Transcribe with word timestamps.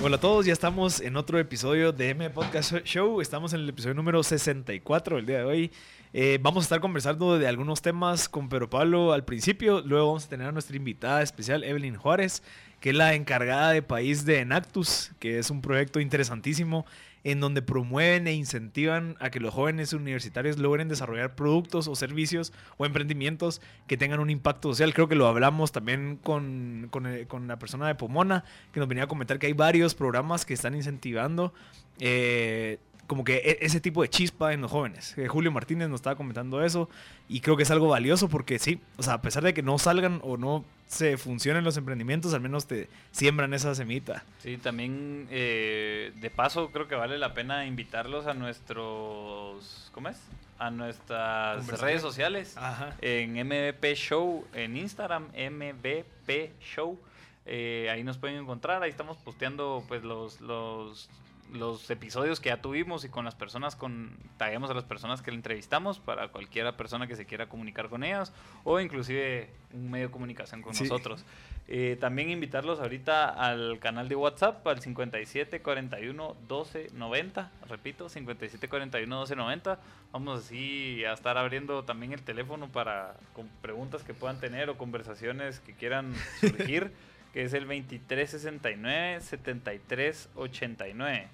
Hola 0.00 0.14
a 0.14 0.20
todos, 0.20 0.46
ya 0.46 0.52
estamos 0.52 1.00
en 1.00 1.16
otro 1.16 1.40
episodio 1.40 1.90
de 1.90 2.10
M 2.10 2.30
Podcast 2.30 2.72
Show. 2.84 3.20
Estamos 3.20 3.52
en 3.52 3.62
el 3.62 3.68
episodio 3.68 3.94
número 3.94 4.22
64 4.22 5.18
el 5.18 5.26
día 5.26 5.38
de 5.38 5.44
hoy. 5.44 5.72
Eh, 6.12 6.38
vamos 6.40 6.62
a 6.62 6.66
estar 6.66 6.80
conversando 6.80 7.36
de 7.36 7.48
algunos 7.48 7.82
temas 7.82 8.28
con 8.28 8.48
Pedro 8.48 8.70
Pablo 8.70 9.12
al 9.12 9.24
principio. 9.24 9.80
Luego 9.80 10.06
vamos 10.06 10.26
a 10.26 10.28
tener 10.28 10.46
a 10.46 10.52
nuestra 10.52 10.76
invitada 10.76 11.20
especial, 11.20 11.64
Evelyn 11.64 11.96
Juárez, 11.96 12.44
que 12.78 12.90
es 12.90 12.96
la 12.96 13.14
encargada 13.14 13.72
de 13.72 13.82
país 13.82 14.24
de 14.24 14.38
Enactus, 14.38 15.10
que 15.18 15.40
es 15.40 15.50
un 15.50 15.62
proyecto 15.62 15.98
interesantísimo 15.98 16.86
en 17.30 17.40
donde 17.40 17.60
promueven 17.60 18.26
e 18.26 18.32
incentivan 18.32 19.14
a 19.20 19.28
que 19.28 19.38
los 19.38 19.52
jóvenes 19.52 19.92
universitarios 19.92 20.56
logren 20.56 20.88
desarrollar 20.88 21.34
productos 21.34 21.86
o 21.86 21.94
servicios 21.94 22.54
o 22.78 22.86
emprendimientos 22.86 23.60
que 23.86 23.98
tengan 23.98 24.20
un 24.20 24.30
impacto 24.30 24.70
social. 24.70 24.94
Creo 24.94 25.08
que 25.08 25.14
lo 25.14 25.26
hablamos 25.26 25.70
también 25.70 26.18
con, 26.22 26.88
con, 26.90 27.06
eh, 27.06 27.26
la 27.46 27.58
persona 27.58 27.86
de 27.86 27.94
Pomona, 27.94 28.44
que 28.72 28.80
nos 28.80 28.88
venía 28.88 29.04
a 29.04 29.08
comentar 29.08 29.38
que 29.38 29.46
hay 29.46 29.52
varios 29.52 29.94
programas 29.94 30.46
que 30.46 30.54
están 30.54 30.74
incentivando. 30.74 31.52
Eh, 32.00 32.78
como 33.08 33.24
que 33.24 33.38
e, 33.38 33.58
ese 33.62 33.80
tipo 33.80 34.02
de 34.02 34.08
chispa 34.08 34.52
en 34.52 34.60
los 34.60 34.70
jóvenes. 34.70 35.18
Eh, 35.18 35.26
Julio 35.26 35.50
Martínez 35.50 35.88
nos 35.88 35.98
estaba 35.98 36.14
comentando 36.14 36.62
eso 36.62 36.88
y 37.28 37.40
creo 37.40 37.56
que 37.56 37.64
es 37.64 37.70
algo 37.72 37.88
valioso 37.88 38.28
porque 38.28 38.60
sí, 38.60 38.80
o 38.96 39.02
sea, 39.02 39.14
a 39.14 39.22
pesar 39.22 39.42
de 39.42 39.54
que 39.54 39.62
no 39.62 39.78
salgan 39.78 40.20
o 40.22 40.36
no 40.36 40.64
se 40.86 41.16
funcionen 41.16 41.64
los 41.64 41.76
emprendimientos, 41.76 42.32
al 42.34 42.40
menos 42.40 42.66
te 42.66 42.88
siembran 43.10 43.52
esa 43.54 43.74
semita. 43.74 44.24
Sí, 44.38 44.58
también 44.58 45.26
eh, 45.30 46.12
de 46.16 46.30
paso 46.30 46.70
creo 46.70 46.86
que 46.86 46.94
vale 46.94 47.18
la 47.18 47.34
pena 47.34 47.66
invitarlos 47.66 48.26
a 48.26 48.34
nuestros, 48.34 49.90
¿cómo 49.92 50.10
es? 50.10 50.18
A 50.58 50.70
nuestras 50.70 51.66
redes 51.80 52.02
sociales. 52.02 52.56
En 53.00 53.34
MVP 53.34 53.94
Show, 53.94 54.46
en 54.52 54.76
Instagram, 54.76 55.28
MVP 55.28 56.52
Show. 56.60 56.98
Eh, 57.46 57.88
ahí 57.90 58.04
nos 58.04 58.18
pueden 58.18 58.36
encontrar, 58.36 58.82
ahí 58.82 58.90
estamos 58.90 59.16
posteando 59.18 59.82
pues 59.88 60.02
los, 60.04 60.40
los 60.42 61.08
los 61.52 61.88
episodios 61.90 62.40
que 62.40 62.50
ya 62.50 62.60
tuvimos 62.60 63.04
y 63.04 63.08
con 63.08 63.24
las 63.24 63.34
personas, 63.34 63.76
con 63.76 64.16
taguemos 64.36 64.70
a 64.70 64.74
las 64.74 64.84
personas 64.84 65.22
que 65.22 65.30
le 65.30 65.36
entrevistamos 65.36 65.98
para 65.98 66.28
cualquiera 66.28 66.76
persona 66.76 67.06
que 67.06 67.16
se 67.16 67.26
quiera 67.26 67.48
comunicar 67.48 67.88
con 67.88 68.04
ellas 68.04 68.32
o 68.64 68.80
inclusive 68.80 69.50
un 69.72 69.90
medio 69.90 70.06
de 70.06 70.12
comunicación 70.12 70.62
con 70.62 70.74
nosotros. 70.76 71.24
Eh, 71.70 71.98
también 72.00 72.30
invitarlos 72.30 72.80
ahorita 72.80 73.28
al 73.28 73.78
canal 73.78 74.08
de 74.08 74.16
WhatsApp 74.16 74.66
al 74.66 74.80
57 74.80 75.60
41 75.60 76.36
12 76.48 76.88
90, 76.94 77.50
repito, 77.68 78.08
57 78.08 78.68
41 78.68 79.16
12 79.16 79.36
90. 79.36 79.78
Vamos 80.12 80.46
así 80.46 81.04
a 81.04 81.12
estar 81.12 81.36
abriendo 81.36 81.84
también 81.84 82.12
el 82.12 82.22
teléfono 82.22 82.68
para 82.68 83.16
con 83.34 83.48
preguntas 83.60 84.02
que 84.02 84.14
puedan 84.14 84.40
tener 84.40 84.70
o 84.70 84.78
conversaciones 84.78 85.60
que 85.60 85.74
quieran 85.74 86.14
surgir. 86.40 86.92
que 87.32 87.42
es 87.42 87.52
el 87.52 87.66
2369 87.66 89.20
7389 89.20 91.28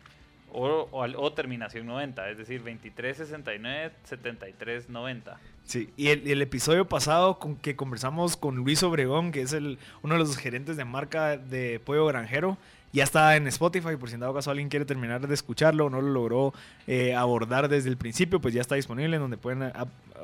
o, 0.53 0.89
o, 0.93 1.33
terminación 1.33 1.87
90, 1.87 2.31
es 2.31 2.39
decir, 2.39 2.61
2369 2.61 3.93
7390. 4.05 5.41
Sí, 5.65 5.91
y 5.97 6.09
el, 6.09 6.31
el, 6.31 6.43
episodio 6.43 6.87
pasado 6.87 7.39
con 7.39 7.57
que 7.57 7.75
conversamos 7.75 8.37
con 8.37 8.57
Luis 8.57 8.83
Obregón, 8.83 9.33
que 9.33 9.43
es 9.43 9.53
el, 9.53 9.79
uno 10.03 10.15
de 10.15 10.21
los 10.21 10.37
gerentes 10.37 10.77
de 10.77 10.85
marca 10.85 11.37
de 11.37 11.81
Pollo 11.81 12.07
Granjero, 12.07 12.59
ya 12.95 13.03
está 13.03 13.35
en 13.35 13.49
Spotify, 13.49 13.97
por 13.97 14.09
si 14.09 14.15
en 14.15 14.21
dado 14.21 14.33
caso 14.33 14.53
alguien 14.53 14.69
quiere 14.69 14.85
terminar 14.85 15.27
de 15.27 15.35
escucharlo 15.35 15.87
o 15.87 15.91
no 15.91 16.01
lo 16.01 16.11
logró 16.11 16.55
eh, 16.87 17.13
abordar 17.13 17.69
desde 17.69 17.89
el 17.89 17.97
principio, 17.97 18.41
pues 18.41 18.55
ya 18.55 18.61
está 18.61 18.77
disponible 18.77 19.17
en 19.17 19.21
donde 19.21 19.37
pueden 19.37 19.73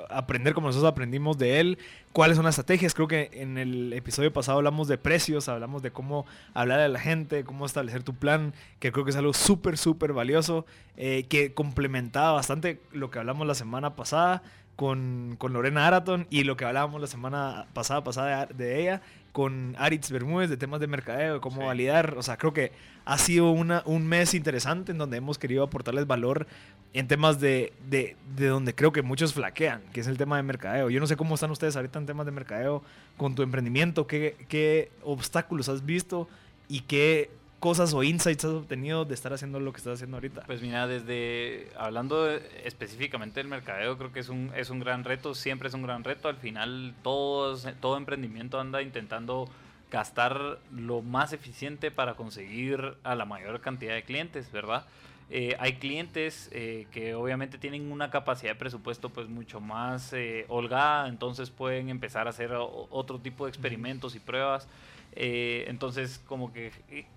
aprender 0.08 0.54
como 0.54 0.68
nosotros 0.68 0.88
aprendimos 0.88 1.36
de 1.36 1.58
él, 1.58 1.78
cuáles 2.12 2.36
son 2.36 2.44
las 2.44 2.52
estrategias. 2.52 2.94
Creo 2.94 3.08
que 3.08 3.28
en 3.32 3.58
el 3.58 3.92
episodio 3.92 4.32
pasado 4.32 4.58
hablamos 4.58 4.86
de 4.86 4.98
precios, 4.98 5.48
hablamos 5.48 5.82
de 5.82 5.90
cómo 5.90 6.26
hablar 6.54 6.78
a 6.78 6.86
la 6.86 7.00
gente, 7.00 7.42
cómo 7.42 7.66
establecer 7.66 8.04
tu 8.04 8.14
plan, 8.14 8.54
que 8.78 8.92
creo 8.92 9.04
que 9.04 9.10
es 9.10 9.16
algo 9.16 9.34
súper, 9.34 9.76
súper 9.76 10.12
valioso, 10.12 10.64
eh, 10.96 11.24
que 11.28 11.52
complementaba 11.52 12.32
bastante 12.32 12.80
lo 12.92 13.10
que 13.10 13.18
hablamos 13.18 13.48
la 13.48 13.54
semana 13.56 13.96
pasada 13.96 14.44
con, 14.80 15.36
con, 15.36 15.52
Lorena 15.52 15.86
Araton 15.86 16.26
y 16.30 16.44
lo 16.44 16.56
que 16.56 16.64
hablábamos 16.64 17.02
la 17.02 17.06
semana 17.06 17.66
pasada, 17.74 18.02
pasada 18.02 18.46
de 18.46 18.80
ella, 18.80 19.02
con 19.30 19.76
Aritz 19.78 20.10
Bermúdez 20.10 20.48
de 20.48 20.56
temas 20.56 20.80
de 20.80 20.86
mercadeo, 20.86 21.34
de 21.34 21.40
cómo 21.40 21.66
validar. 21.66 22.14
O 22.16 22.22
sea, 22.22 22.38
creo 22.38 22.54
que 22.54 22.72
ha 23.04 23.18
sido 23.18 23.50
una, 23.50 23.82
un 23.84 24.06
mes 24.06 24.32
interesante 24.32 24.92
en 24.92 24.96
donde 24.96 25.18
hemos 25.18 25.36
querido 25.36 25.64
aportarles 25.64 26.06
valor 26.06 26.46
en 26.94 27.08
temas 27.08 27.38
de, 27.40 27.74
de, 27.90 28.16
de, 28.34 28.46
donde 28.46 28.74
creo 28.74 28.90
que 28.90 29.02
muchos 29.02 29.34
flaquean, 29.34 29.82
que 29.92 30.00
es 30.00 30.06
el 30.06 30.16
tema 30.16 30.38
de 30.38 30.44
mercadeo. 30.44 30.88
Yo 30.88 30.98
no 30.98 31.06
sé 31.06 31.14
cómo 31.14 31.34
están 31.34 31.50
ustedes 31.50 31.76
ahorita 31.76 31.98
en 31.98 32.06
temas 32.06 32.24
de 32.24 32.32
mercadeo 32.32 32.82
con 33.18 33.34
tu 33.34 33.42
emprendimiento, 33.42 34.06
qué, 34.06 34.34
qué 34.48 34.90
obstáculos 35.02 35.68
has 35.68 35.84
visto 35.84 36.26
y 36.68 36.80
qué 36.80 37.28
cosas 37.60 37.94
o 37.94 38.02
insights 38.02 38.44
has 38.44 38.52
obtenido 38.52 39.04
de 39.04 39.14
estar 39.14 39.32
haciendo 39.32 39.60
lo 39.60 39.72
que 39.72 39.78
estás 39.78 39.94
haciendo 39.94 40.16
ahorita? 40.16 40.44
Pues 40.46 40.62
mira, 40.62 40.86
desde 40.86 41.68
hablando 41.76 42.28
específicamente 42.64 43.38
del 43.38 43.48
mercadeo, 43.48 43.96
creo 43.98 44.12
que 44.12 44.20
es 44.20 44.28
un, 44.28 44.50
es 44.56 44.70
un 44.70 44.80
gran 44.80 45.04
reto, 45.04 45.34
siempre 45.34 45.68
es 45.68 45.74
un 45.74 45.82
gran 45.82 46.02
reto. 46.02 46.28
Al 46.28 46.36
final, 46.36 46.94
todos, 47.02 47.68
todo 47.80 47.96
emprendimiento 47.96 48.58
anda 48.58 48.82
intentando 48.82 49.48
gastar 49.90 50.58
lo 50.74 51.02
más 51.02 51.32
eficiente 51.32 51.90
para 51.90 52.14
conseguir 52.14 52.96
a 53.02 53.14
la 53.14 53.24
mayor 53.26 53.60
cantidad 53.60 53.94
de 53.94 54.02
clientes, 54.04 54.50
¿verdad? 54.50 54.86
Eh, 55.32 55.56
hay 55.60 55.74
clientes 55.74 56.48
eh, 56.52 56.88
que 56.90 57.14
obviamente 57.14 57.56
tienen 57.56 57.92
una 57.92 58.10
capacidad 58.10 58.52
de 58.52 58.58
presupuesto 58.58 59.10
pues 59.10 59.28
mucho 59.28 59.60
más 59.60 60.12
eh, 60.12 60.44
holgada, 60.48 61.08
entonces 61.08 61.50
pueden 61.50 61.88
empezar 61.88 62.26
a 62.26 62.30
hacer 62.30 62.50
otro 62.52 63.20
tipo 63.20 63.44
de 63.44 63.50
experimentos 63.50 64.16
y 64.16 64.18
pruebas. 64.18 64.66
Eh, 65.12 65.64
entonces, 65.68 66.22
como 66.26 66.52
que, 66.52 66.72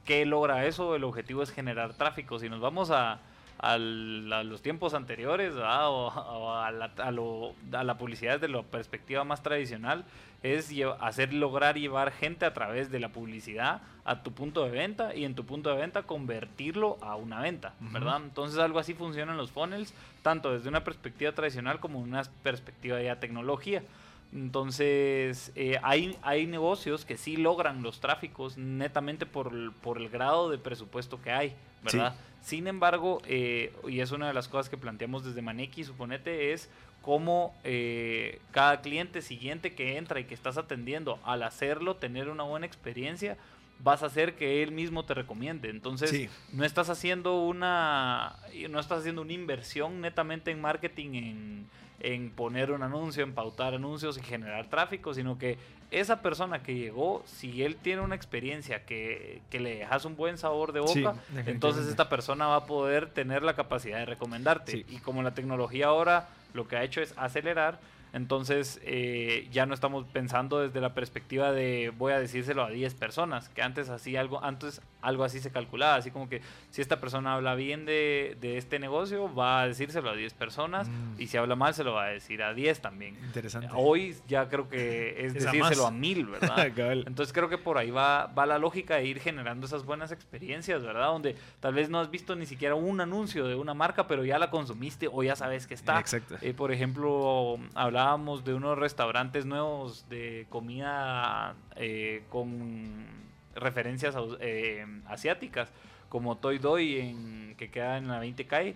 ¿qué 0.05 0.25
logra 0.25 0.65
eso? 0.65 0.95
El 0.95 1.03
objetivo 1.03 1.43
es 1.43 1.51
generar 1.51 1.93
tráfico. 1.93 2.39
Si 2.39 2.49
nos 2.49 2.59
vamos 2.59 2.91
a, 2.91 3.19
a, 3.59 3.77
los 3.77 4.61
tiempos 4.61 4.93
anteriores 4.93 5.53
o, 5.55 6.51
a, 6.51 6.71
la, 6.71 6.91
a, 6.97 7.83
la, 7.83 7.97
publicidad 7.97 8.39
desde 8.39 8.53
la 8.53 8.63
perspectiva 8.63 9.23
más 9.23 9.43
tradicional, 9.43 10.05
es 10.41 10.69
hacer 10.99 11.33
lograr 11.33 11.77
llevar 11.77 12.11
gente 12.11 12.45
a 12.45 12.53
través 12.53 12.91
de 12.91 12.99
la 12.99 13.09
publicidad 13.09 13.81
a 14.03 14.21
tu 14.23 14.33
punto 14.33 14.65
de 14.65 14.71
venta 14.71 15.15
y 15.15 15.23
en 15.23 15.35
tu 15.35 15.45
punto 15.45 15.69
de 15.69 15.77
venta 15.77 16.03
convertirlo 16.03 16.97
a 17.01 17.15
una 17.15 17.39
venta, 17.39 17.73
¿verdad? 17.79 18.17
Entonces 18.21 18.59
algo 18.59 18.79
así 18.79 18.93
funciona 18.93 19.31
en 19.31 19.37
los 19.37 19.51
funnels, 19.51 19.93
tanto 20.21 20.51
desde 20.51 20.67
una 20.67 20.83
perspectiva 20.83 21.31
tradicional 21.31 21.79
como 21.79 21.99
una 21.99 22.23
perspectiva 22.43 22.97
de 22.97 23.15
tecnología. 23.15 23.83
Entonces, 24.33 25.51
eh, 25.55 25.77
hay, 25.83 26.17
hay 26.23 26.47
negocios 26.47 27.05
que 27.05 27.17
sí 27.17 27.37
logran 27.37 27.83
los 27.83 27.99
tráficos 27.99 28.57
netamente 28.57 29.27
por 29.27 29.53
el, 29.53 29.71
por 29.71 29.99
el 29.99 30.09
grado 30.09 30.49
de 30.49 30.57
presupuesto 30.57 31.21
que 31.21 31.31
hay, 31.31 31.53
¿verdad? 31.83 32.15
Sin 32.41 32.67
embargo, 32.67 33.21
eh, 33.25 33.71
y 33.87 33.99
es 33.99 34.11
una 34.11 34.27
de 34.27 34.33
las 34.33 34.47
cosas 34.47 34.69
que 34.69 34.77
planteamos 34.77 35.23
desde 35.23 35.41
Maneki, 35.43 35.83
suponete, 35.83 36.51
es 36.51 36.69
cómo 37.03 37.55
eh, 37.63 38.39
cada 38.51 38.81
cliente 38.81 39.21
siguiente 39.21 39.75
que 39.75 39.97
entra 39.97 40.19
y 40.19 40.23
que 40.23 40.33
estás 40.33 40.57
atendiendo, 40.57 41.19
al 41.23 41.43
hacerlo, 41.43 41.97
tener 41.97 42.27
una 42.27 42.43
buena 42.43 42.65
experiencia, 42.65 43.37
vas 43.79 44.01
a 44.01 44.07
hacer 44.07 44.35
que 44.35 44.63
él 44.63 44.71
mismo 44.71 45.05
te 45.05 45.13
recomiende. 45.13 45.69
Entonces, 45.69 46.29
no 46.51 46.65
estás 46.65 46.89
haciendo 46.89 47.43
una 47.43 48.37
no 48.69 48.79
estás 48.79 49.01
haciendo 49.01 49.21
una 49.21 49.33
inversión 49.33 50.01
netamente 50.01 50.49
en 50.49 50.59
marketing 50.59 51.13
en 51.13 51.67
en 52.03 52.29
poner 52.29 52.71
un 52.71 52.83
anuncio, 52.83 53.23
en 53.23 53.33
pautar 53.33 53.73
anuncios 53.73 54.17
y 54.17 54.21
generar 54.21 54.67
tráfico, 54.69 55.13
sino 55.13 55.37
que 55.37 55.57
esa 55.89 56.21
persona 56.21 56.63
que 56.63 56.75
llegó, 56.75 57.23
si 57.25 57.63
él 57.63 57.75
tiene 57.77 58.01
una 58.01 58.15
experiencia 58.15 58.85
que, 58.85 59.41
que 59.49 59.59
le 59.59 59.77
dejas 59.77 60.05
un 60.05 60.15
buen 60.15 60.37
sabor 60.37 60.73
de 60.73 60.79
boca, 60.81 61.15
entonces 61.45 61.87
esta 61.87 62.09
persona 62.09 62.47
va 62.47 62.57
a 62.57 62.65
poder 62.65 63.09
tener 63.09 63.43
la 63.43 63.55
capacidad 63.55 63.99
de 63.99 64.05
recomendarte. 64.05 64.85
Y 64.89 64.97
como 64.97 65.23
la 65.23 65.33
tecnología 65.33 65.87
ahora 65.87 66.29
lo 66.53 66.67
que 66.67 66.77
ha 66.77 66.83
hecho 66.83 67.01
es 67.01 67.13
acelerar, 67.17 67.79
entonces 68.11 68.79
eh, 68.83 69.47
ya 69.51 69.65
no 69.65 69.73
estamos 69.73 70.05
pensando 70.05 70.59
desde 70.59 70.81
la 70.81 70.93
perspectiva 70.93 71.51
de 71.51 71.91
voy 71.97 72.13
a 72.13 72.19
decírselo 72.19 72.63
a 72.63 72.69
10 72.69 72.93
personas, 72.95 73.49
que 73.49 73.61
antes 73.61 73.89
así 73.89 74.15
algo, 74.17 74.43
antes 74.43 74.81
algo 75.03 75.23
así 75.23 75.39
se 75.39 75.51
calculaba, 75.51 75.95
así 75.95 76.11
como 76.11 76.27
que 76.29 76.41
si 76.69 76.81
esta 76.81 76.99
persona 76.99 77.33
habla 77.33 77.55
bien 77.55 77.85
de, 77.85 78.37
de 78.41 78.57
este 78.57 78.79
negocio, 78.79 79.33
va 79.33 79.61
a 79.61 79.67
decírselo 79.67 80.09
a 80.09 80.15
10 80.15 80.33
personas 80.33 80.87
mm. 80.89 81.21
y 81.21 81.27
si 81.27 81.37
habla 81.37 81.55
mal 81.55 81.73
se 81.73 81.83
lo 81.83 81.93
va 81.93 82.05
a 82.05 82.09
decir 82.09 82.41
a 82.41 82.53
10 82.53 82.81
también. 82.81 83.17
Interesante. 83.23 83.69
Hoy 83.73 84.15
ya 84.27 84.49
creo 84.49 84.69
que 84.69 85.15
es, 85.25 85.33
decírselo 85.33 85.85
a, 85.85 85.91
mil, 85.91 86.25
¿verdad? 86.25 86.67
Entonces 87.05 87.33
creo 87.33 87.49
que 87.49 87.57
por 87.57 87.77
ahí 87.77 87.91
va, 87.91 88.27
va 88.27 88.45
la 88.45 88.57
lógica 88.57 88.95
de 88.95 89.05
ir 89.05 89.19
generando 89.19 89.65
esas 89.65 89.85
buenas 89.85 90.11
experiencias, 90.11 90.83
¿verdad? 90.83 91.07
Donde 91.07 91.35
tal 91.59 91.73
vez 91.73 91.89
no 91.89 91.99
has 91.99 92.09
visto 92.09 92.35
ni 92.35 92.45
siquiera 92.45 92.75
un 92.75 93.01
anuncio 93.01 93.47
de 93.47 93.55
una 93.55 93.73
marca, 93.73 94.07
pero 94.07 94.25
ya 94.25 94.39
la 94.39 94.49
consumiste 94.49 95.09
o 95.11 95.23
ya 95.23 95.35
sabes 95.35 95.67
que 95.67 95.73
está. 95.73 95.99
Exacto. 95.99 96.37
Eh, 96.41 96.53
por 96.53 96.71
ejemplo, 96.71 97.59
hablaba 97.75 98.17
de 98.43 98.53
unos 98.53 98.77
restaurantes 98.77 99.45
nuevos 99.45 100.07
de 100.09 100.45
comida 100.49 101.55
eh, 101.75 102.23
con 102.29 103.22
referencias 103.55 104.15
eh, 104.39 104.85
asiáticas, 105.07 105.69
como 106.09 106.37
Toy 106.37 106.59
Doy, 106.59 106.99
en, 106.99 107.55
que 107.57 107.69
queda 107.69 107.97
en 107.97 108.07
la 108.07 108.19
20 108.19 108.45
calle, 108.45 108.75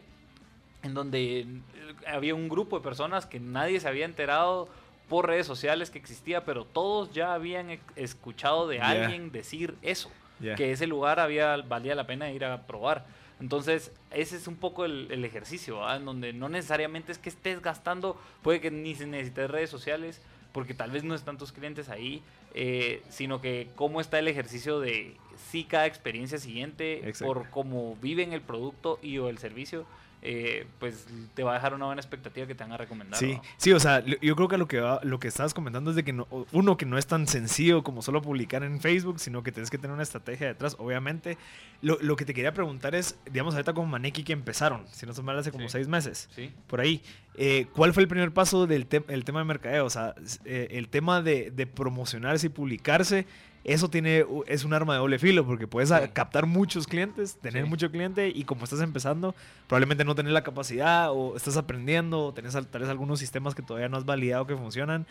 en 0.84 0.94
donde 0.94 1.40
eh, 1.42 1.62
había 2.08 2.36
un 2.36 2.50
grupo 2.50 2.78
de 2.78 2.84
personas 2.84 3.26
que 3.26 3.40
nadie 3.40 3.80
se 3.80 3.88
había 3.88 4.06
enterado 4.06 4.70
por 5.10 5.28
redes 5.28 5.48
sociales 5.48 5.90
que 5.90 6.00
existía, 6.00 6.46
pero 6.46 6.66
todos 6.66 7.14
ya 7.14 7.34
habían 7.34 7.80
escuchado 7.96 8.68
de 8.68 8.82
alguien 8.82 9.32
decir 9.32 9.76
eso. 9.82 10.12
que 10.40 10.72
ese 10.72 10.86
lugar 10.86 11.20
había, 11.20 11.58
valía 11.58 11.96
la 11.96 12.06
pena 12.06 12.30
ir 12.32 12.46
a 12.46 12.68
probar. 12.68 13.06
Entonces, 13.40 13.92
ese 14.12 14.36
es 14.36 14.48
un 14.48 14.56
poco 14.56 14.86
el, 14.86 15.24
ejercicio, 15.24 15.88
en 15.94 16.06
donde 16.06 16.34
no 16.34 16.50
necesariamente 16.50 17.12
es 17.12 17.18
que 17.20 17.30
estés 17.30 17.62
gastando, 17.62 18.20
puede 18.42 18.60
que 18.60 18.72
ni 18.72 18.94
necesites 18.94 19.50
redes 19.50 19.70
sociales, 19.70 20.22
porque 20.58 20.74
tal 20.74 20.90
vez 20.90 21.04
no 21.04 21.14
están 21.14 21.38
tus 21.38 21.52
clientes 21.52 21.88
ahí, 21.88 22.24
eh, 22.56 23.04
sino 23.10 23.42
que 23.42 23.68
cómo 23.76 24.02
está 24.02 24.18
el 24.18 24.28
ejercicio 24.28 24.80
de 24.80 25.16
sí 25.52 25.66
cada 25.66 25.86
experiencia 25.86 26.40
siguiente, 26.40 27.14
por 27.20 27.52
cómo 27.52 27.96
viven 28.02 28.34
el 28.34 28.42
producto 28.42 28.98
y 29.04 29.20
o 29.20 29.30
el 29.30 29.38
servicio 29.38 29.86
eh, 30.22 30.66
pues 30.80 31.06
te 31.36 31.44
va 31.44 31.52
a 31.52 31.54
dejar 31.56 31.74
una 31.74 31.86
buena 31.86 32.02
expectativa 32.02 32.48
que 32.48 32.56
te 32.56 32.64
van 32.64 32.74
a 32.74 32.78
recomendar. 32.78 33.20
Sí, 33.20 33.40
sí, 33.58 33.72
o 33.72 33.80
sea, 33.80 34.04
yo 34.04 34.36
creo 34.36 34.48
que 34.48 34.58
lo 34.58 34.68
que 34.68 34.82
lo 35.04 35.20
que 35.20 35.28
estabas 35.28 35.54
comentando 35.54 35.92
es 35.92 35.96
de 35.96 36.04
que 36.04 36.14
no, 36.14 36.28
uno 36.52 36.78
que 36.78 36.86
no 36.86 36.98
es 36.98 37.08
tan 37.08 37.28
sencillo 37.28 37.84
como 37.84 38.02
solo 38.02 38.22
publicar 38.22 38.64
en 38.64 38.82
Facebook, 38.82 39.20
sino 39.20 39.44
que 39.44 39.52
tienes 39.52 39.70
que 39.70 39.78
tener 39.78 39.94
una 39.94 40.04
estrategia 40.04 40.48
detrás, 40.48 40.76
obviamente. 40.80 41.38
Lo, 41.82 42.00
lo 42.02 42.16
que 42.16 42.26
te 42.26 42.34
quería 42.34 42.54
preguntar 42.54 42.96
es, 42.96 43.18
digamos, 43.32 43.54
ahorita 43.54 43.74
con 43.74 43.90
Maneki 43.90 44.24
que 44.24 44.34
empezaron, 44.34 44.86
si 44.92 45.06
no 45.06 45.14
son 45.14 45.26
mal 45.26 45.38
hace 45.38 45.52
como 45.52 45.70
seis 45.70 45.88
meses, 45.88 46.28
sí. 46.36 46.52
por 46.66 46.82
ahí. 46.82 47.04
Eh, 47.36 47.68
¿Cuál 47.76 47.94
fue 47.94 48.02
el 48.02 48.10
primer 48.10 48.32
paso 48.34 48.66
del 48.66 48.88
el 49.10 49.24
tema 49.24 49.40
de 49.40 49.46
mercadeo? 49.46 49.86
O 49.86 49.90
sea, 49.92 50.16
eh, 50.46 50.70
el 50.72 50.90
tema 50.90 51.22
de, 51.22 51.52
de 51.52 51.68
promocionarse 51.68 52.48
y 52.48 52.50
publicarse 52.50 53.28
eso 53.68 53.90
tiene, 53.90 54.26
es 54.48 54.64
un 54.64 54.74
arma 54.74 54.94
de 54.94 55.00
doble 55.00 55.20
filo 55.20 55.46
porque 55.46 55.68
puedes 55.68 55.92
captar 56.14 56.46
muchos 56.46 56.88
clientes, 56.88 57.36
tener 57.36 57.66
mucho 57.66 57.92
cliente 57.92 58.30
y 58.30 58.46
como 58.46 58.64
estás 58.64 58.80
empezando, 58.80 59.36
probablemente 59.68 60.06
no 60.06 60.16
tener 60.16 60.32
la 60.32 60.42
capacidad 60.42 61.12
o 61.12 61.36
estás 61.36 61.58
aprendiendo 61.58 62.28
o 62.28 62.34
tenés 62.34 62.54
tal 62.54 62.82
vez 62.82 62.90
algunos 62.90 63.20
sistemas 63.20 63.54
que 63.54 63.62
todavía 63.62 63.90
no 63.90 63.98
has 63.98 64.06
validado 64.06 64.48
que 64.48 64.56
funcionan. 64.56 65.06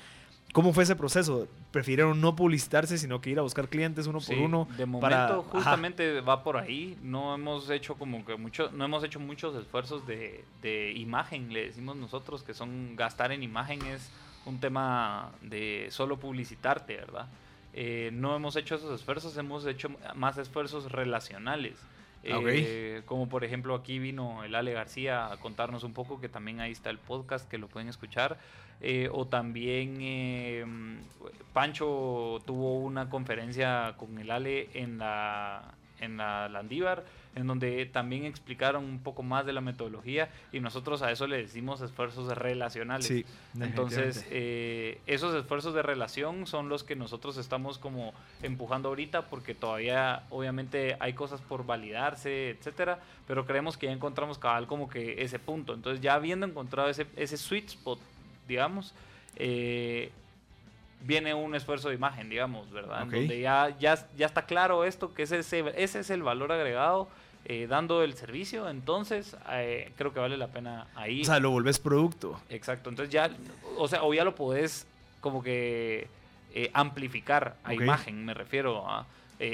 ¿Cómo 0.54 0.72
fue 0.72 0.84
ese 0.84 0.96
proceso? 0.96 1.48
¿Prefirieron 1.70 2.18
no 2.22 2.34
publicitarse, 2.34 2.96
sino 2.96 3.20
que 3.20 3.28
ir 3.28 3.38
a 3.38 3.42
buscar 3.42 3.68
clientes 3.68 4.06
uno 4.06 4.20
por 4.20 4.38
uno? 4.38 4.66
De 4.78 4.86
momento, 4.86 5.42
justamente 5.50 6.22
va 6.22 6.42
por 6.42 6.56
ahí. 6.56 6.96
No 7.02 7.34
hemos 7.34 7.68
hecho 7.68 7.96
como 7.96 8.24
que 8.24 8.36
mucho, 8.36 8.70
no 8.72 8.86
hemos 8.86 9.04
hecho 9.04 9.20
muchos 9.20 9.54
esfuerzos 9.56 10.06
de, 10.06 10.46
de 10.62 10.92
imagen, 10.92 11.52
le 11.52 11.66
decimos 11.66 11.96
nosotros, 11.96 12.42
que 12.42 12.54
son 12.54 12.96
gastar 12.96 13.32
en 13.32 13.42
imagen 13.42 13.84
es 13.84 14.10
un 14.46 14.58
tema 14.58 15.32
de 15.42 15.88
solo 15.90 16.18
publicitarte, 16.18 16.96
¿verdad? 16.96 17.28
Eh, 17.78 18.08
no 18.14 18.34
hemos 18.34 18.56
hecho 18.56 18.74
esos 18.74 18.92
esfuerzos, 18.98 19.36
hemos 19.36 19.66
hecho 19.66 19.90
más 20.14 20.38
esfuerzos 20.38 20.90
relacionales. 20.90 21.78
Eh, 22.28 23.02
como 23.04 23.28
por 23.28 23.44
ejemplo 23.44 23.76
aquí 23.76 24.00
vino 24.00 24.42
el 24.42 24.56
Ale 24.56 24.72
García 24.72 25.30
a 25.30 25.36
contarnos 25.36 25.84
un 25.84 25.92
poco, 25.92 26.20
que 26.20 26.28
también 26.28 26.58
ahí 26.58 26.72
está 26.72 26.90
el 26.90 26.98
podcast 26.98 27.48
que 27.48 27.58
lo 27.58 27.68
pueden 27.68 27.88
escuchar. 27.88 28.38
Eh, 28.80 29.08
o 29.12 29.26
también 29.26 31.04
Pancho 31.52 32.42
tuvo 32.46 32.78
una 32.78 33.08
conferencia 33.10 33.94
con 33.98 34.18
el 34.18 34.30
Ale 34.30 34.70
en 34.74 34.98
la, 34.98 35.74
en 36.00 36.16
la 36.16 36.48
Landívar 36.48 37.04
en 37.36 37.46
donde 37.46 37.84
también 37.84 38.24
explicaron 38.24 38.82
un 38.82 38.98
poco 38.98 39.22
más 39.22 39.44
de 39.44 39.52
la 39.52 39.60
metodología 39.60 40.30
y 40.52 40.60
nosotros 40.60 41.02
a 41.02 41.12
eso 41.12 41.26
le 41.26 41.36
decimos 41.36 41.82
esfuerzos 41.82 42.34
relacionales. 42.36 43.06
Sí, 43.06 43.26
Entonces, 43.60 44.26
eh, 44.30 44.98
esos 45.06 45.34
esfuerzos 45.34 45.74
de 45.74 45.82
relación 45.82 46.46
son 46.46 46.70
los 46.70 46.82
que 46.82 46.96
nosotros 46.96 47.36
estamos 47.36 47.78
como 47.78 48.14
empujando 48.42 48.88
ahorita 48.88 49.26
porque 49.26 49.54
todavía 49.54 50.22
obviamente 50.30 50.96
hay 50.98 51.12
cosas 51.12 51.42
por 51.42 51.66
validarse, 51.66 52.48
etcétera, 52.50 53.00
pero 53.28 53.44
creemos 53.44 53.76
que 53.76 53.84
ya 53.84 53.92
encontramos 53.92 54.38
cabal 54.38 54.66
como 54.66 54.88
que 54.88 55.22
ese 55.22 55.38
punto. 55.38 55.74
Entonces, 55.74 56.00
ya 56.00 56.14
habiendo 56.14 56.46
encontrado 56.46 56.88
ese, 56.88 57.06
ese 57.16 57.36
sweet 57.36 57.66
spot, 57.66 57.98
digamos, 58.48 58.94
eh, 59.36 60.10
viene 61.02 61.34
un 61.34 61.54
esfuerzo 61.54 61.90
de 61.90 61.96
imagen, 61.96 62.30
digamos, 62.30 62.70
¿verdad? 62.72 63.00
Donde 63.00 63.40
ya, 63.40 63.76
ya, 63.78 64.08
ya 64.16 64.24
está 64.24 64.46
claro 64.46 64.84
esto, 64.84 65.12
que 65.12 65.24
ese, 65.24 65.40
ese 65.40 66.00
es 66.00 66.08
el 66.08 66.22
valor 66.22 66.50
agregado 66.50 67.08
eh, 67.48 67.68
dando 67.68 68.02
el 68.02 68.14
servicio, 68.14 68.68
entonces 68.68 69.36
eh, 69.52 69.92
creo 69.96 70.12
que 70.12 70.18
vale 70.18 70.36
la 70.36 70.48
pena 70.48 70.88
ahí. 70.96 71.22
O 71.22 71.24
sea, 71.24 71.38
lo 71.38 71.52
volvés 71.52 71.78
producto. 71.78 72.40
Exacto, 72.48 72.90
entonces 72.90 73.12
ya, 73.12 73.30
o 73.78 73.86
sea, 73.86 74.02
o 74.02 74.12
ya 74.12 74.24
lo 74.24 74.34
podés 74.34 74.84
como 75.20 75.44
que 75.44 76.08
eh, 76.52 76.70
amplificar 76.74 77.54
a 77.62 77.72
imagen, 77.72 78.24
me 78.24 78.34
refiero 78.34 78.88
a... 78.90 79.06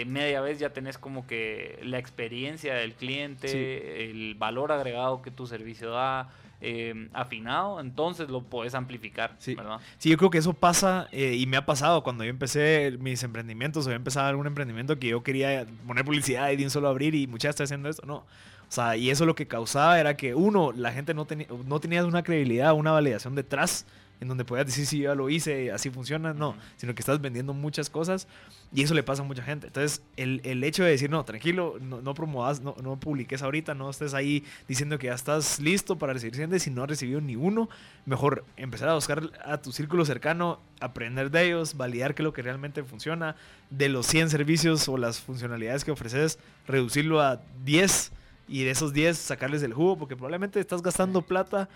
media 0.07 0.41
vez 0.41 0.59
ya 0.59 0.71
tenés 0.71 0.97
como 0.97 1.27
que 1.27 1.81
la 1.83 1.99
experiencia 1.99 2.75
del 2.75 2.95
cliente, 2.95 4.11
el 4.11 4.37
valor 4.37 4.73
agregado 4.73 5.21
que 5.21 5.31
tu 5.31 5.47
servicio 5.47 5.91
da, 5.91 6.31
eh, 6.65 7.09
afinado, 7.13 7.81
entonces 7.81 8.31
lo 8.31 8.43
puedes 8.43 8.75
amplificar. 8.75 9.35
Sí. 9.39 9.55
¿verdad? 9.55 9.81
sí, 9.99 10.11
yo 10.11 10.17
creo 10.17 10.31
que 10.31 10.39
eso 10.39 10.55
pasa 10.55 11.09
eh, 11.11 11.35
y 11.37 11.47
me 11.47 11.57
ha 11.57 11.67
pasado 11.67 12.03
cuando 12.03 12.23
yo 12.23 12.31
empecé 12.31 12.97
mis 13.01 13.23
emprendimientos 13.25 13.87
o 13.87 13.91
yo 13.91 13.97
empezaba 13.97 14.29
algún 14.29 14.47
emprendimiento 14.47 14.99
que 14.99 15.09
yo 15.09 15.23
quería 15.23 15.67
poner 15.87 16.05
publicidad 16.05 16.51
y 16.51 16.57
de 16.57 16.65
un 16.65 16.71
solo 16.71 16.89
abrir 16.89 17.15
y 17.17 17.27
muchas 17.27 17.51
está 17.51 17.65
haciendo 17.65 17.89
esto. 17.89 18.07
No. 18.07 18.17
O 18.17 18.75
sea, 18.75 18.97
y 18.97 19.11
eso 19.11 19.27
lo 19.27 19.35
que 19.35 19.47
causaba 19.47 20.01
era 20.01 20.17
que 20.17 20.35
uno, 20.35 20.73
la 20.73 20.93
gente 20.93 21.13
no, 21.13 21.27
tenía 21.27 21.49
no 21.67 21.81
tenía 21.81 22.05
una 22.07 22.23
credibilidad, 22.23 22.73
una 22.73 22.93
validación 22.93 23.35
detrás 23.35 23.85
en 24.23 24.29
donde 24.29 24.45
puedas 24.45 24.65
decir 24.65 24.87
si 24.87 24.99
yo 24.99 25.11
ya 25.11 25.15
lo 25.17 25.29
hice, 25.29 25.73
así 25.73 25.91
funciona, 25.91 26.33
no, 26.33 26.55
sino 26.77 26.95
que 26.95 27.03
estás 27.03 27.21
vendiendo 27.21 27.53
muchas 27.55 27.91
cosas 27.91 28.29
y 28.73 28.83
eso 28.83 28.95
le 28.95 29.03
pasa 29.03 29.23
a 29.23 29.25
mucha 29.25 29.43
gente. 29.43 29.67
Entonces, 29.67 30.01
el, 30.17 30.41
el 30.45 30.63
hecho 30.63 30.85
de 30.85 30.93
decir, 30.93 31.11
no, 31.11 31.25
tranquilo, 31.25 31.75
no, 31.81 32.01
no 32.01 32.15
promovas, 32.15 32.61
no, 32.61 32.77
no 32.81 33.01
publiques 33.01 33.43
ahorita, 33.43 33.75
no 33.75 33.91
estés 33.91 34.15
ahí 34.15 34.45
diciendo 34.69 34.97
que 34.97 35.09
ya 35.09 35.15
estás 35.15 35.59
listo 35.59 35.99
para 35.99 36.13
recibir 36.13 36.35
clientes 36.35 36.65
y 36.69 36.71
no 36.71 36.85
has 36.85 36.89
recibido 36.89 37.21
ni 37.21 37.35
uno, 37.35 37.69
mejor 38.07 38.45
empezar 38.57 38.91
a 38.91 38.95
buscar 38.95 39.29
a 39.45 39.59
tu 39.59 39.73
círculo 39.73 40.05
cercano, 40.05 40.61
aprender 40.79 41.33
de 41.33 41.47
ellos, 41.47 41.77
validar 41.77 42.15
qué 42.15 42.23
es 42.23 42.25
lo 42.25 42.33
que 42.33 42.43
realmente 42.43 42.85
funciona, 42.85 43.35
de 43.71 43.89
los 43.89 44.07
100 44.07 44.31
servicios 44.31 44.89
o 44.89 44.99
las 44.99 45.21
funcionalidades 45.21 45.85
que 45.85 45.91
ofreces, 45.91 46.39
reducirlo 46.69 47.21
a 47.21 47.41
10 47.65 48.13
y 48.47 48.63
de 48.63 48.71
esos 48.71 48.93
10 48.93 49.19
sacarles 49.19 49.65
el 49.65 49.75
jugo, 49.75 49.99
porque 49.99 50.15
probablemente 50.15 50.61
estás 50.61 50.81
gastando 50.81 51.23
plata 51.23 51.69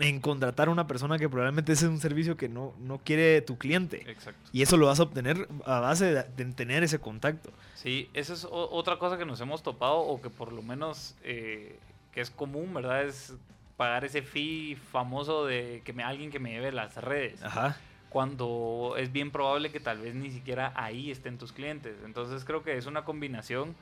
en 0.00 0.20
contratar 0.20 0.68
a 0.68 0.70
una 0.70 0.86
persona 0.86 1.18
que 1.18 1.28
probablemente 1.28 1.72
ese 1.72 1.86
es 1.86 1.90
un 1.90 2.00
servicio 2.00 2.36
que 2.36 2.48
no, 2.48 2.74
no 2.78 2.98
quiere 2.98 3.40
tu 3.42 3.58
cliente. 3.58 4.10
Exacto. 4.10 4.50
Y 4.52 4.62
eso 4.62 4.76
lo 4.76 4.86
vas 4.86 5.00
a 5.00 5.04
obtener 5.04 5.48
a 5.66 5.80
base 5.80 6.12
de, 6.12 6.44
tener 6.52 6.82
ese 6.82 6.98
contacto. 6.98 7.52
Sí, 7.74 8.08
esa 8.14 8.32
es 8.32 8.46
otra 8.50 8.98
cosa 8.98 9.18
que 9.18 9.26
nos 9.26 9.40
hemos 9.40 9.62
topado 9.62 9.98
o 9.98 10.20
que 10.20 10.30
por 10.30 10.52
lo 10.52 10.62
menos 10.62 11.14
eh, 11.22 11.78
que 12.12 12.20
es 12.20 12.30
común, 12.30 12.72
¿verdad? 12.74 13.04
Es 13.04 13.34
pagar 13.76 14.04
ese 14.04 14.22
fee 14.22 14.76
famoso 14.90 15.46
de 15.46 15.82
que 15.84 15.92
me, 15.92 16.02
alguien 16.02 16.30
que 16.30 16.38
me 16.38 16.50
lleve 16.50 16.72
las 16.72 16.96
redes. 16.96 17.42
Ajá. 17.42 17.76
Cuando 18.08 18.94
es 18.98 19.12
bien 19.12 19.30
probable 19.30 19.70
que 19.70 19.80
tal 19.80 20.00
vez 20.00 20.14
ni 20.14 20.30
siquiera 20.30 20.72
ahí 20.74 21.10
estén 21.10 21.38
tus 21.38 21.52
clientes. 21.52 21.96
Entonces 22.04 22.44
creo 22.44 22.62
que 22.62 22.76
es 22.76 22.86
una 22.86 23.04
combinación 23.04 23.76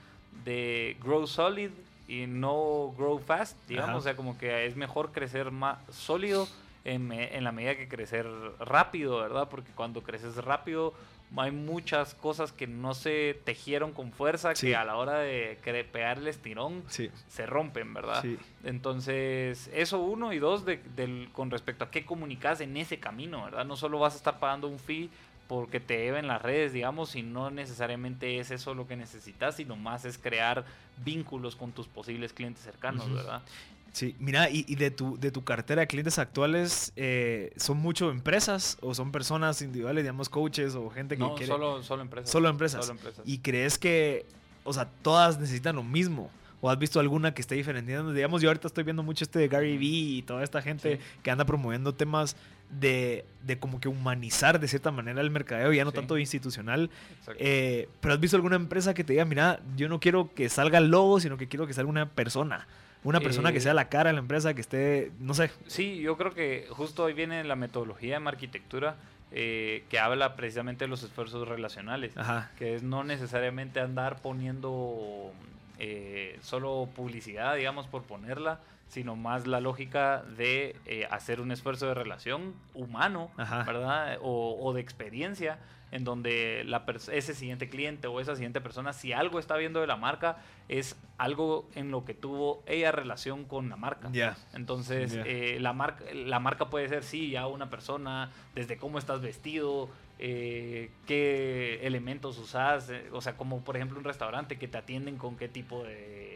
de 0.45 0.97
grow 1.01 1.27
solid 1.27 1.71
y 2.09 2.27
no 2.27 2.93
grow 2.97 3.19
fast, 3.19 3.57
digamos, 3.69 3.99
o 3.99 4.01
sea, 4.01 4.17
como 4.17 4.37
que 4.39 4.67
es 4.67 4.75
mejor 4.75 5.13
crecer 5.13 5.51
más 5.51 5.79
sólido 5.91 6.49
en, 6.85 7.13
en, 7.13 7.45
la 7.45 7.53
medida 7.53 7.77
que 7.77 7.87
crecer 7.87 8.27
rápido, 8.59 9.19
¿verdad? 9.19 9.49
Porque 9.51 9.71
cuando 9.73 10.03
creces 10.03 10.37
rápido 10.37 10.95
hay 11.37 11.51
muchas 11.51 12.15
cosas 12.15 12.53
que 12.53 12.67
no 12.67 12.95
se 12.95 13.39
tejieron 13.45 13.93
con 13.93 14.13
fuerza, 14.13 14.55
que 14.55 14.75
a 14.75 14.85
la 14.85 14.97
hora 14.97 15.19
de 15.19 15.59
pegar 15.93 16.19
el 16.19 16.27
estirón 16.27 16.83
se 16.89 17.47
rompen, 17.47 17.93
¿verdad? 17.93 18.25
Entonces, 18.65 19.71
eso 19.75 20.01
uno 20.01 20.33
y 20.33 20.39
dos 20.39 20.65
de, 20.65 20.81
con 21.33 21.51
respecto 21.51 21.85
a 21.85 21.91
qué 21.91 22.05
comunicas 22.05 22.61
en 22.61 22.77
ese 22.77 22.99
camino, 22.99 23.45
¿verdad? 23.45 23.65
No 23.65 23.77
solo 23.77 23.99
vas 23.99 24.15
a 24.15 24.17
estar 24.17 24.39
pagando 24.39 24.69
un 24.69 24.79
fee 24.79 25.11
porque 25.49 25.81
te 25.81 25.97
lleven 25.97 26.29
las 26.29 26.43
redes, 26.43 26.73
digamos, 26.73 27.17
y 27.17 27.23
no 27.23 27.51
necesariamente 27.51 28.39
es 28.39 28.51
eso 28.51 28.75
lo 28.75 28.87
que 28.87 28.97
necesitas, 28.97 29.57
sino 29.57 29.77
más 29.77 30.05
es 30.05 30.19
crear 30.19 30.65
vínculos 31.05 31.57
con 31.57 31.73
tus 31.73 31.89
posibles 31.89 32.33
clientes 32.35 32.63
cercanos, 32.63 33.13
¿verdad? 33.13 33.43
Sí, 33.93 34.15
mira, 34.19 34.51
y, 34.51 34.75
de, 34.75 34.91
tu, 34.91 35.19
de 35.19 35.31
tu 35.31 35.43
cartera 35.43 35.81
de 35.81 35.87
clientes 35.87 36.19
actuales, 36.19 36.93
eh, 36.97 37.53
¿son 37.57 37.79
mucho 37.79 38.11
empresas 38.11 38.77
o 38.83 38.95
son 38.95 39.11
personas 39.11 39.63
individuales, 39.63 40.05
digamos, 40.05 40.29
coaches 40.29 40.75
o 40.75 40.91
gente 40.91 41.17
que 41.17 41.23
no, 41.23 41.35
quiere... 41.35 41.51
Solo, 41.51 41.83
solo 41.83 42.03
empresas. 42.03 42.31
Solo 42.31 42.49
empresas. 42.51 42.85
Solo 42.85 42.99
empresas. 42.99 43.25
¿Y 43.27 43.39
crees 43.39 43.79
que, 43.79 44.27
o 44.65 44.73
sea, 44.75 44.89
todas 45.03 45.41
necesitan 45.41 45.75
lo 45.75 45.83
mismo? 45.83 46.31
¿O 46.61 46.69
has 46.69 46.79
visto 46.79 47.01
alguna 47.01 47.33
que 47.33 47.41
esté 47.41 47.55
diferenciando? 47.55 48.13
Digamos, 48.13 48.43
yo 48.43 48.51
ahorita 48.51 48.69
estoy 48.69 48.85
viendo 48.85 49.03
mucho 49.03 49.25
este 49.25 49.39
de 49.39 49.49
Gary 49.49 49.79
Vee 49.79 50.19
y 50.19 50.23
toda 50.23 50.45
esta 50.45 50.61
gente 50.61 51.01
que 51.23 51.31
anda 51.31 51.45
promoviendo 51.45 51.95
temas 51.95 52.37
de, 52.71 53.25
de, 53.43 53.59
como 53.59 53.81
que 53.81 53.89
humanizar 53.89 54.61
de 54.61 54.69
cierta 54.69 54.91
manera 54.91 55.21
el 55.21 55.31
mercadeo, 55.31 55.73
ya 55.73 55.85
no 55.85 55.93
tanto 55.93 56.19
institucional. 56.19 56.91
Eh, 57.39 57.89
pero 58.01 58.15
has 58.15 58.21
visto 58.21 58.37
alguna 58.37 58.57
empresa 58.57 58.95
que 58.95 59.05
te 59.05 59.15
diga, 59.15 59.25
mira, 59.25 59.61
yo 59.77 59.89
no 59.89 60.01
quiero 60.01 60.33
que 60.35 60.49
salga 60.49 60.79
el 60.79 60.91
logo, 60.91 61.21
sino 61.21 61.37
que 61.37 61.49
quiero 61.49 61.67
que 61.67 61.75
salga 61.75 61.91
una 61.91 62.07
persona. 62.07 62.67
Una 63.05 63.21
persona 63.21 63.53
que 63.53 63.61
sea 63.61 63.75
la 63.75 63.89
cara 63.89 64.11
de 64.11 64.15
la 64.15 64.21
empresa, 64.21 64.55
que 64.55 64.61
esté, 64.61 65.13
no 65.21 65.33
sé. 65.33 65.51
Sí, 65.67 66.01
yo 66.01 66.17
creo 66.17 66.35
que 66.35 66.67
justo 66.71 67.05
hoy 67.05 67.13
viene 67.13 67.45
la 67.45 67.55
metodología 67.55 68.19
de 68.19 68.29
arquitectura 68.29 68.97
eh, 69.31 69.85
que 69.89 69.99
habla 69.99 70.37
precisamente 70.37 70.85
de 70.85 70.89
los 70.89 71.03
esfuerzos 71.03 71.47
relacionales. 71.47 72.13
Que 72.59 72.75
es 72.75 72.83
no 72.83 73.05
necesariamente 73.05 73.79
andar 73.79 74.21
poniendo 74.21 75.33
eh, 75.79 76.39
solo 76.43 76.89
publicidad, 76.95 77.57
digamos, 77.57 77.87
por 77.87 78.03
ponerla, 78.03 78.61
sino 78.89 79.17
más 79.17 79.47
la 79.47 79.61
lógica 79.61 80.23
de 80.37 80.77
eh, 80.87 81.07
hacer 81.11 81.41
un 81.41 81.53
esfuerzo 81.53 81.87
de 81.87 81.95
relación 81.95 82.55
humano, 82.75 83.31
Ajá. 83.37 83.63
¿verdad? 83.65 84.19
O, 84.23 84.59
o 84.61 84.73
de 84.73 84.81
experiencia, 84.81 85.59
en 85.91 86.05
donde 86.05 86.65
la 86.67 86.85
ese 87.13 87.35
siguiente 87.35 87.69
cliente 87.69 88.07
o 88.09 88.21
esa 88.21 88.35
siguiente 88.35 88.61
persona, 88.61 88.93
si 88.93 89.13
algo 89.13 89.39
está 89.39 89.57
viendo 89.57 89.81
de 89.81 89.87
la 89.87 89.97
marca, 89.97 90.39
es 90.69 90.97
algo 91.17 91.69
en 91.75 91.91
lo 91.91 92.05
que 92.05 92.15
tuvo 92.15 92.63
ella 92.67 92.93
relación 92.93 93.45
con 93.45 93.69
la 93.69 93.77
marca. 93.77 94.11
Entonces, 94.55 95.19
eh, 95.25 95.59
la, 95.61 95.73
marca, 95.73 96.05
la 96.13 96.41
marca 96.41 96.69
puede 96.69 96.89
ser, 96.89 97.05
sí, 97.05 97.31
ya 97.31 97.47
una 97.47 97.71
persona, 97.71 98.31
desde 98.55 98.77
cómo 98.77 98.99
estás 98.99 99.21
vestido, 99.23 99.89
eh, 100.19 100.91
qué 101.07 101.81
elementos 101.87 102.39
usas, 102.39 102.91
eh, 102.91 103.09
o 103.13 103.21
sea, 103.21 103.37
como 103.37 103.61
por 103.61 103.77
ejemplo 103.77 103.99
un 103.99 104.05
restaurante 104.05 104.59
que 104.59 104.69
te 104.69 104.77
atienden 104.77 105.17
con 105.17 105.37
qué 105.37 105.49
tipo 105.49 105.85
de, 105.85 106.28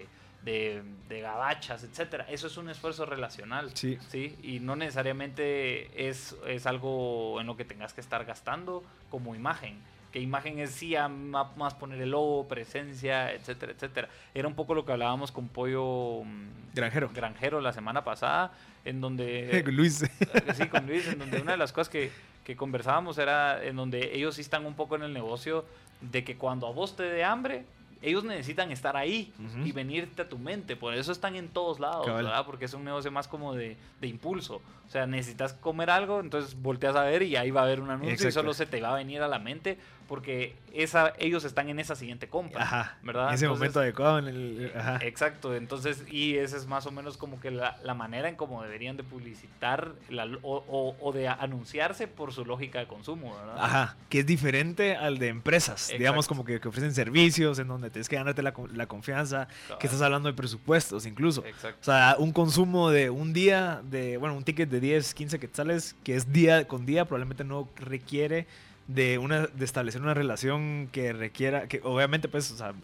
de, 0.45 0.83
de 1.09 1.21
gabachas, 1.21 1.85
etcétera. 1.85 2.27
Eso 2.29 2.47
es 2.47 2.57
un 2.57 2.69
esfuerzo 2.69 3.07
relacional. 3.07 3.71
Sí. 3.75 3.99
Sí, 4.09 4.37
y 4.43 4.61
no 4.61 4.77
necesariamente 4.77 6.09
es, 6.09 6.37
es 6.47 6.67
algo 6.67 7.41
en 7.41 7.47
lo 7.47 7.57
que 7.57 7.65
tengas 7.65 7.93
que 7.93 8.01
estar 8.01 8.25
gastando 8.25 8.83
como 9.11 9.35
imagen. 9.35 9.79
Que 10.13 10.21
imagen 10.21 10.59
es 10.59 10.73
sí, 10.73 10.95
a 10.95 11.09
más 11.09 11.75
poner 11.75 12.01
el 12.03 12.11
logo, 12.11 12.47
presencia, 12.47 13.33
etcétera, 13.33 13.73
etcétera. 13.73 14.09
Era 14.35 14.47
un 14.47 14.55
poco 14.55 14.75
lo 14.75 14.85
que 14.85 14.93
hablábamos 14.93 15.33
con 15.33 15.49
Pollo 15.49 16.23
mm, 16.25 16.75
Granjero. 16.75 17.11
Granjero 17.15 17.61
la 17.63 17.73
semana 17.73 18.05
pasada, 18.05 18.53
en 18.85 19.01
donde... 19.01 19.65
Luis. 19.73 20.05
Sí, 20.55 20.67
con 20.69 20.87
Luis, 20.87 21.07
en 21.09 21.19
donde 21.19 21.41
una 21.41 21.53
de 21.53 21.59
las 21.59 21.73
cosas 21.73 21.89
que, 21.89 22.11
que 22.45 22.57
conversábamos 22.57 23.17
era 23.17 23.65
en 23.65 23.77
donde 23.77 24.15
ellos 24.15 24.35
sí 24.35 24.43
están 24.43 24.67
un 24.67 24.75
poco 24.75 24.97
en 24.97 25.03
el 25.03 25.15
negocio 25.15 25.65
de 26.03 26.25
que 26.25 26.37
cuando 26.37 26.67
a 26.67 26.73
vos 26.73 26.95
te 26.95 27.05
dé 27.05 27.25
hambre, 27.25 27.65
ellos 28.02 28.25
necesitan 28.25 28.73
estar 28.73 28.97
ahí 28.97 29.32
y 29.64 29.73
venirte 29.73 30.23
a 30.23 30.28
tu 30.28 30.38
mente. 30.38 30.76
Por 30.76 30.94
eso 30.94 31.12
están 31.12 31.37
en 31.37 31.49
todos 31.49 31.80
lados, 31.80 32.04
Cabal. 32.06 32.25
¿verdad? 32.25 32.44
Porque 32.44 32.64
es 32.64 32.75
un 32.75 32.85
negocio 32.85 33.11
más 33.11 33.28
como 33.28 33.54
de, 33.54 33.76
de 34.00 34.06
impulso. 34.09 34.61
O 34.87 34.90
sea, 34.90 35.06
necesitas 35.06 35.54
comer 35.54 35.88
algo, 35.88 36.21
entonces 36.21 36.61
volteas 36.61 36.97
a 36.97 37.04
ver 37.04 37.23
y 37.23 37.37
ahí 37.37 37.50
va 37.50 37.62
a 37.62 37.64
haber 37.64 37.80
un 37.80 37.90
anuncio 37.90 38.28
y 38.28 38.32
solo 38.32 38.52
se 38.52 38.66
te 38.66 38.80
va 38.80 38.92
a 38.92 38.97
venir 38.97 39.23
a 39.23 39.28
la 39.28 39.38
mente 39.38 39.78
porque 40.12 40.54
esa, 40.75 41.14
ellos 41.19 41.42
están 41.45 41.71
en 41.71 41.78
esa 41.78 41.97
siguiente 41.97 42.28
compra. 42.28 42.62
Ajá. 42.64 42.99
¿Verdad? 43.02 43.28
En 43.28 43.35
ese 43.35 43.47
Entonces, 43.47 43.61
momento 43.61 43.81
adecuado. 43.81 44.19
En 44.19 44.28
el, 44.28 44.71
ajá. 44.76 44.99
Exacto, 45.00 45.54
entonces, 45.57 46.04
y 46.07 46.37
esa 46.37 46.59
es 46.59 46.66
más 46.66 46.85
o 46.85 46.90
menos 46.90 47.16
como 47.16 47.40
que 47.40 47.50
la, 47.50 47.78
la 47.83 47.95
manera 47.95 48.28
en 48.28 48.37
cómo 48.37 48.62
deberían 48.62 48.99
de 48.99 49.04
publicitar 49.04 49.95
la- 50.11 50.26
o, 50.42 50.57
o- 50.69 50.97
o 51.00 51.12
de 51.12 51.28
anunciarse 51.28 52.09
por 52.09 52.35
su 52.35 52.45
lógica 52.45 52.78
de 52.78 52.87
consumo, 52.88 53.35
¿verdad? 53.35 53.57
Ajá, 53.59 53.97
que 54.11 54.19
es 54.19 54.26
diferente 54.26 54.97
al 54.97 55.16
de 55.16 55.28
empresas, 55.28 55.90
digamos 55.97 56.28
como 56.28 56.45
que, 56.45 56.61
que 56.61 56.69
ofrecen 56.69 56.92
servicios 56.92 57.59
en 57.59 57.69
donde 57.69 57.88
tienes 57.88 58.11
que 58.11 58.16
ganarte 58.16 58.42
la, 58.42 58.52
co- 58.52 58.69
la 58.69 58.87
confianza, 58.87 59.49
que 59.81 59.87
estás 59.87 60.02
hablando 60.02 60.28
de 60.28 60.35
presupuestos 60.35 61.07
incluso. 61.07 61.40
O 61.40 61.47
Exacto. 61.47 61.78
sea, 61.87 62.16
un 62.19 62.33
consumo 62.33 62.90
de 62.90 63.09
un 63.09 63.33
día, 63.33 63.81
de 63.85 64.19
bueno, 64.19 64.37
un 64.37 64.45
ticket 64.45 64.69
de 64.69 64.78
10, 64.78 65.14
15 65.14 65.38
quetzales, 65.40 65.97
que 66.04 66.16
es 66.16 66.31
día 66.35 66.69
con 66.69 66.85
día, 66.85 67.07
probablemente 67.07 67.45
no 67.45 67.66
requiere 67.76 68.47
de, 68.95 69.19
una, 69.19 69.47
de 69.47 69.65
establecer 69.65 70.01
una 70.03 70.15
relación 70.15 70.89
que 70.93 71.13
requiera, 71.13 71.69
que 71.69 71.81
obviamente 71.85 72.29
pues, 72.29 72.51
o 72.51 72.57
sea, 72.57 72.75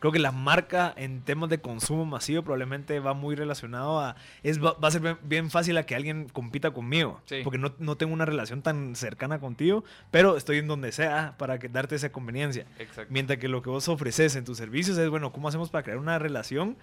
creo 0.00 0.12
que 0.12 0.18
la 0.20 0.30
marca 0.30 0.92
en 0.96 1.22
temas 1.22 1.50
de 1.50 1.58
consumo 1.60 2.04
masivo 2.04 2.42
probablemente 2.42 3.00
va 3.00 3.14
muy 3.14 3.34
relacionado 3.34 3.98
a, 4.00 4.14
es, 4.44 4.62
va, 4.62 4.74
va 4.74 4.88
a 4.88 4.90
ser 4.92 5.00
bien, 5.00 5.18
bien 5.24 5.50
fácil 5.50 5.76
a 5.76 5.84
que 5.86 5.96
alguien 5.96 6.28
compita 6.28 6.70
conmigo, 6.70 7.20
Sí. 7.24 7.40
porque 7.42 7.58
no, 7.58 7.72
no 7.80 7.96
tengo 7.96 8.12
una 8.14 8.24
relación 8.24 8.62
tan 8.62 8.94
cercana 8.94 9.40
contigo, 9.40 9.82
pero 10.12 10.36
estoy 10.36 10.58
en 10.58 10.68
donde 10.68 10.92
sea 10.92 11.34
para 11.36 11.58
que, 11.58 11.68
darte 11.68 11.96
esa 11.96 12.12
conveniencia. 12.12 12.64
Exacto. 12.78 13.06
Mientras 13.12 13.38
que 13.40 13.48
lo 13.48 13.60
que 13.62 13.70
vos 13.70 13.88
ofreces 13.88 14.36
en 14.36 14.44
tus 14.44 14.56
servicios 14.58 14.96
es, 14.98 15.08
bueno, 15.10 15.32
¿cómo 15.32 15.48
hacemos 15.48 15.68
para 15.70 15.82
crear 15.82 15.98
una 15.98 16.18
relación? 16.18 16.76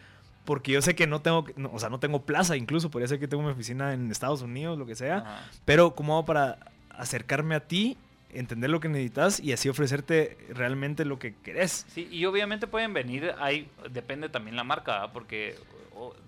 Porque 0.44 0.74
yo 0.74 0.82
sé 0.82 0.94
que 0.94 1.08
no 1.08 1.22
tengo, 1.22 1.46
no, 1.56 1.72
o 1.74 1.80
sea, 1.80 1.90
no 1.90 2.00
tengo 2.00 2.24
plaza 2.26 2.56
incluso, 2.58 2.92
podría 2.92 3.08
ser 3.08 3.20
que 3.20 3.28
tengo 3.28 3.42
mi 3.44 3.50
oficina 3.50 3.94
en 3.94 4.12
Estados 4.12 4.42
Unidos, 4.42 4.78
lo 4.78 4.86
que 4.86 4.96
sea, 4.96 5.20
Ajá. 5.20 5.40
pero 5.64 5.96
¿cómo 5.96 6.14
hago 6.18 6.26
para 6.26 6.60
acercarme 6.92 7.56
a 7.56 7.62
ti, 7.62 7.98
entender 8.36 8.70
lo 8.70 8.80
que 8.80 8.90
necesitas 8.90 9.40
y 9.40 9.54
así 9.54 9.70
ofrecerte 9.70 10.38
realmente 10.50 11.06
lo 11.06 11.20
que 11.20 11.36
querés? 11.36 11.86
Sí, 11.90 12.08
y 12.12 12.26
obviamente 12.26 12.68
pueden 12.68 12.94
venir, 12.94 13.34
ahí 13.40 13.70
depende 13.92 14.30
también 14.30 14.56
la 14.56 14.64
marca, 14.64 14.94
¿verdad? 14.94 15.14
porque 15.14 15.56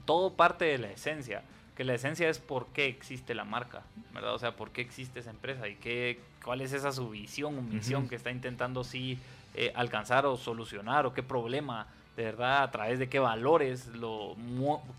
todo 0.06 0.34
parte 0.34 0.66
de 0.66 0.78
la 0.78 0.92
esencia, 0.92 1.44
que 1.76 1.84
la 1.84 1.94
esencia 1.94 2.30
es 2.30 2.40
por 2.40 2.68
qué 2.68 2.88
existe 2.88 3.36
la 3.36 3.44
marca, 3.44 3.84
¿verdad? 4.14 4.34
O 4.34 4.40
sea, 4.40 4.56
por 4.56 4.72
qué 4.72 4.82
existe 4.82 5.20
esa 5.20 5.30
empresa 5.30 5.68
y 5.68 5.76
qué, 5.76 6.20
cuál 6.44 6.62
es 6.62 6.74
esa 6.74 6.92
su 6.92 7.10
visión 7.10 7.58
o 7.58 7.62
misión 7.62 8.08
que 8.08 8.16
está 8.16 8.32
intentando 8.32 8.84
sí 8.84 9.20
eh, 9.54 9.72
alcanzar 9.76 10.26
o 10.26 10.38
solucionar 10.38 11.06
o 11.06 11.14
qué 11.14 11.24
problema, 11.24 11.88
de 12.16 12.24
verdad, 12.24 12.64
a 12.64 12.72
través 12.72 13.00
de 13.00 13.10
qué 13.10 13.20
valores 13.20 13.88
lo 13.88 14.36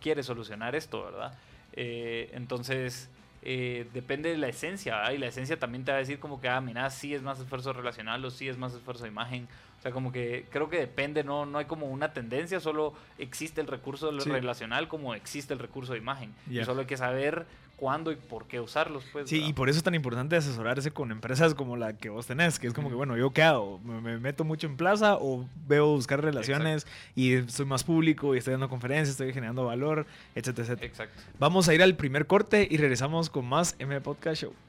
quiere 0.00 0.22
solucionar 0.22 0.76
esto, 0.76 1.04
¿verdad? 1.04 1.32
Eh, 1.72 2.30
entonces, 2.32 3.08
eh, 3.50 3.88
depende 3.94 4.28
de 4.30 4.36
la 4.36 4.48
esencia, 4.48 4.96
¿verdad? 4.96 5.12
y 5.12 5.18
la 5.18 5.26
esencia 5.28 5.58
también 5.58 5.82
te 5.82 5.90
va 5.90 5.96
a 5.96 6.00
decir 6.00 6.18
como 6.18 6.38
que, 6.38 6.50
ah, 6.50 6.60
mira, 6.60 6.90
sí 6.90 7.14
es 7.14 7.22
más 7.22 7.40
esfuerzo 7.40 7.72
relacional 7.72 8.22
o 8.22 8.30
sí 8.30 8.46
es 8.46 8.58
más 8.58 8.74
esfuerzo 8.74 9.04
de 9.04 9.08
imagen. 9.08 9.48
O 9.78 9.80
sea, 9.80 9.90
como 9.90 10.12
que 10.12 10.44
creo 10.50 10.68
que 10.68 10.78
depende, 10.78 11.24
no, 11.24 11.46
no 11.46 11.56
hay 11.56 11.64
como 11.64 11.86
una 11.86 12.12
tendencia, 12.12 12.60
solo 12.60 12.92
existe 13.16 13.62
el 13.62 13.66
recurso 13.66 14.12
Sí. 14.20 14.28
relacional 14.30 14.86
como 14.88 15.14
existe 15.14 15.54
el 15.54 15.60
recurso 15.60 15.92
de 15.94 15.98
imagen. 15.98 16.34
Y 16.50 16.62
solo 16.64 16.80
hay 16.80 16.86
que 16.86 16.98
saber 16.98 17.46
cuándo 17.78 18.12
y 18.12 18.16
por 18.16 18.46
qué 18.46 18.60
usarlos, 18.60 19.04
pues. 19.12 19.30
Sí, 19.30 19.42
y 19.42 19.52
por 19.52 19.68
eso 19.68 19.78
es 19.78 19.84
tan 19.84 19.94
importante 19.94 20.36
asesorarse 20.36 20.90
con 20.90 21.10
empresas 21.12 21.54
como 21.54 21.76
la 21.76 21.94
que 21.94 22.10
vos 22.10 22.26
tenés, 22.26 22.58
que 22.58 22.66
es 22.66 22.74
como 22.74 22.88
que, 22.88 22.94
bueno, 22.94 23.16
¿yo 23.16 23.30
qué 23.30 23.42
hago? 23.42 23.78
¿Me, 23.84 24.00
me 24.00 24.18
meto 24.18 24.44
mucho 24.44 24.66
en 24.66 24.76
plaza 24.76 25.16
o 25.16 25.46
veo 25.66 25.86
buscar 25.86 26.22
relaciones 26.22 26.86
y 27.14 27.42
soy 27.48 27.66
más 27.66 27.84
público 27.84 28.34
y 28.34 28.38
estoy 28.38 28.52
dando 28.52 28.68
conferencias, 28.68 29.10
estoy 29.10 29.32
generando 29.32 29.64
valor, 29.64 30.06
etcétera, 30.34 30.64
etcétera? 30.64 30.86
Exacto. 30.86 31.22
Vamos 31.38 31.68
a 31.68 31.74
ir 31.74 31.82
al 31.82 31.94
primer 31.94 32.26
corte 32.26 32.66
y 32.68 32.76
regresamos 32.76 33.30
con 33.30 33.46
más 33.46 33.76
M 33.78 33.98
Podcast 34.00 34.42
Show. 34.42 34.67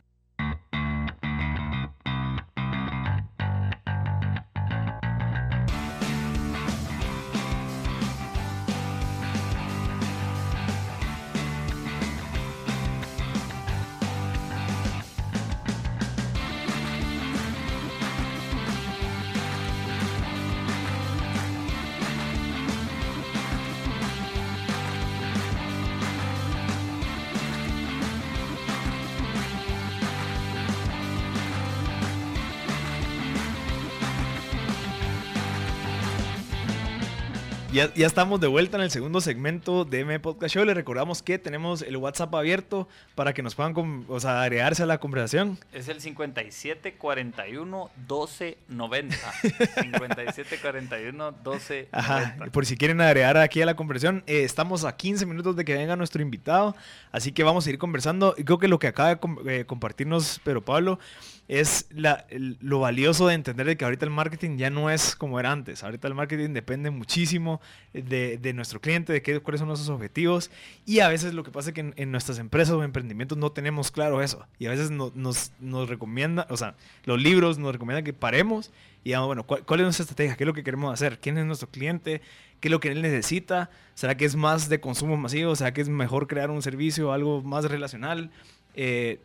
Ya, 37.72 37.94
ya 37.94 38.08
estamos 38.08 38.42
de 38.42 38.48
vuelta 38.48 38.78
en 38.78 38.84
el 38.84 38.90
segundo 38.90 39.22
segmento 39.22 39.86
de 39.86 40.00
M 40.00 40.20
Podcast 40.20 40.56
Show. 40.56 40.66
Les 40.66 40.76
recordamos 40.76 41.22
que 41.22 41.38
tenemos 41.38 41.84
el 41.84 41.98
WhatsApp 41.98 42.34
abierto 42.34 42.88
para 43.14 43.32
que 43.32 43.44
nos 43.44 43.54
puedan 43.54 44.06
o 44.08 44.20
sea, 44.20 44.42
agregarse 44.42 44.82
a 44.82 44.86
la 44.88 44.98
conversación. 45.00 45.60
Es 45.72 45.88
el 45.88 46.02
57 46.02 46.96
41 46.96 47.92
12 48.08 48.58
90. 48.70 49.16
57 49.84 50.58
41 50.60 51.32
12 51.44 51.90
Ajá, 51.92 52.20
90. 52.38 52.46
por 52.52 52.66
si 52.66 52.76
quieren 52.76 53.02
agregar 53.02 53.38
aquí 53.38 53.62
a 53.62 53.68
la 53.68 53.76
conversación, 53.76 54.24
eh, 54.26 54.44
estamos 54.44 54.84
a 54.84 54.98
15 54.98 55.28
minutos 55.28 55.56
de 55.56 55.64
que 55.64 55.76
venga 55.76 55.96
nuestro 55.96 56.24
invitado, 56.24 56.76
así 57.12 57.32
que 57.34 57.44
vamos 57.44 57.68
a 57.68 57.70
ir 57.70 57.78
conversando. 57.78 58.34
Y 58.36 58.46
creo 58.46 58.58
que 58.58 58.68
lo 58.68 58.80
que 58.80 58.88
acaba 58.88 59.10
de 59.10 59.18
com- 59.20 59.48
eh, 59.48 59.66
compartirnos 59.68 60.42
Pedro 60.44 60.66
Pablo 60.66 60.98
es 61.50 61.88
lo 61.92 62.80
valioso 62.80 63.28
de 63.28 63.34
entender 63.34 63.66
de 63.66 63.76
que 63.76 63.84
ahorita 63.84 64.06
el 64.06 64.12
marketing 64.12 64.58
ya 64.58 64.70
no 64.70 64.92
es 64.92 65.16
como 65.16 65.40
era 65.40 65.52
antes. 65.52 65.84
Ahorita 65.84 66.08
el 66.08 66.14
marketing 66.14 66.54
depende 66.54 66.92
muchísimo 66.92 67.60
de, 67.92 68.38
de 68.38 68.54
nuestro 68.54 68.80
cliente, 68.80 69.12
de 69.14 69.24
qué, 69.24 69.40
cuáles 69.40 69.58
son 69.58 69.68
nuestros 69.68 69.90
objetivos. 69.90 70.52
Y 70.86 71.00
a 71.00 71.08
veces 71.08 71.34
lo 71.34 71.44
que 71.44 71.50
pasa 71.50 71.70
es 71.70 71.74
que 71.74 71.92
en, 71.96 72.12
nuestras 72.12 72.38
empresas 72.38 72.76
o 72.76 72.84
emprendimientos 72.84 73.36
no 73.36 73.52
tenemos 73.52 73.90
claro 73.90 74.22
eso. 74.22 74.46
Y 74.60 74.68
a 74.68 74.70
veces 74.70 74.92
no- 74.92 75.12
nos, 75.16 75.52
nos 75.60 75.90
recomienda, 75.90 76.46
o 76.52 76.56
sea, 76.56 76.76
los 77.06 77.20
libros 77.20 77.58
nos 77.58 77.74
recomiendan 77.74 78.04
que 78.04 78.14
paremos 78.14 78.70
y 79.04 79.10
digamos, 79.10 79.26
bueno, 79.26 79.44
¿cuál, 79.44 79.66
cuál 79.66 79.80
es 79.80 79.86
nuestra 79.86 80.04
estrategia? 80.04 80.36
¿Qué 80.36 80.44
es 80.44 80.48
lo 80.48 80.54
que 80.54 80.64
queremos 80.64 80.94
hacer? 80.94 81.18
¿Quién 81.20 81.40
es 81.40 81.46
nuestro 81.48 81.68
cliente? 81.68 82.22
¿Qué 82.60 82.68
es 82.68 82.72
lo 82.72 82.80
que 82.80 82.90
él 82.92 83.02
necesita? 83.02 83.72
¿Será 83.96 84.16
que 84.16 84.26
es 84.26 84.36
más 84.36 84.70
de 84.70 84.80
consumo 84.80 85.18
masivo? 85.18 85.56
¿Será 85.56 85.74
que 85.74 85.82
es 85.82 85.90
mejor 85.90 86.28
crear 86.28 86.52
un 86.52 86.62
servicio, 86.62 87.12
algo 87.12 87.42
más 87.42 87.66
relacional? 87.66 88.30
Eh, 88.76 89.20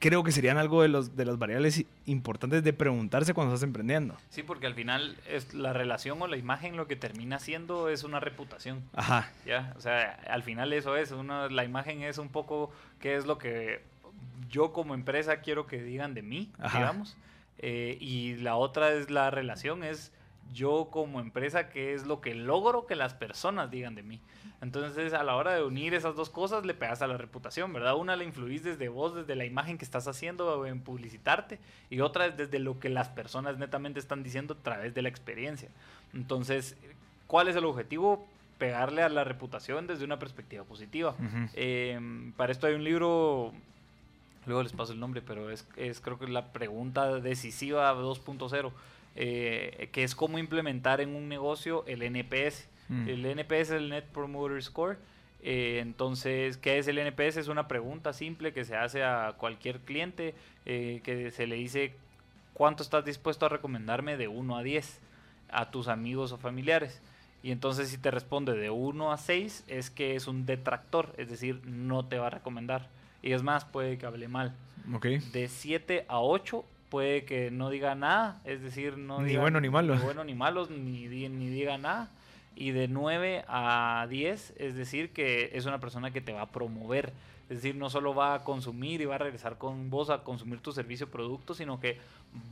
creo 0.00 0.24
que 0.24 0.32
serían 0.32 0.56
algo 0.56 0.82
de, 0.82 0.88
los, 0.88 1.14
de 1.14 1.24
las 1.24 1.38
variables 1.38 1.84
importantes 2.06 2.64
de 2.64 2.72
preguntarse 2.72 3.34
cuando 3.34 3.54
estás 3.54 3.66
emprendiendo. 3.66 4.16
Sí, 4.30 4.42
porque 4.42 4.66
al 4.66 4.74
final 4.74 5.16
es 5.28 5.54
la 5.54 5.72
relación 5.72 6.20
o 6.22 6.26
la 6.26 6.38
imagen 6.38 6.76
lo 6.76 6.88
que 6.88 6.96
termina 6.96 7.38
siendo 7.38 7.88
es 7.88 8.02
una 8.02 8.18
reputación. 8.18 8.82
Ajá, 8.94 9.30
Ya, 9.46 9.72
o 9.76 9.80
sea, 9.80 10.18
al 10.28 10.42
final 10.42 10.72
eso 10.72 10.96
es, 10.96 11.12
uno, 11.12 11.48
la 11.50 11.64
imagen 11.64 12.02
es 12.02 12.18
un 12.18 12.30
poco 12.30 12.72
qué 12.98 13.14
es 13.14 13.26
lo 13.26 13.38
que 13.38 13.82
yo 14.48 14.72
como 14.72 14.94
empresa 14.94 15.40
quiero 15.42 15.66
que 15.66 15.82
digan 15.82 16.14
de 16.14 16.22
mí, 16.22 16.50
Ajá. 16.58 16.78
digamos. 16.78 17.16
Eh, 17.58 17.98
y 18.00 18.36
la 18.36 18.56
otra 18.56 18.92
es 18.92 19.10
la 19.10 19.30
relación, 19.30 19.84
es 19.84 20.12
yo 20.50 20.88
como 20.90 21.20
empresa, 21.20 21.68
qué 21.68 21.92
es 21.92 22.06
lo 22.06 22.22
que 22.22 22.34
logro 22.34 22.86
que 22.86 22.96
las 22.96 23.12
personas 23.12 23.70
digan 23.70 23.94
de 23.94 24.02
mí. 24.02 24.20
Entonces, 24.62 25.14
a 25.14 25.22
la 25.22 25.36
hora 25.36 25.54
de 25.54 25.62
unir 25.62 25.94
esas 25.94 26.14
dos 26.14 26.28
cosas, 26.28 26.66
le 26.66 26.74
pegas 26.74 27.00
a 27.00 27.06
la 27.06 27.16
reputación, 27.16 27.72
¿verdad? 27.72 27.96
Una 27.96 28.14
la 28.16 28.24
influís 28.24 28.62
desde 28.62 28.88
vos, 28.88 29.14
desde 29.14 29.34
la 29.34 29.46
imagen 29.46 29.78
que 29.78 29.84
estás 29.84 30.06
haciendo 30.06 30.66
en 30.66 30.80
publicitarte, 30.80 31.58
y 31.88 32.00
otra 32.00 32.26
es 32.26 32.36
desde 32.36 32.58
lo 32.58 32.78
que 32.78 32.90
las 32.90 33.08
personas 33.08 33.56
netamente 33.56 34.00
están 34.00 34.22
diciendo 34.22 34.54
a 34.54 34.62
través 34.62 34.94
de 34.94 35.02
la 35.02 35.08
experiencia. 35.08 35.70
Entonces, 36.12 36.76
¿cuál 37.26 37.48
es 37.48 37.56
el 37.56 37.64
objetivo? 37.64 38.28
Pegarle 38.58 39.02
a 39.02 39.08
la 39.08 39.24
reputación 39.24 39.86
desde 39.86 40.04
una 40.04 40.18
perspectiva 40.18 40.64
positiva. 40.64 41.14
Em, 41.54 42.32
para 42.32 42.52
esto 42.52 42.66
hay 42.66 42.74
un 42.74 42.84
libro 42.84 43.54
luego 44.46 44.62
les 44.62 44.72
paso 44.72 44.92
el 44.92 45.00
nombre, 45.00 45.22
pero 45.22 45.50
es, 45.50 45.66
es 45.76 46.00
creo 46.00 46.18
que 46.18 46.26
la 46.26 46.52
pregunta 46.52 47.20
decisiva 47.20 47.94
2.0, 47.94 48.72
eh, 49.16 49.88
que 49.92 50.04
es 50.04 50.14
cómo 50.14 50.38
implementar 50.38 51.00
en 51.00 51.14
un 51.14 51.28
negocio 51.28 51.84
el 51.86 52.02
NPS. 52.02 52.68
Mm. 52.90 53.08
El 53.08 53.24
NPS 53.24 53.52
es 53.52 53.70
el 53.70 53.88
Net 53.88 54.04
Promoter 54.04 54.62
Score. 54.62 54.98
Eh, 55.42 55.78
entonces, 55.80 56.58
¿qué 56.58 56.78
es 56.78 56.88
el 56.88 56.98
NPS? 56.98 57.38
Es 57.38 57.48
una 57.48 57.68
pregunta 57.68 58.12
simple 58.12 58.52
que 58.52 58.64
se 58.64 58.76
hace 58.76 59.02
a 59.04 59.34
cualquier 59.38 59.78
cliente, 59.80 60.34
eh, 60.66 61.00
que 61.02 61.30
se 61.30 61.46
le 61.46 61.56
dice 61.56 61.94
cuánto 62.52 62.82
estás 62.82 63.04
dispuesto 63.04 63.46
a 63.46 63.48
recomendarme 63.48 64.16
de 64.16 64.28
1 64.28 64.56
a 64.56 64.62
10 64.62 65.00
a 65.50 65.70
tus 65.70 65.88
amigos 65.88 66.32
o 66.32 66.36
familiares. 66.36 67.00
Y 67.42 67.52
entonces 67.52 67.88
si 67.88 67.96
te 67.96 68.10
responde 68.10 68.52
de 68.52 68.68
1 68.68 69.12
a 69.12 69.16
6 69.16 69.64
es 69.66 69.88
que 69.88 70.14
es 70.14 70.26
un 70.26 70.44
detractor, 70.44 71.14
es 71.16 71.30
decir, 71.30 71.62
no 71.64 72.04
te 72.04 72.18
va 72.18 72.26
a 72.26 72.30
recomendar. 72.30 72.88
Y 73.22 73.32
es 73.32 73.42
más, 73.42 73.64
puede 73.64 73.96
que 73.96 74.06
hable 74.06 74.28
mal. 74.28 74.54
Okay. 74.94 75.18
De 75.32 75.48
7 75.48 76.04
a 76.08 76.20
8 76.20 76.64
puede 76.90 77.24
que 77.24 77.50
no 77.50 77.70
diga 77.70 77.94
nada, 77.94 78.40
es 78.44 78.60
decir, 78.60 78.98
no 78.98 79.22
ni 79.22 79.36
bueno 79.36 79.60
ni 79.60 79.70
malo. 79.70 79.94
Ni 79.94 80.02
bueno 80.02 80.24
ni 80.24 80.34
malos, 80.34 80.70
ni, 80.70 81.08
ni 81.08 81.48
diga 81.48 81.78
nada. 81.78 82.10
Y 82.54 82.72
de 82.72 82.88
9 82.88 83.44
a 83.48 84.06
10, 84.08 84.54
es 84.56 84.74
decir, 84.74 85.12
que 85.12 85.50
es 85.54 85.66
una 85.66 85.80
persona 85.80 86.10
que 86.10 86.20
te 86.20 86.32
va 86.32 86.42
a 86.42 86.50
promover. 86.50 87.12
Es 87.48 87.56
decir, 87.62 87.74
no 87.74 87.90
solo 87.90 88.14
va 88.14 88.34
a 88.34 88.44
consumir 88.44 89.00
y 89.00 89.06
va 89.06 89.16
a 89.16 89.18
regresar 89.18 89.58
con 89.58 89.90
vos 89.90 90.08
a 90.08 90.22
consumir 90.22 90.60
tu 90.60 90.70
servicio 90.70 91.06
o 91.06 91.10
producto, 91.10 91.52
sino 91.52 91.80
que 91.80 91.98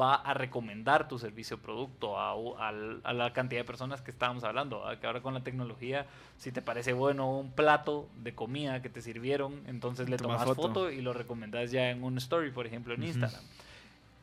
va 0.01 0.17
a 0.17 0.35
recomendar 0.35 1.07
tu 1.07 1.21
servicio 1.21 1.57
o 1.57 1.61
producto 1.61 2.19
a, 2.19 2.73
la 3.13 3.33
cantidad 3.33 3.61
de 3.61 3.65
personas 3.65 4.03
que 4.03 4.11
estábamos 4.11 4.43
hablando. 4.43 4.83
Que 5.01 5.07
ahora 5.07 5.21
con 5.21 5.35
la 5.35 5.45
tecnología, 5.45 6.07
si 6.37 6.51
te 6.51 6.63
parece 6.63 6.95
bueno 6.95 7.31
un 7.31 7.53
plato 7.53 8.09
de 8.17 8.35
comida 8.35 8.83
que 8.83 8.89
te 8.89 9.01
sirvieron, 9.01 9.63
entonces 9.69 10.09
le 10.09 10.17
tomas 10.17 10.45
foto. 10.45 10.91
y 10.91 11.01
lo 11.01 11.13
recomendás 11.13 11.71
ya 11.71 11.91
en 11.91 12.03
un 12.03 12.19
story, 12.19 12.51
por 12.51 12.67
ejemplo, 12.67 12.95
en 12.95 13.05
Instagram. 13.05 13.43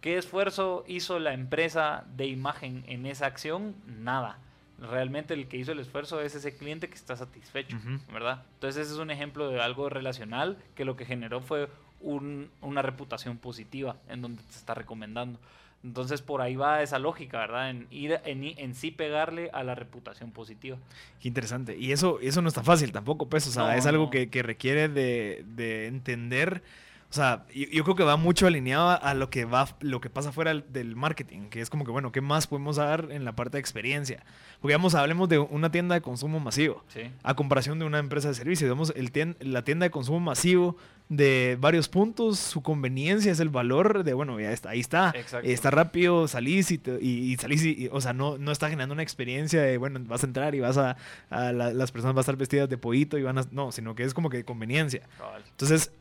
¿Qué 0.02 0.18
esfuerzo 0.18 0.84
hizo 0.88 1.20
la 1.20 1.34
empresa 1.34 2.04
de 2.18 2.28
imagen 2.28 2.84
en 2.88 3.06
esa 3.06 3.28
acción? 3.28 3.76
Nada 3.88 4.40
realmente 4.80 5.34
el 5.34 5.48
que 5.48 5.58
hizo 5.58 5.72
el 5.72 5.80
esfuerzo 5.80 6.22
es 6.22 6.36
ese 6.36 6.56
cliente 6.56 6.90
que 6.90 6.96
está 6.96 7.16
satisfecho, 7.16 7.78
¿verdad? 8.12 8.44
Entonces 8.56 8.86
ese 8.86 8.94
es 8.94 9.00
un 9.00 9.12
ejemplo 9.12 9.50
de 9.50 9.62
algo 9.62 9.90
relacional 9.90 10.58
que 10.76 10.86
lo 10.86 10.96
que 10.96 11.06
generó 11.06 11.42
fue 11.42 11.70
una 12.02 12.82
reputación 12.82 13.38
positiva 13.38 13.96
en 14.10 14.22
donde 14.22 14.42
te 14.44 14.56
está 14.56 14.74
recomendando. 14.74 15.40
Entonces 15.84 16.22
por 16.22 16.42
ahí 16.42 16.56
va 16.56 16.82
esa 16.82 17.00
lógica, 17.00 17.40
¿verdad? 17.40 17.70
En 17.70 17.88
ir 17.92 18.20
en, 18.26 18.76
sí 18.76 18.92
pegarle 18.92 19.50
a 19.54 19.64
la 19.64 19.76
reputación 19.76 20.32
positiva. 20.32 20.78
Qué 21.22 21.28
interesante. 21.28 21.78
Y 21.78 21.92
eso, 21.92 22.20
eso 22.22 22.42
no 22.42 22.48
está 22.48 22.64
fácil 22.64 22.92
tampoco, 22.92 23.30
pues. 23.30 23.48
O 23.48 23.52
sea, 23.52 23.78
es 23.78 23.86
algo 23.86 24.10
que, 24.10 24.30
que, 24.30 24.42
requiere 24.42 24.90
de, 24.90 25.46
de 25.46 25.86
entender 25.86 26.64
o 27.10 27.14
sea, 27.16 27.46
yo, 27.54 27.84
creo 27.84 27.96
que 27.96 28.04
va 28.04 28.18
mucho 28.18 28.48
alineado 28.48 28.90
a 29.02 29.14
lo 29.14 29.30
que 29.30 29.46
va, 29.46 29.70
lo 29.80 30.02
que 30.02 30.10
pasa 30.10 30.32
fuera 30.32 30.54
del 30.54 30.96
marketing, 30.96 31.50
que 31.50 31.62
es 31.62 31.70
como 31.70 31.86
que, 31.86 31.92
bueno, 31.92 32.12
¿qué 32.12 32.20
más 32.20 32.48
podemos 32.48 32.76
dar 32.76 33.08
en 33.12 33.24
la 33.24 33.36
parte 33.36 33.58
de 33.58 33.62
experiencia? 33.62 34.24
Porque, 34.60 34.74
digamos, 34.74 34.96
hablemos 34.96 35.30
de 35.30 35.40
una 35.40 35.72
tienda 35.72 35.96
de 35.96 36.02
consumo 36.02 36.40
masivo, 36.40 36.84
a 37.24 37.36
comparación 37.36 37.80
de 37.80 37.86
una 37.86 38.00
empresa 38.00 38.28
de 38.28 38.34
servicios. 38.34 38.68
Digamos, 38.68 38.94
el 38.96 39.36
la 39.40 39.64
tienda 39.64 39.86
de 39.86 39.92
consumo 39.92 40.20
masivo 40.20 40.76
de 41.08 41.58
varios 41.60 41.88
puntos, 41.88 42.40
su 42.40 42.64
conveniencia 42.64 43.32
es 43.32 43.40
el 43.40 43.50
valor 43.50 44.04
de, 44.04 44.14
bueno, 44.14 44.40
ya 44.40 44.52
está, 44.52 44.72
ahí 44.72 44.80
está, 44.80 45.14
está 45.44 45.70
rápido, 45.70 46.28
salís 46.28 46.72
y, 46.72 46.82
y, 47.00 47.38
salís, 47.38 47.64
y, 47.64 47.90
o 47.92 48.02
sea, 48.02 48.14
no, 48.14 48.38
no 48.38 48.52
está 48.52 48.70
generando 48.70 48.94
una 48.94 49.04
experiencia 49.04 49.62
de, 49.62 49.78
bueno, 49.78 50.00
vas 50.04 50.24
a 50.24 50.28
entrar 50.28 50.56
y 50.56 50.60
vas 50.60 50.78
a, 50.78 50.98
las 51.30 51.92
personas 51.92 52.16
van 52.16 52.18
a 52.18 52.22
estar 52.22 52.36
vestidas 52.36 52.68
de 52.68 52.78
pollito 52.78 53.18
y 53.18 53.24
van 53.24 53.38
a, 53.38 53.46
no, 53.52 53.72
sino 53.72 53.94
que 53.94 54.04
es 54.04 54.14
como 54.14 54.30
que 54.30 54.44
conveniencia. 54.44 55.08
Entonces, 55.52 55.92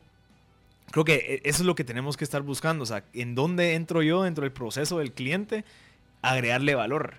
creo 0.95 1.03
que 1.03 1.15
e, 1.43 1.49
eso 1.49 1.61
es 1.61 1.65
lo 1.65 1.75
que 1.75 1.83
tenemos 1.83 2.15
que 2.15 2.23
estar 2.23 2.41
buscando. 2.41 2.83
O 2.83 2.85
sea, 2.85 3.03
¿en 3.13 3.35
dónde 3.35 3.73
entro 3.73 4.01
yo 4.01 4.23
dentro 4.23 4.43
del 4.43 4.53
proceso 4.53 4.99
del 4.99 5.11
cliente? 5.11 5.65
Agregarle 6.21 6.73
valor. 6.73 7.15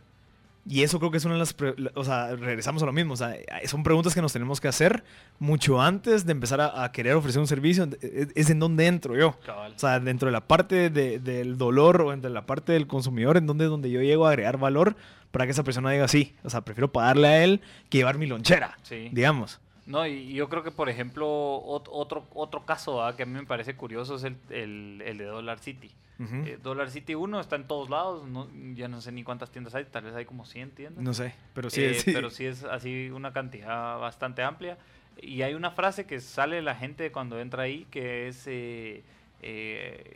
Y 0.69 0.83
eso 0.83 0.99
creo 0.99 1.11
que 1.11 1.19
es 1.19 1.25
una 1.27 1.35
de 1.35 1.41
las... 1.41 1.55
O 1.95 2.03
sea, 2.03 2.35
regresamos 2.35 2.83
a 2.83 2.87
lo 2.87 2.93
mismo. 2.93 3.13
O 3.13 3.17
sea, 3.17 3.37
son 3.67 3.83
preguntas 3.83 4.15
que 4.15 4.23
nos 4.23 4.33
tenemos 4.33 4.61
que 4.63 4.69
hacer 4.69 5.05
mucho 5.39 5.81
antes 5.81 6.25
de 6.25 6.33
empezar 6.33 6.61
a, 6.61 6.91
querer 6.91 7.15
ofrecer 7.15 7.39
un 7.39 7.47
servicio. 7.47 7.85
E, 7.85 7.99
e, 8.01 8.29
es, 8.35 8.49
en 8.49 8.59
dónde 8.59 8.87
entro 8.87 9.15
yo. 9.15 9.37
O 9.47 9.79
sea, 9.79 10.01
dentro 10.01 10.27
de 10.27 10.33
la 10.33 10.49
parte 10.49 10.89
del 10.89 11.59
dolor 11.59 12.01
o 12.01 12.11
dentro 12.13 12.31
de 12.31 12.35
la 12.35 12.47
parte 12.47 12.73
del 12.73 12.87
consumidor, 12.87 13.37
en 13.37 13.47
donde, 13.47 13.67
donde 13.67 13.91
yo 13.91 14.01
llego 14.01 14.27
a 14.27 14.31
agregar 14.31 14.57
valor 14.57 14.97
para 15.31 15.45
que 15.45 15.51
esa 15.53 15.65
persona 15.65 15.91
diga 15.91 16.09
sí. 16.09 16.35
O 16.45 16.51
sea, 16.51 16.63
prefiero 16.63 16.91
pagarle 16.91 17.29
a 17.29 17.45
él 17.45 17.61
que 17.91 17.99
llevar 17.99 18.17
mi 18.17 18.27
lonchera, 18.27 18.79
digamos. 19.13 19.61
No, 19.87 20.05
y 20.05 20.35
yo 20.35 20.49
creo 20.49 20.65
que, 20.65 20.73
por 20.73 20.89
ejemplo, 20.89 21.29
otro, 21.65 22.27
otro 22.35 22.67
caso 22.67 23.01
que 23.17 23.23
a 23.23 23.27
mí 23.27 23.33
me 23.33 23.47
parece 23.47 23.77
curioso 23.77 24.17
es 24.17 24.25
el, 24.25 24.37
el, 24.51 25.19
de 25.19 25.25
Dollar 25.25 25.61
City. 25.61 25.93
Eh, 26.19 26.59
Dollar 26.63 26.91
City 26.91 27.15
1 27.15 27.41
está 27.41 27.57
en 27.57 27.67
todos 27.67 27.91
lados, 27.91 28.27
no, 28.27 28.49
ya 28.75 28.89
no 28.89 29.03
sé 29.03 29.13
ni 29.13 29.23
cuántas 29.23 29.51
tiendas 29.51 29.75
hay, 29.75 29.85
tal 29.85 30.05
vez 30.05 30.15
hay 30.15 30.25
como 30.25 30.45
100 30.45 30.71
tiendas. 30.71 31.05
No 31.05 31.15
sé, 31.15 31.35
pero 31.55 31.69
sí, 31.71 31.83
eh, 31.83 31.91
es, 31.91 32.05
Pero 32.05 32.31
sí 32.31 32.47
es 32.47 32.65
así 32.65 33.11
una 33.11 33.33
cantidad 33.33 33.99
bastante 33.99 34.43
amplia. 34.43 34.79
Y 35.21 35.43
hay 35.43 35.55
una 35.55 35.71
frase 35.71 36.05
que 36.07 36.21
sale 36.21 36.63
la 36.63 36.75
gente 36.75 37.13
cuando 37.13 37.39
entra 37.39 37.65
ahí 37.65 37.87
que 37.91 38.29
es... 38.29 38.45
Eh, 38.47 39.03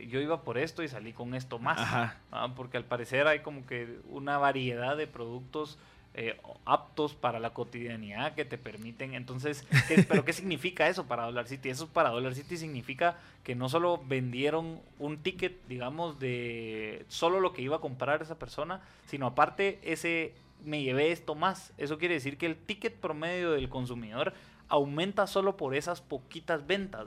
yo 0.09 0.19
iba 0.19 0.41
por 0.41 0.57
esto 0.57 0.83
y 0.83 0.89
salí 0.89 1.13
con 1.13 1.33
esto 1.35 1.59
más. 1.59 2.13
porque 2.55 2.77
al 2.77 2.83
parecer 2.83 3.27
hay 3.27 3.39
como 3.39 3.65
que 3.65 3.99
una 4.09 4.37
variedad 4.37 4.97
de 4.97 5.07
productos 5.07 5.77
eh, 6.13 6.37
aptos 6.65 7.15
para 7.15 7.39
la 7.39 7.51
cotidianidad 7.51 8.35
que 8.35 8.43
te 8.43 8.57
permiten. 8.57 9.13
Entonces, 9.13 9.65
¿pero 10.09 10.25
qué 10.25 10.33
significa 10.33 10.87
eso 10.89 11.05
para 11.05 11.23
Dollar 11.23 11.47
City? 11.47 11.69
Eso 11.69 11.87
para 11.87 12.09
Dollar 12.09 12.35
City 12.35 12.57
significa 12.57 13.17
que 13.43 13.55
no 13.55 13.69
solo 13.69 14.01
vendieron 14.05 14.81
un 14.99 15.17
ticket, 15.19 15.65
digamos, 15.67 16.19
de 16.19 17.05
solo 17.07 17.39
lo 17.39 17.53
que 17.53 17.61
iba 17.61 17.77
a 17.77 17.81
comprar 17.81 18.21
esa 18.21 18.37
persona, 18.37 18.81
sino 19.05 19.25
aparte 19.25 19.79
ese 19.83 20.33
me 20.63 20.83
llevé 20.83 21.11
esto 21.11 21.35
más. 21.35 21.73
Eso 21.77 21.97
quiere 21.97 22.15
decir 22.15 22.37
que 22.37 22.45
el 22.45 22.55
ticket 22.55 22.95
promedio 22.95 23.51
del 23.51 23.69
consumidor 23.69 24.33
aumenta 24.71 25.27
solo 25.27 25.57
por 25.57 25.75
esas 25.75 25.99
poquitas 25.99 26.65
ventas, 26.65 27.05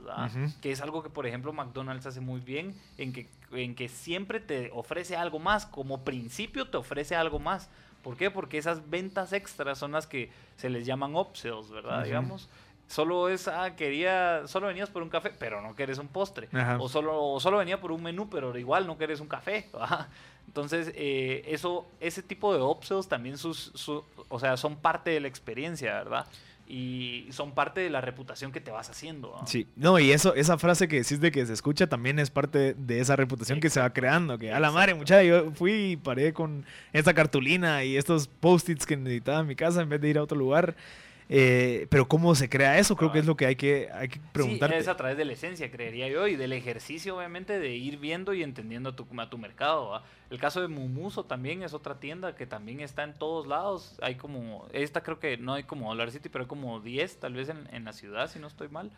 que 0.61 0.71
es 0.71 0.81
algo 0.81 1.01
que 1.01 1.09
por 1.09 1.25
ejemplo 1.25 1.51
McDonald's 1.51 2.05
hace 2.05 2.21
muy 2.21 2.39
bien, 2.39 2.75
en 2.99 3.11
que, 3.11 3.27
en 3.55 3.75
que 3.75 3.89
siempre 3.89 4.39
te 4.39 4.71
ofrece 4.73 5.15
algo 5.15 5.39
más, 5.39 5.65
como 5.65 6.03
principio 6.03 6.67
te 6.67 6.77
ofrece 6.77 7.15
algo 7.15 7.39
más. 7.39 7.69
¿Por 8.03 8.17
qué? 8.17 8.29
Porque 8.29 8.57
esas 8.57 8.89
ventas 8.89 9.33
extras 9.33 9.77
son 9.77 9.93
las 9.93 10.05
que 10.05 10.29
se 10.57 10.69
les 10.69 10.85
llaman 10.85 11.15
upsells, 11.15 11.71
¿verdad? 11.71 12.03
Digamos. 12.03 12.49
Solo 12.87 13.29
es, 13.29 13.47
ah, 13.47 13.75
quería, 13.75 14.43
solo 14.45 14.67
venías 14.67 14.91
por 14.91 15.01
un 15.01 15.09
café, 15.09 15.31
pero 15.39 15.59
no 15.59 15.73
quieres 15.73 15.97
un 15.97 16.07
postre. 16.07 16.47
O 16.79 16.87
solo, 16.87 17.39
solo 17.39 17.57
venía 17.57 17.81
por 17.81 17.91
un 17.91 18.03
menú, 18.03 18.29
pero 18.29 18.55
igual 18.57 18.85
no 18.85 18.95
quieres 18.95 19.19
un 19.21 19.27
café. 19.27 19.69
Entonces, 20.47 20.91
eh, 20.95 21.43
eso, 21.47 21.87
ese 21.99 22.21
tipo 22.21 22.53
de 22.53 22.61
upsells 22.61 23.07
también 23.07 23.39
sus, 23.39 23.89
o 24.29 24.39
sea, 24.39 24.55
son 24.55 24.75
parte 24.75 25.09
de 25.09 25.19
la 25.19 25.27
experiencia, 25.27 25.95
¿verdad? 25.95 26.27
Y 26.67 27.27
son 27.31 27.53
parte 27.53 27.81
de 27.81 27.89
la 27.89 28.01
reputación 28.01 28.51
que 28.51 28.59
te 28.59 28.71
vas 28.71 28.89
haciendo. 28.89 29.39
Sí, 29.45 29.67
no, 29.75 29.99
y 29.99 30.11
eso, 30.11 30.33
esa 30.33 30.57
frase 30.57 30.87
que 30.87 30.97
decís 30.97 31.19
de 31.19 31.31
que 31.31 31.45
se 31.45 31.53
escucha 31.53 31.87
también 31.87 32.17
es 32.17 32.31
parte 32.31 32.73
de 32.73 32.99
esa 32.99 33.15
reputación 33.15 33.59
que 33.59 33.69
se 33.69 33.79
va 33.79 33.91
creando, 33.91 34.37
que 34.37 34.51
a 34.51 34.59
la 34.59 34.71
madre, 34.71 34.95
muchacha, 34.95 35.23
yo 35.23 35.51
fui 35.51 35.91
y 35.91 35.95
paré 35.97 36.33
con 36.33 36.65
esta 36.91 37.13
cartulina 37.13 37.83
y 37.83 37.97
estos 37.97 38.27
post-its 38.27 38.85
que 38.85 38.97
necesitaba 38.97 39.41
en 39.41 39.47
mi 39.47 39.55
casa 39.55 39.81
en 39.81 39.89
vez 39.89 40.01
de 40.01 40.09
ir 40.09 40.17
a 40.17 40.23
otro 40.23 40.37
lugar. 40.37 40.75
Eh, 41.27 41.87
pero 41.89 42.07
¿cómo 42.07 42.35
se 42.35 42.49
crea 42.49 42.77
eso? 42.77 42.95
Creo 42.95 43.11
que 43.11 43.19
es 43.19 43.25
lo 43.25 43.35
que 43.35 43.47
hay 43.47 43.55
que, 43.55 43.89
hay 43.91 44.09
que 44.09 44.19
preguntar. 44.31 44.69
Sí, 44.69 44.75
es 44.77 44.87
a 44.87 44.95
través 44.95 45.17
de 45.17 45.25
la 45.25 45.33
esencia, 45.33 45.71
creería 45.71 46.07
yo, 46.07 46.27
y 46.27 46.35
del 46.35 46.53
ejercicio, 46.53 47.17
obviamente, 47.17 47.59
de 47.59 47.75
ir 47.75 47.97
viendo 47.97 48.33
y 48.33 48.43
entendiendo 48.43 48.89
a 48.89 48.95
tu, 48.95 49.07
a 49.17 49.29
tu 49.29 49.37
mercado. 49.37 50.01
El 50.29 50.39
caso 50.39 50.61
de 50.61 50.67
Mumuso 50.67 51.25
también 51.25 51.63
es 51.63 51.73
otra 51.73 51.99
tienda 51.99 52.35
que 52.35 52.45
también 52.45 52.79
está 52.79 53.03
en 53.03 53.13
todos 53.13 53.47
lados. 53.47 53.95
Hay 54.01 54.15
como, 54.15 54.67
esta 54.71 55.01
creo 55.01 55.19
que 55.19 55.37
no 55.37 55.53
hay 55.53 55.63
como 55.63 55.89
Dollar 55.89 56.11
City, 56.11 56.29
pero 56.29 56.43
hay 56.43 56.47
como 56.47 56.79
10 56.79 57.19
tal 57.19 57.33
vez 57.33 57.49
en, 57.49 57.67
en 57.71 57.85
la 57.85 57.93
ciudad, 57.93 58.29
si 58.29 58.37
no 58.37 58.47
estoy 58.47 58.69
mal. 58.69 58.91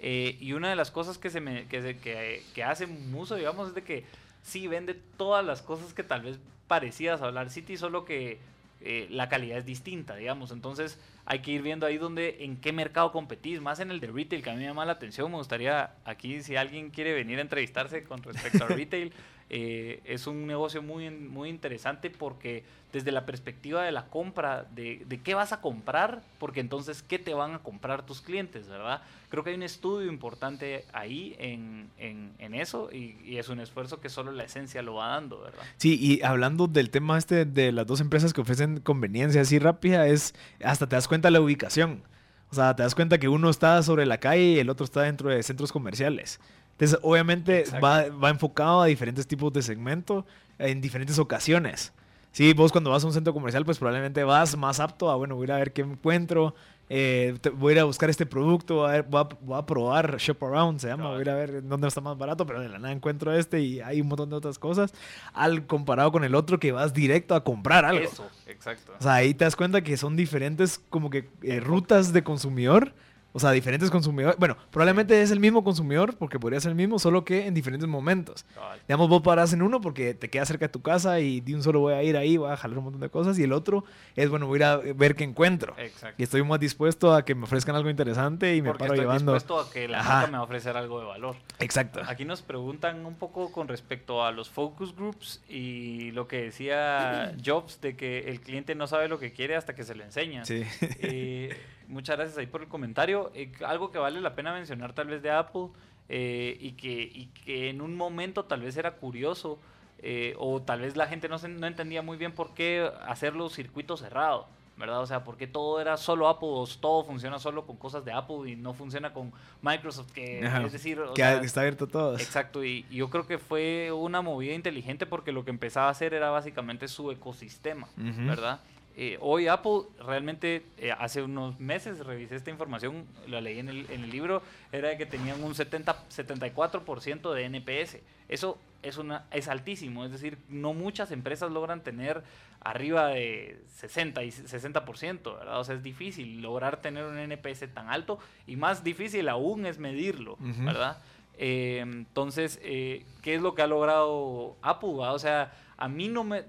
Eh, 0.00 0.36
y 0.40 0.52
una 0.52 0.68
de 0.70 0.76
las 0.76 0.90
cosas 0.90 1.18
que, 1.18 1.30
se 1.30 1.40
me, 1.40 1.66
que, 1.66 1.96
que, 1.96 2.42
que 2.54 2.64
hace 2.64 2.86
Mumuso, 2.86 3.36
digamos, 3.36 3.68
es 3.68 3.74
de 3.74 3.82
que 3.82 4.04
sí 4.42 4.66
vende 4.66 4.94
todas 5.16 5.44
las 5.44 5.62
cosas 5.62 5.94
que 5.94 6.02
tal 6.02 6.22
vez 6.22 6.38
parecías 6.68 7.20
a 7.20 7.26
Dollar 7.26 7.50
City, 7.50 7.76
solo 7.76 8.04
que 8.04 8.38
eh, 8.80 9.06
la 9.10 9.28
calidad 9.28 9.58
es 9.58 9.66
distinta, 9.66 10.16
digamos. 10.16 10.50
Entonces 10.50 10.98
hay 11.26 11.40
que 11.40 11.50
ir 11.50 11.62
viendo 11.62 11.86
ahí 11.86 11.98
donde, 11.98 12.44
en 12.44 12.56
qué 12.56 12.72
mercado 12.72 13.12
competís, 13.12 13.60
más 13.60 13.80
en 13.80 13.90
el 13.90 14.00
de 14.00 14.08
retail, 14.08 14.42
que 14.42 14.50
a 14.50 14.54
mí 14.54 14.60
me 14.60 14.66
llama 14.66 14.84
la 14.86 14.92
atención. 14.92 15.30
Me 15.30 15.36
gustaría 15.36 15.94
aquí, 16.04 16.42
si 16.42 16.56
alguien 16.56 16.90
quiere 16.90 17.12
venir 17.12 17.38
a 17.38 17.42
entrevistarse 17.42 18.04
con 18.04 18.22
respecto 18.22 18.64
a 18.64 18.68
retail, 18.68 19.12
eh, 19.52 20.00
es 20.04 20.28
un 20.28 20.46
negocio 20.46 20.80
muy, 20.80 21.10
muy 21.10 21.48
interesante 21.48 22.08
porque 22.08 22.62
desde 22.92 23.10
la 23.10 23.26
perspectiva 23.26 23.82
de 23.82 23.90
la 23.90 24.06
compra, 24.06 24.64
de, 24.74 25.04
de, 25.08 25.20
qué 25.20 25.34
vas 25.34 25.52
a 25.52 25.60
comprar, 25.60 26.22
porque 26.38 26.60
entonces 26.60 27.02
qué 27.02 27.18
te 27.18 27.34
van 27.34 27.54
a 27.54 27.58
comprar 27.58 28.06
tus 28.06 28.20
clientes, 28.20 28.68
¿verdad? 28.68 29.02
Creo 29.28 29.42
que 29.42 29.50
hay 29.50 29.56
un 29.56 29.64
estudio 29.64 30.10
importante 30.10 30.84
ahí 30.92 31.34
en, 31.38 31.90
en, 31.98 32.54
eso 32.54 32.90
y, 32.92 33.16
y, 33.24 33.38
es 33.38 33.48
un 33.48 33.58
esfuerzo 33.58 34.00
que 34.00 34.08
solo 34.08 34.30
la 34.32 34.44
esencia 34.44 34.82
lo 34.82 34.94
va 34.94 35.08
dando, 35.08 35.40
¿verdad? 35.40 35.62
Sí, 35.76 35.98
y 36.00 36.22
hablando 36.22 36.68
del 36.68 36.90
tema 36.90 37.18
este 37.18 37.44
de 37.44 37.72
las 37.72 37.86
dos 37.86 38.00
empresas 38.00 38.32
que 38.32 38.40
ofrecen 38.40 38.80
conveniencia 38.80 39.40
así 39.40 39.58
rápida, 39.58 40.06
es 40.06 40.34
hasta 40.62 40.88
te 40.88 40.94
das 40.94 41.08
cuenta 41.08 41.28
de 41.28 41.32
la 41.32 41.40
ubicación. 41.40 42.02
O 42.50 42.54
sea, 42.54 42.74
te 42.74 42.82
das 42.82 42.96
cuenta 42.96 43.18
que 43.18 43.28
uno 43.28 43.48
está 43.48 43.80
sobre 43.82 44.06
la 44.06 44.18
calle 44.18 44.42
y 44.42 44.58
el 44.58 44.70
otro 44.70 44.84
está 44.84 45.02
dentro 45.02 45.30
de 45.30 45.42
centros 45.42 45.70
comerciales. 45.70 46.40
Entonces, 46.80 46.98
obviamente 47.02 47.64
va, 47.84 48.08
va, 48.08 48.30
enfocado 48.30 48.80
a 48.80 48.86
diferentes 48.86 49.26
tipos 49.26 49.52
de 49.52 49.60
segmento 49.60 50.24
en 50.58 50.80
diferentes 50.80 51.18
ocasiones. 51.18 51.92
Sí, 52.32 52.54
vos 52.54 52.72
cuando 52.72 52.90
vas 52.90 53.04
a 53.04 53.06
un 53.06 53.12
centro 53.12 53.34
comercial, 53.34 53.66
pues 53.66 53.76
probablemente 53.76 54.24
vas 54.24 54.56
más 54.56 54.80
apto 54.80 55.10
a, 55.10 55.16
bueno, 55.16 55.36
voy 55.36 55.42
a 55.42 55.44
ir 55.44 55.52
a 55.52 55.56
ver 55.58 55.72
qué 55.74 55.82
encuentro, 55.82 56.54
eh, 56.88 57.36
voy 57.52 57.72
a 57.72 57.74
ir 57.74 57.80
a 57.80 57.84
buscar 57.84 58.08
este 58.08 58.24
producto, 58.24 58.76
voy 58.76 58.96
a, 58.96 59.02
voy 59.02 59.58
a, 59.58 59.66
probar 59.66 60.16
Shop 60.16 60.42
Around, 60.42 60.80
se 60.80 60.88
llama, 60.88 61.10
voy 61.10 61.18
a 61.18 61.20
ir 61.20 61.28
a 61.28 61.34
ver 61.34 61.68
dónde 61.68 61.86
está 61.86 62.00
más 62.00 62.16
barato, 62.16 62.46
pero 62.46 62.60
de 62.60 62.70
la 62.70 62.78
nada 62.78 62.94
encuentro 62.94 63.34
este 63.34 63.60
y 63.60 63.80
hay 63.80 64.00
un 64.00 64.08
montón 64.08 64.30
de 64.30 64.36
otras 64.36 64.58
cosas, 64.58 64.94
al 65.34 65.66
comparado 65.66 66.12
con 66.12 66.24
el 66.24 66.34
otro 66.34 66.58
que 66.58 66.72
vas 66.72 66.94
directo 66.94 67.34
a 67.34 67.44
comprar 67.44 67.84
algo. 67.84 68.04
Eso, 68.04 68.26
exacto. 68.46 68.94
O 68.98 69.02
sea, 69.02 69.16
ahí 69.16 69.34
te 69.34 69.44
das 69.44 69.54
cuenta 69.54 69.82
que 69.82 69.98
son 69.98 70.16
diferentes 70.16 70.80
como 70.88 71.10
que 71.10 71.28
eh, 71.42 71.60
rutas 71.60 72.14
de 72.14 72.24
consumidor 72.24 72.94
o 73.32 73.38
sea, 73.38 73.52
diferentes 73.52 73.90
consumidores. 73.90 74.36
Bueno, 74.38 74.56
probablemente 74.70 75.22
es 75.22 75.30
el 75.30 75.38
mismo 75.40 75.62
consumidor, 75.62 76.16
porque 76.16 76.38
podría 76.38 76.60
ser 76.60 76.70
el 76.70 76.76
mismo, 76.76 76.98
solo 76.98 77.24
que 77.24 77.46
en 77.46 77.54
diferentes 77.54 77.88
momentos. 77.88 78.44
Digamos, 78.88 79.08
vos 79.08 79.22
paras 79.22 79.52
en 79.52 79.62
uno 79.62 79.80
porque 79.80 80.14
te 80.14 80.28
queda 80.28 80.44
cerca 80.46 80.66
de 80.66 80.72
tu 80.72 80.82
casa 80.82 81.20
y 81.20 81.40
de 81.40 81.54
un 81.54 81.62
solo 81.62 81.80
voy 81.80 81.94
a 81.94 82.02
ir 82.02 82.16
ahí, 82.16 82.36
voy 82.36 82.50
a 82.50 82.56
jalar 82.56 82.78
un 82.78 82.84
montón 82.84 83.00
de 83.00 83.08
cosas. 83.08 83.38
Y 83.38 83.44
el 83.44 83.52
otro 83.52 83.84
es, 84.16 84.28
bueno, 84.28 84.46
voy 84.46 84.56
a 84.56 84.58
ir 84.58 84.64
a 84.64 84.76
ver 84.94 85.14
qué 85.14 85.24
encuentro. 85.24 85.74
Exacto. 85.78 86.16
Y 86.18 86.24
estoy 86.24 86.42
más 86.42 86.58
dispuesto 86.58 87.14
a 87.14 87.24
que 87.24 87.34
me 87.34 87.44
ofrezcan 87.44 87.76
algo 87.76 87.88
interesante 87.88 88.56
y 88.56 88.62
me 88.62 88.70
porque 88.70 88.80
paro 88.80 88.94
estoy 88.94 89.06
llevando. 89.06 89.34
dispuesto 89.34 89.60
a 89.60 89.72
que 89.72 89.86
la 89.86 90.02
marca 90.02 90.26
me 90.26 90.32
va 90.32 90.38
a 90.38 90.42
ofrecer 90.42 90.76
algo 90.76 91.00
de 91.00 91.06
valor. 91.06 91.36
Exacto. 91.60 92.00
Aquí 92.06 92.24
nos 92.24 92.42
preguntan 92.42 93.06
un 93.06 93.14
poco 93.14 93.52
con 93.52 93.68
respecto 93.68 94.24
a 94.24 94.32
los 94.32 94.50
focus 94.50 94.94
groups 94.94 95.40
y 95.48 96.10
lo 96.12 96.26
que 96.26 96.42
decía 96.42 97.32
Jobs 97.44 97.80
de 97.80 97.96
que 97.96 98.30
el 98.30 98.40
cliente 98.40 98.74
no 98.74 98.86
sabe 98.86 99.08
lo 99.08 99.18
que 99.18 99.32
quiere 99.32 99.54
hasta 99.56 99.74
que 99.74 99.84
se 99.84 99.94
lo 99.94 100.02
enseña. 100.02 100.44
Sí. 100.44 100.64
Eh, 100.80 101.56
muchas 101.90 102.16
gracias 102.16 102.38
ahí 102.38 102.46
por 102.46 102.62
el 102.62 102.68
comentario. 102.68 103.30
Eh, 103.34 103.52
algo 103.66 103.90
que 103.90 103.98
vale 103.98 104.20
la 104.20 104.34
pena 104.34 104.54
mencionar 104.54 104.92
tal 104.94 105.08
vez 105.08 105.22
de 105.22 105.30
Apple 105.30 105.68
eh, 106.08 106.56
y, 106.60 106.72
que, 106.72 106.90
y 106.90 107.26
que 107.44 107.68
en 107.68 107.80
un 107.80 107.96
momento 107.96 108.44
tal 108.44 108.62
vez 108.62 108.76
era 108.76 108.92
curioso 108.92 109.58
eh, 109.98 110.34
o 110.38 110.62
tal 110.62 110.80
vez 110.80 110.96
la 110.96 111.06
gente 111.06 111.28
no, 111.28 111.38
se, 111.38 111.48
no 111.48 111.66
entendía 111.66 112.02
muy 112.02 112.16
bien 112.16 112.32
por 112.32 112.54
qué 112.54 112.90
hacer 113.06 113.36
los 113.36 113.54
circuitos 113.54 114.00
cerrados. 114.00 114.46
¿verdad? 114.76 115.02
O 115.02 115.06
sea, 115.06 115.24
porque 115.24 115.46
todo 115.46 115.78
era 115.78 115.98
solo 115.98 116.26
Apple, 116.26 116.48
todo 116.80 117.04
funciona 117.04 117.38
solo 117.38 117.66
con 117.66 117.76
cosas 117.76 118.02
de 118.02 118.12
Apple 118.12 118.50
y 118.50 118.56
no 118.56 118.72
funciona 118.72 119.12
con 119.12 119.30
Microsoft, 119.60 120.10
que 120.12 120.40
es 120.40 120.72
decir... 120.72 120.98
que 121.14 121.22
está 121.44 121.60
abierto 121.60 121.86
todo. 121.86 122.14
Exacto, 122.14 122.64
y, 122.64 122.86
yo 122.90 123.10
creo 123.10 123.26
que 123.26 123.36
fue 123.36 123.92
una 123.92 124.22
movida 124.22 124.54
inteligente 124.54 125.04
porque 125.04 125.32
lo 125.32 125.44
que 125.44 125.50
empezaba 125.50 125.88
a 125.88 125.90
hacer 125.90 126.14
era 126.14 126.30
básicamente 126.30 126.88
su 126.88 127.10
ecosistema, 127.10 127.88
¿verdad? 127.96 128.60
Eh, 128.96 129.16
hoy 129.20 129.46
Apple 129.46 129.82
realmente 130.04 130.66
eh, 130.76 130.92
hace 130.92 131.22
unos 131.22 131.58
meses 131.60 132.04
revisé 132.04 132.36
esta 132.36 132.50
información, 132.50 133.06
la 133.28 133.40
leí 133.40 133.58
en 133.58 133.68
el, 133.68 133.90
en 133.90 134.04
el 134.04 134.10
libro, 134.10 134.42
era 134.72 134.88
de 134.88 134.98
que 134.98 135.06
tenían 135.06 135.42
un 135.42 135.54
70, 135.54 136.08
74% 136.08 137.32
de 137.32 137.44
NPS. 137.44 137.98
Eso 138.28 138.58
es, 138.82 138.98
una, 138.98 139.26
es 139.30 139.48
altísimo, 139.48 140.04
es 140.04 140.10
decir, 140.10 140.38
no 140.48 140.74
muchas 140.74 141.12
empresas 141.12 141.50
logran 141.50 141.82
tener 141.82 142.22
arriba 142.60 143.08
de 143.08 143.62
60 143.76 144.22
y 144.24 144.30
60%, 144.30 145.38
¿verdad? 145.38 145.60
O 145.60 145.64
sea, 145.64 145.76
es 145.76 145.82
difícil 145.82 146.42
lograr 146.42 146.80
tener 146.80 147.04
un 147.04 147.16
NPS 147.18 147.72
tan 147.72 147.88
alto 147.88 148.18
y 148.46 148.56
más 148.56 148.84
difícil 148.84 149.28
aún 149.28 149.66
es 149.66 149.78
medirlo, 149.78 150.36
¿verdad? 150.38 150.98
Eh, 151.38 151.78
entonces, 151.80 152.58
¿qué 152.58 153.04
es 153.24 153.40
lo 153.40 153.54
que 153.54 153.62
ha 153.62 153.66
logrado 153.66 154.56
Apple? 154.60 154.90
O 154.96 155.18
sea, 155.18 155.52
a 155.78 155.88
mí 155.88 156.08
no 156.08 156.24
me 156.24 156.44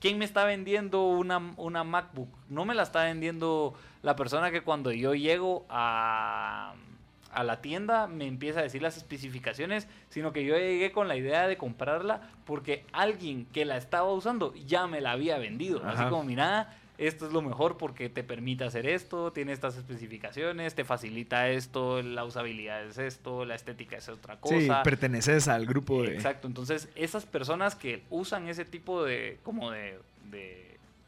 ¿Quién 0.00 0.18
me 0.18 0.24
está 0.24 0.44
vendiendo 0.44 1.04
una, 1.08 1.54
una 1.56 1.84
MacBook? 1.84 2.28
No 2.48 2.64
me 2.64 2.74
la 2.74 2.84
está 2.84 3.04
vendiendo 3.04 3.74
la 4.02 4.14
persona 4.16 4.50
que 4.50 4.62
cuando 4.62 4.92
yo 4.92 5.14
llego 5.14 5.66
a, 5.68 6.74
a 7.32 7.44
la 7.44 7.60
tienda 7.60 8.06
me 8.06 8.26
empieza 8.26 8.60
a 8.60 8.62
decir 8.62 8.80
las 8.80 8.96
especificaciones, 8.96 9.88
sino 10.08 10.32
que 10.32 10.44
yo 10.44 10.56
llegué 10.56 10.92
con 10.92 11.08
la 11.08 11.16
idea 11.16 11.46
de 11.48 11.56
comprarla 11.56 12.22
porque 12.44 12.86
alguien 12.92 13.46
que 13.46 13.64
la 13.64 13.76
estaba 13.76 14.12
usando 14.12 14.54
ya 14.54 14.86
me 14.86 15.00
la 15.00 15.12
había 15.12 15.38
vendido. 15.38 15.82
Así 15.84 16.04
como, 16.04 16.24
mira, 16.24 16.76
esto 16.98 17.26
es 17.26 17.32
lo 17.32 17.40
mejor 17.42 17.76
porque 17.76 18.08
te 18.08 18.24
permite 18.24 18.64
hacer 18.64 18.86
esto, 18.86 19.32
tiene 19.32 19.52
estas 19.52 19.76
especificaciones, 19.76 20.74
te 20.74 20.84
facilita 20.84 21.48
esto, 21.48 22.02
la 22.02 22.24
usabilidad 22.24 22.84
es 22.84 22.98
esto, 22.98 23.44
la 23.44 23.54
estética 23.54 23.96
es 23.96 24.08
otra 24.08 24.38
cosa. 24.40 24.58
Sí, 24.58 24.68
perteneces 24.82 25.46
al 25.46 25.64
grupo 25.64 26.02
de... 26.02 26.14
Exacto, 26.14 26.48
entonces 26.48 26.88
esas 26.96 27.24
personas 27.24 27.76
que 27.76 28.02
usan 28.10 28.48
ese 28.48 28.64
tipo 28.64 29.04
de, 29.04 29.38
como 29.44 29.70
de, 29.70 30.00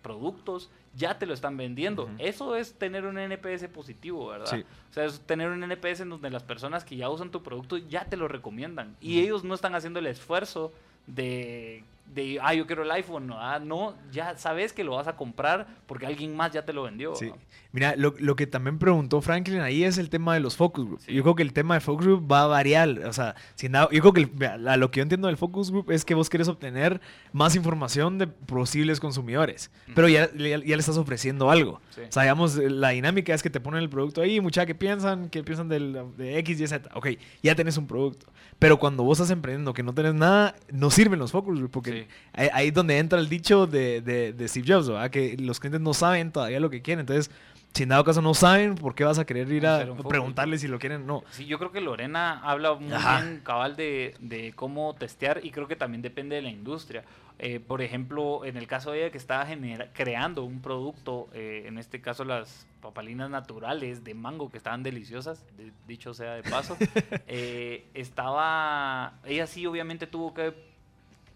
productos, 0.00 0.70
ya 0.94 1.18
te 1.18 1.26
lo 1.26 1.35
están 1.35 1.57
vendiendo. 1.57 2.09
Eso 2.18 2.57
es 2.57 2.72
tener 2.74 3.05
un 3.05 3.18
NPS 3.18 3.68
positivo, 3.68 4.29
¿verdad? 4.29 4.46
Sí. 4.46 4.64
O 4.90 4.94
sea, 4.94 5.05
es 5.05 5.20
tener 5.20 5.50
un 5.50 5.62
NPS 5.62 6.00
en 6.00 6.09
donde 6.09 6.31
las 6.31 6.42
personas 6.42 6.85
que 6.85 6.96
ya 6.96 7.11
usan 7.11 7.31
tu 7.31 7.42
producto 7.42 7.76
ya 7.76 8.07
te 8.07 8.16
lo 8.16 8.26
recomiendan. 8.26 8.96
Y 9.00 9.20
ellos 9.20 9.44
no 9.44 9.55
están 9.55 9.74
haciendo 9.74 9.98
el 9.98 10.07
esfuerzo 10.07 10.72
de 11.07 11.85
de, 12.14 12.38
ah, 12.42 12.55
yo 12.55 12.66
quiero 12.66 12.83
el 12.83 12.90
iPhone, 12.90 13.29
no, 13.29 13.37
ah, 13.38 13.59
no, 13.59 13.94
ya 14.11 14.37
sabes 14.37 14.73
que 14.73 14.83
lo 14.83 14.96
vas 14.96 15.07
a 15.07 15.16
comprar 15.16 15.66
porque 15.87 16.07
alguien 16.07 16.35
más 16.37 16.53
ya 16.53 16.64
te 16.64 16.73
lo 16.73 16.83
vendió. 16.83 17.14
Sí. 17.14 17.31
Mira, 17.73 17.94
lo, 17.96 18.14
lo, 18.18 18.35
que 18.35 18.49
también 18.49 18.79
preguntó 18.79 19.20
Franklin 19.20 19.61
ahí 19.61 19.85
es 19.85 19.96
el 19.96 20.11
tema 20.11 20.35
de 20.35 20.40
los 20.40 20.57
focus 20.57 20.85
group. 20.85 21.01
Yo 21.07 21.23
creo 21.23 21.35
que 21.37 21.42
el 21.42 21.53
tema 21.53 21.75
de 21.75 21.81
focus 21.81 22.07
group 22.07 22.31
va 22.31 22.42
a 22.42 22.46
variar, 22.46 22.88
o 23.07 23.12
sea, 23.12 23.37
sin 23.55 23.73
nada, 23.73 23.88
yo 23.92 24.01
creo 24.01 24.12
que 24.12 24.29
lo 24.59 24.90
que 24.90 24.99
yo 24.99 25.03
entiendo 25.03 25.29
del 25.29 25.37
focus 25.37 25.70
group 25.70 25.92
es 25.92 26.05
que 26.05 26.14
vos 26.14 26.29
querés 26.29 26.49
obtener 26.49 27.01
más 27.33 27.55
información 27.55 28.18
de 28.18 28.27
posibles 28.27 28.99
consumidores, 28.99 29.70
pero 29.94 30.09
ya, 30.09 30.29
ya, 30.35 30.59
le 30.59 30.75
estás 30.75 30.96
ofreciendo 30.96 31.51
algo. 31.51 31.81
O 31.90 32.12
sea, 32.12 32.25
digamos, 32.25 32.57
la 32.57 32.88
dinámica 32.88 33.35
es 33.35 33.42
que 33.42 33.51
te 33.51 33.61
ponen 33.61 33.83
el 33.83 33.88
producto 33.88 34.20
ahí, 34.20 34.40
mucha 34.40 34.66
que 34.66 34.75
piensan, 34.75 35.29
que 35.29 35.44
piensan 35.44 35.68
del, 35.68 35.96
de 36.16 36.38
X, 36.38 36.61
Y, 36.61 36.66
Z. 36.66 36.90
Ok, 36.94 37.09
ya 37.42 37.55
tenés 37.55 37.77
un 37.77 37.87
producto. 37.87 38.27
Pero 38.59 38.79
cuando 38.79 39.05
vos 39.05 39.18
estás 39.18 39.31
emprendiendo 39.31 39.73
que 39.73 39.83
no 39.83 39.94
tenés 39.94 40.14
nada, 40.14 40.55
no 40.70 40.90
sirven 40.90 41.18
los 41.18 41.33
focus 41.33 41.59
group 41.59 41.70
porque 41.70 42.00
ahí, 42.33 42.69
es 42.69 42.75
donde 42.75 42.99
entra 42.99 43.19
el 43.19 43.29
dicho 43.29 43.67
de, 43.67 44.01
de, 44.01 44.49
Steve 44.49 44.67
Jobs, 44.73 44.89
¿verdad? 44.89 45.11
que 45.11 45.37
los 45.39 45.61
clientes 45.61 45.81
no 45.81 45.95
saben 45.95 46.33
todavía 46.33 46.61
lo 46.61 46.71
que 46.71 46.83
quieren. 46.83 47.01
Entonces, 47.01 47.31
si 47.73 47.85
en 47.85 47.91
dado 47.91 48.05
caso 48.05 48.21
no 48.21 48.35
saben, 48.35 48.75
¿por 48.75 48.95
qué 48.95 49.05
vas 49.05 49.19
a 49.19 49.25
querer 49.25 49.51
ir 49.53 49.67
a 49.67 49.95
preguntarles 50.09 50.61
si 50.61 50.69
lo 50.69 50.79
quieren 50.79 51.07
no? 51.07 51.23
Sí, 51.31 51.47
yo 51.47 51.59
creo 51.59 51.71
que 51.71 51.81
Lorena 51.81 52.41
habla 52.43 52.75
muy 52.75 52.89
bien, 52.89 53.41
cabal, 53.45 53.77
de, 53.77 54.15
de, 54.19 54.53
cómo 54.55 54.95
testear 54.95 55.41
y 55.45 55.51
creo 55.51 55.69
que 55.69 55.77
también 55.77 56.03
depende 56.03 56.37
de 56.37 56.43
la 56.43 56.51
industria. 56.51 57.05
Eh, 57.43 57.59
por 57.59 57.81
ejemplo, 57.81 58.45
en 58.45 58.59
el 58.59 58.67
caso 58.67 58.91
de 58.91 59.01
ella 59.01 59.11
que 59.11 59.17
estaba 59.17 59.47
creando 59.95 60.45
un 60.45 60.61
producto, 60.61 61.31
eh, 61.33 61.65
en 61.67 61.79
este 61.79 62.03
caso 62.03 62.23
las 62.25 62.67
papalinas 62.83 63.31
naturales 63.31 64.05
de 64.05 64.13
mango 64.13 64.51
que 64.51 64.59
estaban 64.59 64.83
deliciosas, 64.83 65.43
dicho 65.87 66.13
sea 66.13 66.35
de 66.35 66.43
paso, 66.43 66.77
eh, 67.29 67.87
estaba, 67.95 69.15
ella 69.25 69.47
sí 69.47 69.65
obviamente 69.65 70.07
tuvo 70.07 70.35
que 70.35 70.53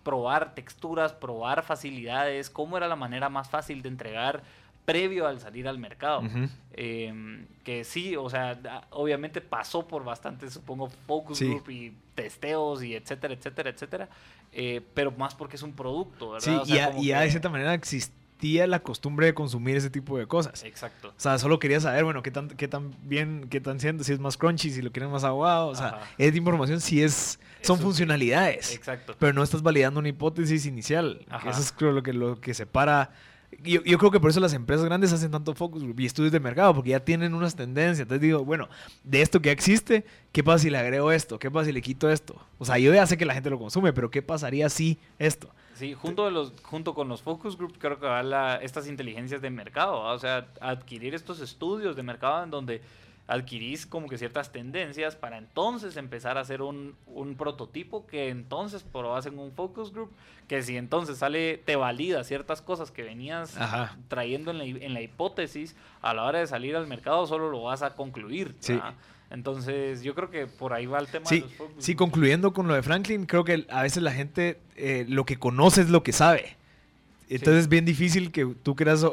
probar 0.04 0.54
texturas, 0.54 1.12
probar 1.12 1.64
facilidades, 1.64 2.50
cómo 2.50 2.76
era 2.76 2.86
la 2.86 2.96
manera 2.96 3.28
más 3.28 3.48
fácil 3.48 3.82
de 3.82 3.88
entregar 3.88 4.42
previo 4.84 5.26
al 5.26 5.40
salir 5.40 5.66
al 5.66 5.78
mercado. 5.78 6.22
Em, 6.74 7.46
que 7.64 7.84
sí, 7.84 8.16
o 8.16 8.28
sea, 8.28 8.86
obviamente 8.90 9.40
pasó 9.40 9.88
por 9.88 10.04
bastante, 10.04 10.50
supongo, 10.50 10.90
focus 11.06 11.40
group 11.40 11.70
y 11.70 11.94
testeos 12.14 12.82
y 12.82 12.94
etcétera, 12.94 13.34
etcétera, 13.34 13.70
etcétera, 13.70 14.08
eh, 14.52 14.82
pero 14.94 15.10
más 15.12 15.34
porque 15.34 15.56
es 15.56 15.62
un 15.62 15.72
producto, 15.72 16.32
¿verdad? 16.32 16.62
Sí, 16.64 16.72
y, 17.00 17.06
ya 17.06 17.20
de 17.20 17.30
cierta 17.30 17.48
manera 17.48 17.74
existía 17.74 18.66
la 18.66 18.80
costumbre 18.80 19.26
de 19.26 19.34
consumir 19.34 19.76
ese 19.76 19.88
tipo 19.88 20.18
de 20.18 20.26
cosas. 20.26 20.62
Exacto. 20.64 21.08
O 21.08 21.20
sea, 21.20 21.38
solo 21.38 21.58
quería 21.58 21.80
saber, 21.80 22.04
bueno, 22.04 22.22
qué 22.22 22.30
tan, 22.30 22.48
qué 22.48 22.68
tan 22.68 22.92
bien, 23.02 23.46
qué 23.48 23.60
tan 23.60 23.80
siendo, 23.80 24.04
si 24.04 24.12
es 24.12 24.20
más 24.20 24.36
crunchy, 24.36 24.70
si 24.70 24.82
lo 24.82 24.92
quieren 24.92 25.10
más 25.10 25.24
aguado, 25.24 25.68
o 25.68 25.74
sea, 25.74 26.00
es 26.18 26.36
información 26.36 26.80
si 26.80 27.02
es 27.02 27.40
son 27.64 27.78
funcionalidades. 27.78 28.74
Exacto. 28.74 29.14
Pero 29.18 29.32
no 29.32 29.42
estás 29.42 29.62
validando 29.62 30.00
una 30.00 30.08
hipótesis 30.08 30.66
inicial. 30.66 31.24
Eso 31.46 31.60
es 31.60 31.72
creo, 31.72 31.92
lo 31.92 32.02
que, 32.02 32.12
lo 32.12 32.40
que 32.40 32.54
separa. 32.54 33.12
Yo, 33.62 33.82
yo, 33.84 33.98
creo 33.98 34.10
que 34.10 34.18
por 34.18 34.30
eso 34.30 34.40
las 34.40 34.52
empresas 34.52 34.84
grandes 34.84 35.12
hacen 35.12 35.30
tanto 35.30 35.54
focus 35.54 35.84
group 35.84 36.00
y 36.00 36.06
estudios 36.06 36.32
de 36.32 36.40
mercado, 36.40 36.74
porque 36.74 36.90
ya 36.90 37.00
tienen 37.00 37.34
unas 37.34 37.54
tendencias. 37.54 38.00
Entonces 38.00 38.20
digo, 38.20 38.44
bueno, 38.44 38.68
de 39.04 39.22
esto 39.22 39.40
que 39.40 39.52
existe, 39.52 40.04
¿qué 40.32 40.42
pasa 40.42 40.58
si 40.60 40.70
le 40.70 40.78
agrego 40.78 41.12
esto? 41.12 41.38
¿Qué 41.38 41.50
pasa 41.50 41.66
si 41.66 41.72
le 41.72 41.80
quito 41.80 42.10
esto? 42.10 42.34
O 42.58 42.64
sea, 42.64 42.78
yo 42.78 42.92
ya 42.92 43.06
sé 43.06 43.16
que 43.16 43.24
la 43.24 43.34
gente 43.34 43.50
lo 43.50 43.58
consume, 43.58 43.92
pero 43.92 44.10
¿qué 44.10 44.22
pasaría 44.22 44.68
si 44.68 44.98
esto? 45.20 45.50
Sí, 45.74 45.94
junto, 45.94 46.24
de 46.24 46.30
los, 46.30 46.52
junto 46.62 46.94
con 46.94 47.08
los 47.08 47.22
focus 47.22 47.56
group 47.56 47.78
creo 47.78 47.98
que 47.98 48.06
va 48.06 48.22
la, 48.22 48.56
estas 48.56 48.86
inteligencias 48.86 49.42
de 49.42 49.50
mercado, 49.50 50.00
o 50.00 50.18
sea, 50.18 50.48
adquirir 50.60 51.14
estos 51.14 51.40
estudios 51.40 51.96
de 51.96 52.02
mercado 52.02 52.44
en 52.44 52.50
donde 52.50 52.80
adquirís 53.26 53.86
como 53.86 54.08
que 54.08 54.18
ciertas 54.18 54.52
tendencias 54.52 55.16
para 55.16 55.38
entonces 55.38 55.96
empezar 55.96 56.36
a 56.36 56.42
hacer 56.42 56.60
un, 56.60 56.94
un 57.06 57.36
prototipo 57.36 58.06
que 58.06 58.28
entonces 58.28 58.82
probás 58.82 59.24
en 59.26 59.38
un 59.38 59.52
focus 59.52 59.92
group, 59.92 60.10
que 60.46 60.62
si 60.62 60.76
entonces 60.76 61.18
sale, 61.18 61.56
te 61.64 61.76
valida 61.76 62.22
ciertas 62.24 62.60
cosas 62.60 62.90
que 62.90 63.02
venías 63.02 63.56
Ajá. 63.56 63.96
trayendo 64.08 64.50
en 64.50 64.58
la, 64.58 64.64
en 64.64 64.92
la 64.92 65.00
hipótesis, 65.00 65.74
a 66.02 66.12
la 66.12 66.24
hora 66.24 66.40
de 66.40 66.46
salir 66.46 66.76
al 66.76 66.86
mercado 66.86 67.26
solo 67.26 67.50
lo 67.50 67.62
vas 67.62 67.82
a 67.82 67.94
concluir. 67.94 68.54
Entonces 69.30 70.02
yo 70.02 70.14
creo 70.14 70.30
que 70.30 70.46
por 70.46 70.72
ahí 70.74 70.86
va 70.86 70.98
el 70.98 71.08
tema 71.08 71.26
Sí, 71.26 71.36
de 71.36 71.40
los 71.42 71.54
focus 71.54 71.84
sí, 71.84 71.94
concluyendo 71.96 72.52
con 72.52 72.68
lo 72.68 72.74
de 72.74 72.82
Franklin, 72.82 73.26
creo 73.26 73.42
que 73.44 73.66
a 73.70 73.82
veces 73.82 74.02
la 74.02 74.12
gente 74.12 74.60
eh, 74.76 75.06
lo 75.08 75.24
que 75.24 75.38
conoce 75.38 75.80
es 75.80 75.90
lo 75.90 76.02
que 76.02 76.12
sabe. 76.12 76.56
Entonces 77.28 77.62
es 77.62 77.68
bien 77.68 77.84
difícil 77.84 78.30
que 78.30 78.46
tú 78.62 78.76
creas, 78.76 79.04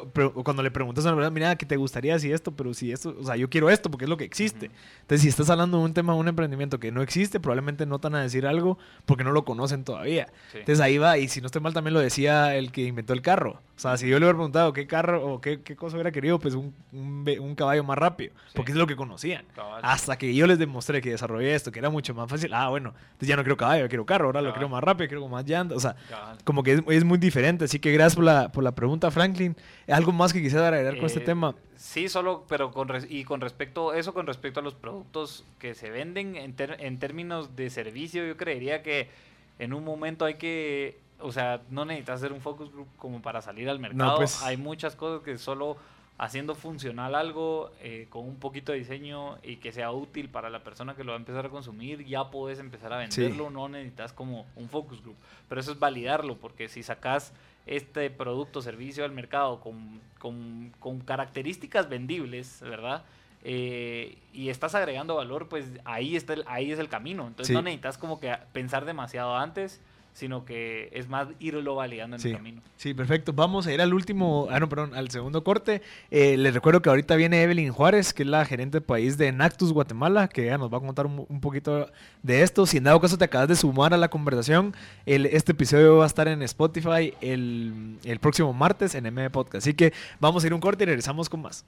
cuando 0.44 0.64
le 0.64 0.72
preguntas 0.72 1.06
a 1.06 1.10
una 1.10 1.18
persona, 1.18 1.34
mira, 1.34 1.56
¿qué 1.56 1.66
te 1.66 1.78
gustaría 1.78 2.18
si 2.20 2.32
esto? 2.32 2.52
Pero 2.52 2.74
si 2.74 2.92
esto, 2.92 3.16
o 3.20 3.24
sea, 3.24 3.36
yo 3.36 3.50
quiero 3.50 3.70
esto 3.70 3.90
porque 3.90 4.06
es 4.06 4.10
lo 4.10 4.18
que 4.18 4.26
existe. 4.26 4.70
Entonces, 5.02 5.22
si 5.22 5.28
estás 5.30 5.50
hablando 5.50 5.78
de 5.78 5.86
un 5.86 5.94
tema, 5.94 6.14
de 6.14 6.20
un 6.20 6.28
emprendimiento 6.28 6.80
que 6.80 6.92
no 6.92 7.02
existe, 7.02 7.40
probablemente 7.40 7.86
no 7.86 8.00
te 8.00 8.10
van 8.10 8.16
a 8.16 8.24
decir 8.24 8.46
algo 8.46 8.78
porque 9.06 9.24
no 9.24 9.32
lo 9.32 9.46
conocen 9.46 9.84
todavía. 9.84 10.28
Sí. 10.52 10.60
Entonces 10.60 10.82
ahí 10.82 10.98
va, 10.98 11.18
y 11.18 11.28
si 11.28 11.42
no 11.42 11.48
estoy 11.48 11.62
mal, 11.62 11.74
también 11.74 11.94
lo 11.94 12.00
decía 12.00 12.56
el 12.56 12.72
que 12.72 12.84
inventó 12.84 13.14
el 13.14 13.22
carro. 13.22 13.62
O 13.82 13.88
sea, 13.90 13.98
si 13.98 14.08
yo 14.08 14.20
le 14.20 14.26
hubiera 14.28 14.38
preguntado 14.38 14.74
qué 14.74 14.86
carro 14.86 15.26
o 15.26 15.42
qué, 15.42 15.62
qué 15.62 15.76
cosa 15.76 15.96
hubiera 15.96 16.12
querido, 16.12 16.38
pues 16.38 16.54
un, 16.54 16.72
un 16.94 17.56
caballo 17.56 17.84
más 17.84 17.98
rápido, 17.98 18.32
porque 18.54 18.74
es 18.74 18.78
lo 18.78 18.86
que 18.86 18.96
conocían. 18.96 19.44
Cabal. 19.56 19.82
Hasta 19.84 20.20
que 20.20 20.36
yo 20.36 20.46
les 20.46 20.60
demostré 20.60 21.02
que 21.02 21.10
desarrollé 21.10 21.56
esto, 21.56 21.72
que 21.72 21.80
era 21.80 21.90
mucho 21.90 22.14
más 22.14 22.30
fácil. 22.30 22.54
Ah, 22.54 22.70
bueno, 22.70 22.94
entonces 23.14 23.28
ya 23.28 23.36
no 23.36 23.42
quiero 23.42 23.58
caballo, 23.58 23.90
quiero 23.90 24.06
carro, 24.06 24.26
ahora 24.28 24.44
lo 24.44 24.54
quiero 24.54 24.70
más 24.70 24.84
rápido, 24.84 25.08
quiero 25.08 25.28
más 25.28 25.46
llantas. 25.48 25.78
O 25.78 25.80
sea, 25.80 25.96
Cabal. 26.10 26.38
como 26.44 26.62
que 26.62 26.74
es, 26.74 26.84
es 26.90 27.04
muy 27.04 27.18
diferente. 27.18 27.66
Así 27.66 27.80
que 27.80 27.92
gracias 27.92 28.14
por 28.16 28.24
la, 28.26 28.52
por 28.52 28.64
la 28.64 28.74
pregunta, 28.76 29.10
Franklin. 29.10 29.56
¿Algo 29.88 30.12
más 30.12 30.32
que 30.32 30.44
quisiera 30.44 30.68
agregar 30.68 30.98
con 30.98 31.08
este 31.08 31.22
Eh, 31.22 31.24
tema? 31.26 31.56
Sí, 31.76 32.08
solo, 32.08 32.46
pero 32.48 32.70
con 32.70 32.88
res- 32.88 33.08
y 33.10 33.24
con 33.24 33.42
respecto 33.42 33.96
eso 33.96 34.14
con 34.14 34.28
respecto 34.28 34.60
a 34.60 34.64
los 34.64 34.76
productos 34.76 35.44
que 35.58 35.74
se 35.74 35.90
venden 35.90 36.36
en, 36.36 36.54
ter- 36.54 36.78
en 36.82 37.00
términos 37.00 37.56
de 37.56 37.72
servicio, 37.72 38.24
yo 38.28 38.38
creería 38.38 38.84
que 38.84 39.10
en 39.58 39.74
un 39.74 39.84
momento 39.84 40.26
hay 40.26 40.36
que, 40.36 41.00
o 41.22 41.32
sea, 41.32 41.62
no 41.70 41.86
necesitas 41.86 42.18
hacer 42.20 42.34
un 42.34 42.42
focus 42.42 42.72
group 42.72 42.88
como 42.98 43.22
para 43.22 43.42
salir 43.42 43.70
al 43.70 43.80
mercado. 43.80 44.18
pues. 44.18 44.42
Hay 44.44 44.58
muchas 44.58 44.96
cosas 44.96 45.24
que 45.24 45.38
solo 45.38 45.78
haciendo 46.18 46.54
funcional 46.54 47.16
algo 47.16 47.72
eh, 47.82 48.06
con 48.12 48.28
un 48.28 48.36
poquito 48.36 48.72
de 48.72 48.78
diseño 48.78 49.38
y 49.42 49.56
que 49.56 49.72
sea 49.72 49.92
útil 49.92 50.30
para 50.30 50.52
la 50.52 50.60
persona 50.64 50.94
que 50.96 51.04
lo 51.04 51.14
va 51.14 51.18
a 51.18 51.20
empezar 51.20 51.48
a 51.48 51.50
consumir, 51.50 52.06
ya 52.06 52.30
puedes 52.30 52.60
empezar 52.60 52.94
a 52.94 53.10
Sí. 53.10 53.22
venderlo, 53.22 53.50
no 53.50 53.68
necesitas 53.70 54.14
como 54.14 54.46
un 54.56 54.70
focus 54.70 55.02
group. 55.02 55.16
Pero 55.50 55.62
eso 55.62 55.72
es 55.72 55.80
validarlo, 55.80 56.38
porque 56.38 56.70
si 56.70 56.84
sacas 56.84 57.34
este 57.66 58.10
producto 58.12 58.60
o 58.60 58.62
servicio 58.62 59.04
al 59.04 59.12
mercado 59.12 59.60
con, 59.62 60.00
con- 60.20 60.72
con 60.80 61.00
características 61.00 61.90
vendibles, 61.90 62.62
¿verdad? 62.62 63.04
Eh, 63.44 64.18
y 64.34 64.50
estás 64.50 64.76
agregando 64.76 65.16
valor, 65.16 65.48
pues 65.50 65.66
ahí, 65.86 66.16
está 66.16 66.34
el- 66.34 66.44
ahí 66.48 66.72
es 66.72 66.78
el 66.78 66.90
camino. 66.90 67.24
Entonces 67.26 67.48
Sí. 67.48 67.54
no 67.54 67.64
necesitas 67.64 67.98
como 67.98 68.20
que 68.20 68.36
pensar 68.54 68.86
demasiado 68.86 69.36
antes, 69.36 69.82
sino 70.14 70.44
que 70.46 70.90
es 70.94 71.08
más 71.08 71.28
irlo 71.40 71.76
validando 71.76 72.18
en 72.18 72.22
Sí. 72.22 72.30
el 72.30 72.36
camino. 72.36 72.62
Sí, 72.76 72.94
perfecto. 72.94 73.34
Vamos 73.34 73.66
a 73.68 73.74
ir 73.74 73.82
al 73.82 73.94
último, 73.94 74.48
ah, 74.52 74.60
no, 74.60 74.68
perdón, 74.68 74.94
al 74.94 75.10
segundo 75.10 75.44
corte. 75.44 75.82
Eh, 76.10 76.36
les 76.38 76.54
recuerdo 76.54 76.82
que 76.82 76.90
ahorita 76.90 77.16
viene 77.16 77.42
Evelyn 77.44 77.72
Juárez, 77.72 78.14
que 78.14 78.24
es 78.24 78.30
la 78.30 78.44
gerente 78.46 78.78
de 78.80 78.82
país 78.82 79.18
de 79.18 79.32
Nactus 79.32 79.72
Guatemala, 79.74 80.28
que 80.28 80.44
ella 80.44 80.58
nos 80.58 80.72
va 80.72 80.78
a 80.78 80.82
contar 80.82 81.06
un, 81.06 81.26
un 81.28 81.42
poquito 81.42 81.90
de 82.24 82.42
esto. 82.44 82.66
Si 82.66 82.78
en 82.78 82.84
dado 82.84 83.00
caso 83.00 83.18
te 83.18 83.26
acabas 83.26 83.48
de 83.48 83.56
sumar 83.56 83.94
a 83.94 83.98
la 83.98 84.10
conversación, 84.10 84.76
el- 85.06 85.26
este 85.28 85.54
episodio 85.54 85.98
va 85.98 86.04
a 86.04 86.08
estar 86.08 86.28
en 86.28 86.42
Spotify 86.44 87.14
el, 87.22 87.98
el 88.04 88.20
próximo 88.20 88.52
martes 88.54 88.96
en 88.96 89.06
M 89.06 89.30
Podcast. 89.30 89.66
Así 89.66 89.74
que 89.74 89.94
vamos 90.20 90.44
a 90.44 90.48
ir 90.48 90.54
un 90.54 90.60
corte 90.60 90.84
y 90.84 90.88
regresamos 90.88 91.30
con 91.30 91.42
más. 91.42 91.66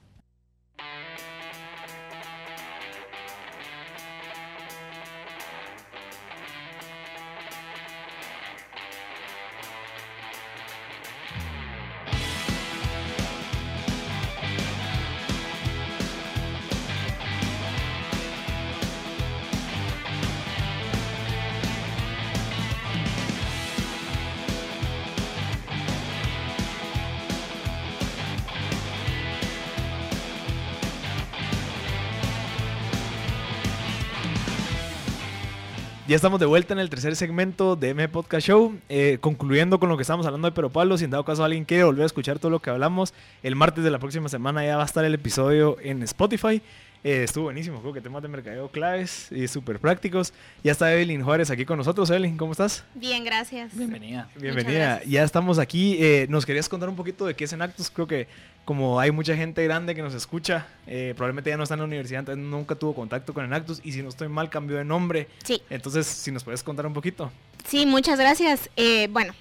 Ya 36.14 36.16
estamos 36.16 36.38
de 36.38 36.46
vuelta 36.46 36.72
en 36.72 36.78
el 36.78 36.90
tercer 36.90 37.16
segmento 37.16 37.74
de 37.74 37.88
M 37.88 38.08
Podcast 38.08 38.46
Show, 38.46 38.78
eh, 38.88 39.18
concluyendo 39.20 39.80
con 39.80 39.88
lo 39.88 39.96
que 39.96 40.02
estamos 40.02 40.24
hablando 40.26 40.46
de 40.46 40.52
Pero 40.52 40.70
Pablo. 40.70 40.96
Si 40.96 41.02
en 41.02 41.10
dado 41.10 41.24
caso 41.24 41.42
alguien 41.42 41.64
quiere 41.64 41.82
volver 41.82 42.04
a 42.04 42.06
escuchar 42.06 42.38
todo 42.38 42.52
lo 42.52 42.62
que 42.62 42.70
hablamos, 42.70 43.12
el 43.42 43.56
martes 43.56 43.82
de 43.82 43.90
la 43.90 43.98
próxima 43.98 44.28
semana 44.28 44.64
ya 44.64 44.76
va 44.76 44.84
a 44.84 44.86
estar 44.86 45.04
el 45.04 45.12
episodio 45.12 45.76
en 45.80 46.04
Spotify. 46.04 46.62
Eh, 47.04 47.24
estuvo 47.24 47.44
buenísimo, 47.44 47.82
creo 47.82 47.92
que 47.92 48.00
temas 48.00 48.22
de 48.22 48.28
mercadeo 48.28 48.70
claves 48.70 49.30
y 49.30 49.46
súper 49.46 49.78
prácticos. 49.78 50.32
Ya 50.62 50.72
está 50.72 50.90
Evelyn 50.90 51.22
Juárez 51.22 51.50
aquí 51.50 51.66
con 51.66 51.76
nosotros. 51.76 52.08
Evelyn, 52.08 52.38
¿cómo 52.38 52.52
estás? 52.52 52.82
Bien, 52.94 53.22
gracias. 53.24 53.76
Bienvenida. 53.76 54.26
Bienvenida. 54.36 55.02
Ya 55.04 55.22
estamos 55.22 55.58
aquí. 55.58 55.98
Eh, 56.00 56.26
¿Nos 56.30 56.46
querías 56.46 56.66
contar 56.66 56.88
un 56.88 56.96
poquito 56.96 57.26
de 57.26 57.34
qué 57.34 57.44
es 57.44 57.52
Enactus? 57.52 57.90
Creo 57.90 58.06
que 58.06 58.26
como 58.64 58.98
hay 58.98 59.10
mucha 59.10 59.36
gente 59.36 59.62
grande 59.64 59.94
que 59.94 60.00
nos 60.00 60.14
escucha, 60.14 60.66
eh, 60.86 61.12
probablemente 61.14 61.50
ya 61.50 61.58
no 61.58 61.64
está 61.64 61.74
en 61.74 61.80
la 61.80 61.86
universidad, 61.86 62.20
entonces 62.20 62.42
nunca 62.42 62.74
tuvo 62.74 62.94
contacto 62.94 63.34
con 63.34 63.44
Enactus 63.44 63.82
y 63.84 63.92
si 63.92 64.02
no 64.02 64.08
estoy 64.08 64.28
mal 64.28 64.48
cambió 64.48 64.78
de 64.78 64.84
nombre. 64.86 65.28
Sí, 65.44 65.60
Entonces, 65.68 66.06
si 66.06 66.32
nos 66.32 66.42
puedes 66.42 66.62
contar 66.62 66.86
un 66.86 66.94
poquito. 66.94 67.30
sí, 67.66 67.84
muchas 67.84 68.18
gracias. 68.18 68.70
Eh, 68.76 69.08
bueno, 69.10 69.34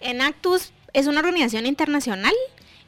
Enactus 0.00 0.74
es 0.92 1.06
una 1.06 1.20
organización 1.20 1.64
internacional 1.64 2.34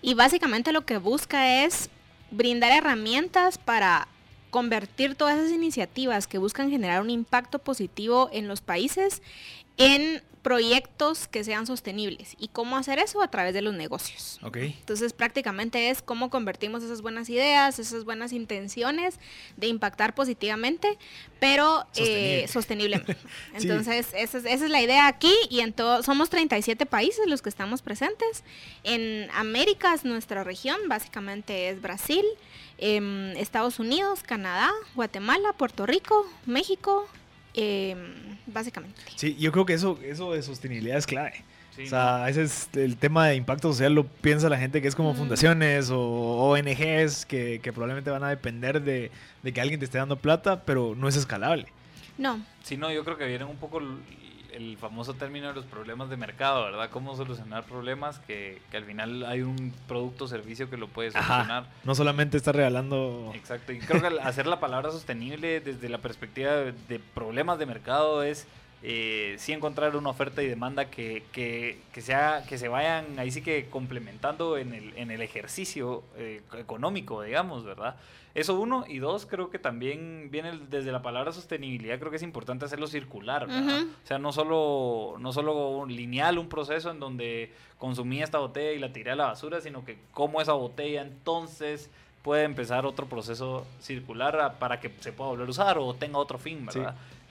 y 0.03 0.13
básicamente 0.13 0.73
lo 0.73 0.85
que 0.85 0.99
busca 0.99 1.65
es 1.65 1.89
brindar 2.31 2.73
herramientas 2.73 3.57
para 3.57 4.07
convertir 4.51 5.15
todas 5.15 5.39
esas 5.39 5.53
iniciativas 5.53 6.27
que 6.27 6.39
buscan 6.39 6.71
generar 6.71 7.03
un 7.03 7.11
impacto 7.11 7.59
positivo 7.59 8.29
en 8.33 8.49
los 8.49 8.61
países 8.61 9.23
en 9.77 10.23
proyectos 10.43 11.29
que 11.29 11.45
sean 11.45 11.67
sostenibles. 11.67 12.35
¿Y 12.39 12.49
cómo 12.49 12.77
hacer 12.77 12.99
eso? 12.99 13.23
A 13.23 13.31
través 13.31 13.53
de 13.55 13.61
los 13.61 13.75
negocios. 13.75 14.39
Ok. 14.43 14.57
Entonces 14.57 15.13
prácticamente 15.13 15.91
es 15.91 16.01
cómo 16.01 16.31
convertimos 16.31 16.83
esas 16.83 17.03
buenas 17.03 17.29
ideas, 17.29 17.79
esas 17.79 18.05
buenas 18.05 18.33
intenciones 18.33 19.19
de 19.57 19.67
impactar 19.67 20.15
positivamente, 20.15 20.97
pero 21.39 21.87
eh, 21.97 22.47
Sostenible. 22.49 22.49
sosteniblemente. 22.49 23.17
Sí. 23.59 23.69
Entonces 23.69 24.07
esa 24.15 24.39
es, 24.39 24.45
esa 24.47 24.65
es 24.65 24.71
la 24.71 24.81
idea 24.81 25.07
aquí 25.07 25.35
y 25.51 25.61
en 25.61 25.73
todo, 25.73 26.03
somos 26.03 26.31
37 26.31 26.87
países 26.87 27.27
los 27.27 27.43
que 27.43 27.49
estamos 27.49 27.83
presentes. 27.83 28.45
En 28.85 29.29
Américas 29.35 30.05
nuestra 30.05 30.45
región 30.45 30.79
básicamente 30.87 31.69
es 31.69 31.83
Brasil, 31.83 32.25
em, 32.79 33.31
Estados 33.37 33.79
Unidos, 33.79 34.23
Canadá, 34.23 34.71
Guatemala, 34.95 35.53
Puerto 35.53 35.85
Rico, 35.87 36.27
México, 36.47 37.09
em, 37.55 37.99
básicamente. 38.47 39.01
Sí, 39.17 39.37
yo 39.37 39.53
creo 39.53 39.67
que 39.67 39.75
eso, 39.75 39.99
eso 40.03 40.33
de 40.33 40.43
sostenibilidad 40.43 40.97
es 40.99 41.07
clave. 41.07 41.45
Sí, 41.77 41.85
o 41.85 41.89
sea, 41.89 42.29
ese 42.29 42.43
es 42.43 42.69
el 42.75 42.97
tema 42.97 43.29
de 43.29 43.37
impacto 43.37 43.69
social, 43.73 43.93
lo 43.95 44.05
piensa 44.05 44.49
la 44.49 44.59
gente 44.59 44.83
que 44.83 44.89
es 44.89 44.97
como 44.97 45.13
Mm. 45.13 45.17
fundaciones 45.17 45.91
o 45.91 45.99
ONGs 46.01 47.25
que, 47.27 47.61
que 47.63 47.73
probablemente 47.73 48.11
van 48.11 48.25
a 48.25 48.29
depender 48.31 48.83
de, 48.83 49.11
de 49.43 49.53
que 49.53 49.61
alguien 49.61 49.79
te 49.79 49.85
esté 49.85 49.99
dando 49.99 50.17
plata, 50.17 50.65
pero 50.65 50.95
no 50.97 51.07
es 51.09 51.15
escalable. 51.17 51.67
No, 52.17 52.45
Sí, 52.65 52.77
no, 52.77 52.91
yo 52.93 53.05
creo 53.05 53.17
que 53.17 53.27
viene 53.27 53.45
un 53.45 53.57
poco 53.57 53.81
el, 54.59 54.77
famoso 54.77 55.15
término 55.15 55.49
de 55.49 55.55
los 55.55 55.65
problemas 55.65 56.11
de 56.11 56.17
mercado, 56.17 56.65
¿verdad? 56.65 56.91
Cómo 56.91 57.17
solucionar 57.17 57.65
problemas 57.65 58.19
que, 58.19 58.61
que 58.71 58.77
al 58.77 58.85
final 58.85 59.25
hay 59.25 59.43
un 59.43 59.73
producto 59.87 60.25
o 60.25 60.29
servicio 60.29 60.69
que 60.69 60.77
lo 60.77 60.89
puede 60.89 61.11
solucionar. 61.11 61.65
Ajá. 61.65 61.73
No 61.85 61.95
solamente 61.95 62.37
está 62.37 62.53
regalando... 62.53 63.33
Exacto, 63.35 63.73
y 63.73 63.79
creo 63.79 64.01
que 64.01 64.21
hacer 64.21 64.47
la 64.47 64.61
palabra 64.61 64.91
sostenible 64.91 65.61
desde 65.61 65.89
la 65.89 65.99
perspectiva 65.99 66.53
de 66.53 67.01
problemas 67.15 67.59
de 67.59 67.67
mercado 67.67 68.23
es 68.23 68.47
eh, 68.83 69.35
sí 69.39 69.53
encontrar 69.53 69.97
una 69.97 70.11
oferta 70.11 70.43
y 70.43 70.47
demanda 70.47 70.91
que, 70.91 71.25
que, 71.33 71.81
que 71.93 72.01
sea, 72.01 72.45
que 72.49 72.59
se 72.59 72.69
vayan 72.69 73.19
ahí 73.19 73.31
sí 73.31 73.43
que 73.43 73.67
complementando 73.69 74.57
en 74.57 74.73
el, 74.75 74.97
en 74.97 75.11
el 75.11 75.21
ejercicio 75.21 76.05
eh, 76.17 76.43
económico, 76.57 77.23
digamos, 77.23 77.65
¿verdad? 77.65 77.97
Eso 78.35 78.61
uno, 78.61 78.85
y 78.87 78.99
dos, 78.99 79.27
creo 79.27 79.51
que 79.51 79.59
también 79.59 80.29
viene 80.31 80.51
el- 80.51 80.71
desde 80.71 80.93
la 80.93 81.03
palabra 81.03 81.33
sostenibilidad, 81.33 81.99
creo 81.99 82.11
que 82.11 82.19
es 82.19 82.23
importante 82.23 82.67
hacerlo 82.67 82.87
circular, 82.87 83.49
¿verdad? 83.49 83.83
O 84.05 84.07
sea, 84.07 84.19
no 84.21 84.31
solo, 84.33 85.17
no 85.19 85.33
solo 85.33 85.71
un 85.71 85.93
lineal, 85.95 86.39
un 86.39 86.49
proceso 86.49 86.91
en 86.93 87.01
donde 87.01 87.53
consumí 87.79 88.23
esta 88.23 88.39
botella 88.39 88.71
y 88.73 88.79
la 88.79 88.93
tiré 88.93 89.11
a 89.11 89.17
la 89.17 89.27
basura, 89.27 89.61
sino 89.61 89.85
que 89.85 89.99
cómo 90.13 90.41
esa 90.41 90.53
botella 90.53 91.03
entonces 91.03 91.91
puede 92.23 92.45
empezar 92.45 92.85
otro 92.87 93.07
proceso 93.07 93.67
circular 93.81 94.39
a- 94.41 94.53
para 94.59 94.79
que 94.79 94.91
se 95.01 95.13
pueda 95.13 95.31
volver 95.31 95.47
a 95.49 95.51
usar 95.51 95.79
o 95.79 95.95
tenga 95.95 96.19
otro 96.19 96.39
fin, 96.39 96.67
Sí. 96.71 96.81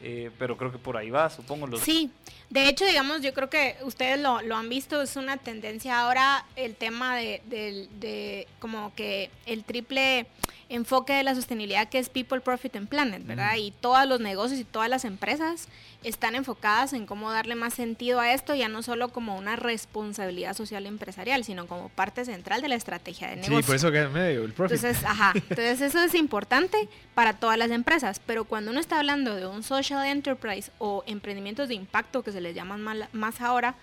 Eh, 0.02 0.30
pero 0.38 0.58
creo 0.58 0.72
que 0.72 0.78
por 0.78 0.96
ahí 0.96 1.10
va, 1.10 1.30
supongo. 1.30 1.66
Los... 1.68 1.82
Sí, 1.82 2.12
de 2.50 2.70
hecho, 2.70 2.86
digamos, 2.86 3.22
yo 3.22 3.34
creo 3.34 3.50
que 3.50 3.78
ustedes 3.84 4.20
lo, 4.20 4.42
lo 4.42 4.56
han 4.56 4.70
visto, 4.70 5.02
es 5.02 5.16
una 5.16 5.38
tendencia 5.38 6.00
ahora 6.00 6.46
el 6.56 6.76
tema 6.76 7.18
de, 7.18 7.42
de, 7.46 7.88
de 8.00 8.48
como 8.60 8.94
que 8.96 9.32
el 9.46 9.64
triple 9.64 10.28
enfoque 10.70 11.14
de 11.14 11.24
la 11.24 11.34
sostenibilidad 11.34 11.88
que 11.88 11.98
es 12.00 12.10
People, 12.10 12.42
Profit 12.42 12.76
and 12.76 12.90
Planet, 12.90 13.26
¿verdad? 13.26 13.56
Y 13.56 13.72
todos 13.72 14.06
los 14.08 14.20
negocios 14.20 14.60
y 14.60 14.64
todas 14.64 14.90
las 14.90 15.06
empresas 15.06 15.70
están 16.04 16.36
enfocadas 16.36 16.94
en 16.94 17.06
cómo 17.06 17.32
darle 17.32 17.56
más 17.56 17.74
sentido 17.74 18.20
a 18.20 18.34
esto, 18.34 18.54
ya 18.54 18.68
no 18.68 18.84
solo 18.84 19.10
como 19.10 19.38
una 19.38 19.56
responsabilidad 19.56 20.54
social 20.56 20.86
empresarial, 20.86 21.44
sino 21.44 21.68
como 21.68 21.90
parte 21.90 22.26
central 22.26 22.62
de 22.62 22.70
la 22.70 22.76
estrategia 22.76 23.30
de 23.30 23.38
negocio. 23.38 23.58
Sí, 23.58 23.64
por 23.64 23.76
eso 23.76 23.92
que 23.92 24.04
es 24.04 24.12
medio 24.12 24.44
el 24.44 24.54
profit. 24.54 24.78
Entonces, 24.78 25.04
ajá, 25.06 25.34
entonces 25.36 25.82
eso 25.82 26.04
es 26.04 26.14
importante 26.16 26.90
para 27.14 27.34
todas 27.34 27.58
las 27.58 27.72
empresas, 27.72 28.22
pero 28.26 28.46
cuando 28.46 28.72
uno 28.72 28.80
está 28.80 29.00
hablando 29.00 29.36
de 29.36 29.48
un 29.48 29.64
social 29.64 30.06
enterprise 30.06 30.72
o 30.80 31.04
emprendimientos 31.08 31.70
de 31.70 31.76
impacto 31.76 32.24
que 32.24 32.32
se 32.32 32.42
les 32.42 32.56
llaman 32.56 33.08
más 33.12 33.42
ahora, 33.42 33.76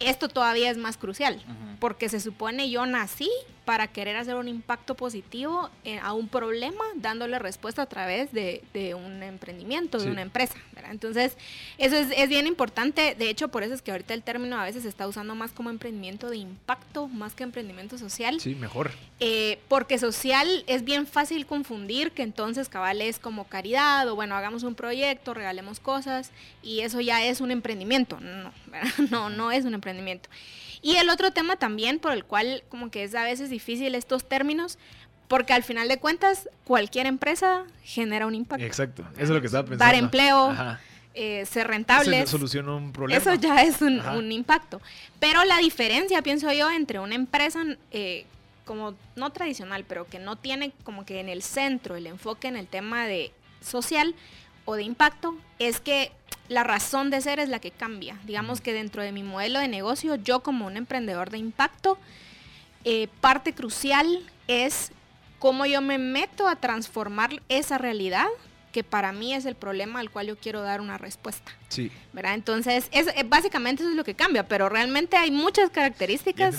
esto 0.00 0.28
todavía 0.28 0.70
es 0.70 0.76
más 0.76 0.96
crucial, 0.96 1.40
porque 1.78 2.08
se 2.08 2.18
supone 2.18 2.68
yo 2.68 2.84
nací 2.84 3.30
para 3.64 3.88
querer 3.88 4.16
hacer 4.16 4.34
un 4.34 4.48
impacto 4.48 4.94
positivo 4.94 5.70
a 6.02 6.12
un 6.12 6.28
problema, 6.28 6.84
dándole 6.96 7.38
respuesta 7.38 7.82
a 7.82 7.86
través 7.86 8.32
de, 8.32 8.62
un 8.94 9.22
emprendimiento, 9.22 9.98
de 9.98 10.10
una 10.10 10.22
empresa. 10.22 10.54
Entonces, 10.90 11.36
eso 11.78 11.96
es, 11.96 12.28
bien 12.28 12.46
importante. 12.46 13.14
De 13.14 13.30
hecho, 13.30 13.48
por 13.48 13.62
eso 13.62 13.74
es 13.74 13.82
que 13.82 13.90
ahorita 13.90 14.14
el 14.14 14.22
término 14.22 14.58
a 14.58 14.64
veces 14.64 14.82
se 14.82 14.88
está 14.88 15.08
usando 15.08 15.34
más 15.34 15.52
como 15.52 15.70
emprendimiento 15.70 16.30
de 16.30 16.36
impacto, 16.36 17.08
más 17.08 17.34
que 17.34 17.42
emprendimiento 17.42 17.98
social. 17.98 18.40
Sí, 18.40 18.54
mejor. 18.54 18.90
Eh, 19.20 19.58
porque 19.68 19.98
social 19.98 20.64
es 20.66 20.84
bien 20.84 21.06
fácil 21.06 21.46
confundir 21.46 22.12
que 22.12 22.22
entonces 22.22 22.68
cabal 22.68 23.00
es 23.00 23.18
como 23.18 23.44
caridad 23.44 24.08
o 24.08 24.14
bueno, 24.14 24.34
hagamos 24.34 24.62
un 24.62 24.74
proyecto, 24.74 25.34
regalemos 25.34 25.80
cosas 25.80 26.30
y 26.62 26.80
eso 26.80 27.00
ya 27.00 27.24
es 27.24 27.40
un 27.40 27.50
emprendimiento. 27.50 28.18
No, 28.20 28.52
no, 29.10 29.30
no 29.30 29.52
es 29.52 29.64
un 29.64 29.74
emprendimiento. 29.74 30.28
Y 30.84 30.96
el 30.96 31.08
otro 31.08 31.30
tema 31.30 31.56
también 31.56 31.98
por 31.98 32.12
el 32.12 32.26
cual 32.26 32.62
como 32.68 32.90
que 32.90 33.04
es 33.04 33.14
a 33.14 33.24
veces 33.24 33.48
difícil 33.48 33.94
estos 33.94 34.28
términos, 34.28 34.78
porque 35.28 35.54
al 35.54 35.62
final 35.62 35.88
de 35.88 35.96
cuentas 35.98 36.50
cualquier 36.64 37.06
empresa 37.06 37.64
genera 37.82 38.26
un 38.26 38.34
impacto. 38.34 38.66
Exacto, 38.66 39.02
eso 39.14 39.22
es 39.22 39.30
lo 39.30 39.40
que 39.40 39.46
estaba 39.46 39.64
pensando. 39.64 39.82
Dar 39.82 39.94
empleo, 39.94 40.54
eh, 41.14 41.46
ser 41.46 41.68
rentable. 41.68 42.20
Eso 42.20 42.32
soluciona 42.32 42.74
un 42.74 42.92
problema. 42.92 43.18
Eso 43.18 43.32
ya 43.32 43.62
es 43.62 43.80
un, 43.80 44.30
impacto. 44.30 44.82
Pero 45.18 45.42
la 45.44 45.56
diferencia, 45.56 46.20
pienso 46.20 46.52
yo, 46.52 46.70
entre 46.70 46.98
una 46.98 47.14
empresa 47.14 47.64
eh, 47.90 48.26
como 48.66 48.94
no 49.16 49.30
tradicional, 49.30 49.86
pero 49.88 50.06
que 50.06 50.18
no 50.18 50.36
tiene 50.36 50.72
como 50.82 51.06
que 51.06 51.18
en 51.18 51.30
el 51.30 51.42
centro 51.42 51.96
el 51.96 52.06
enfoque 52.06 52.48
en 52.48 52.56
el 52.56 52.66
tema 52.66 53.06
de 53.06 53.32
social 53.62 54.14
o 54.66 54.74
de 54.74 54.82
impacto, 54.82 55.34
es 55.58 55.80
que 55.80 56.12
la 56.48 56.64
razón 56.64 57.10
de 57.10 57.20
ser 57.20 57.38
es 57.38 57.48
la 57.48 57.58
que 57.58 57.70
cambia. 57.70 58.18
Digamos 58.24 58.60
que 58.60 58.72
dentro 58.72 59.02
de 59.02 59.12
mi 59.12 59.22
modelo 59.22 59.58
de 59.58 59.68
negocio, 59.68 60.16
yo 60.16 60.40
como 60.40 60.66
un 60.66 60.76
emprendedor 60.76 61.30
de 61.30 61.38
impacto, 61.38 61.98
eh, 62.84 63.08
parte 63.20 63.54
crucial 63.54 64.20
es 64.46 64.92
cómo 65.38 65.66
yo 65.66 65.80
me 65.80 65.98
meto 65.98 66.46
a 66.48 66.56
transformar 66.56 67.42
esa 67.48 67.78
realidad 67.78 68.26
que 68.72 68.82
para 68.82 69.12
mí 69.12 69.32
es 69.32 69.46
el 69.46 69.54
problema 69.54 70.00
al 70.00 70.10
cual 70.10 70.26
yo 70.26 70.36
quiero 70.36 70.60
dar 70.60 70.80
una 70.80 70.98
respuesta. 70.98 71.52
Sí. 71.68 71.92
¿Verdad? 72.12 72.34
Entonces, 72.34 72.88
es, 72.90 73.06
eh, 73.06 73.24
básicamente 73.24 73.84
eso 73.84 73.90
es 73.90 73.96
lo 73.96 74.02
que 74.02 74.14
cambia, 74.14 74.48
pero 74.48 74.68
realmente 74.68 75.16
hay 75.16 75.30
muchas 75.30 75.70
características 75.70 76.56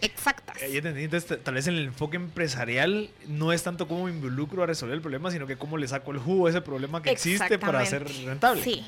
exactas. 0.00 0.60
Ya 0.60 0.78
entendí. 0.78 1.02
Entonces, 1.02 1.42
tal 1.42 1.54
vez 1.54 1.66
en 1.66 1.74
el 1.74 1.86
enfoque 1.86 2.16
empresarial 2.16 3.10
no 3.26 3.52
es 3.52 3.64
tanto 3.64 3.88
cómo 3.88 4.04
me 4.04 4.12
involucro 4.12 4.62
a 4.62 4.66
resolver 4.66 4.94
el 4.94 5.02
problema, 5.02 5.32
sino 5.32 5.48
que 5.48 5.58
cómo 5.58 5.76
le 5.76 5.88
saco 5.88 6.12
el 6.12 6.18
jugo 6.18 6.46
a 6.46 6.50
ese 6.50 6.60
problema 6.60 7.02
que 7.02 7.10
existe 7.10 7.58
para 7.58 7.84
ser 7.84 8.06
rentable. 8.24 8.62
Sí 8.62 8.84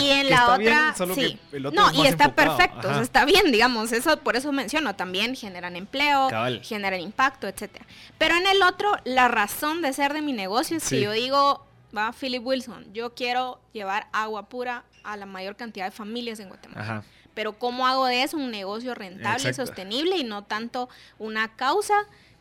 y 0.00 0.10
en 0.10 0.30
la 0.30 0.54
otra, 0.54 0.94
sí. 1.14 1.38
no, 1.72 1.92
y 1.92 2.06
está 2.06 2.34
perfecto, 2.34 3.00
está 3.00 3.24
bien, 3.24 3.52
digamos, 3.52 3.92
eso 3.92 4.18
por 4.20 4.36
eso 4.36 4.52
menciono, 4.52 4.96
también 4.96 5.36
generan 5.36 5.76
empleo, 5.76 6.28
generan 6.62 7.00
impacto, 7.00 7.46
etcétera. 7.46 7.86
Pero 8.18 8.36
en 8.36 8.46
el 8.46 8.62
otro, 8.62 8.90
la 9.04 9.28
razón 9.28 9.82
de 9.82 9.92
ser 9.92 10.12
de 10.12 10.22
mi 10.22 10.32
negocio 10.32 10.76
es 10.76 10.88
que 10.88 11.00
yo 11.00 11.12
digo, 11.12 11.66
va 11.96 12.12
Philip 12.12 12.44
Wilson, 12.44 12.92
yo 12.92 13.14
quiero 13.14 13.60
llevar 13.72 14.08
agua 14.12 14.48
pura 14.48 14.84
a 15.04 15.16
la 15.16 15.26
mayor 15.26 15.56
cantidad 15.56 15.86
de 15.86 15.90
familias 15.90 16.40
en 16.40 16.48
Guatemala. 16.48 17.04
Pero 17.34 17.58
¿cómo 17.58 17.86
hago 17.86 18.06
de 18.06 18.24
eso 18.24 18.36
un 18.36 18.50
negocio 18.50 18.94
rentable 18.94 19.50
y 19.50 19.54
sostenible 19.54 20.16
y 20.16 20.24
no 20.24 20.42
tanto 20.42 20.88
una 21.18 21.54
causa 21.54 21.94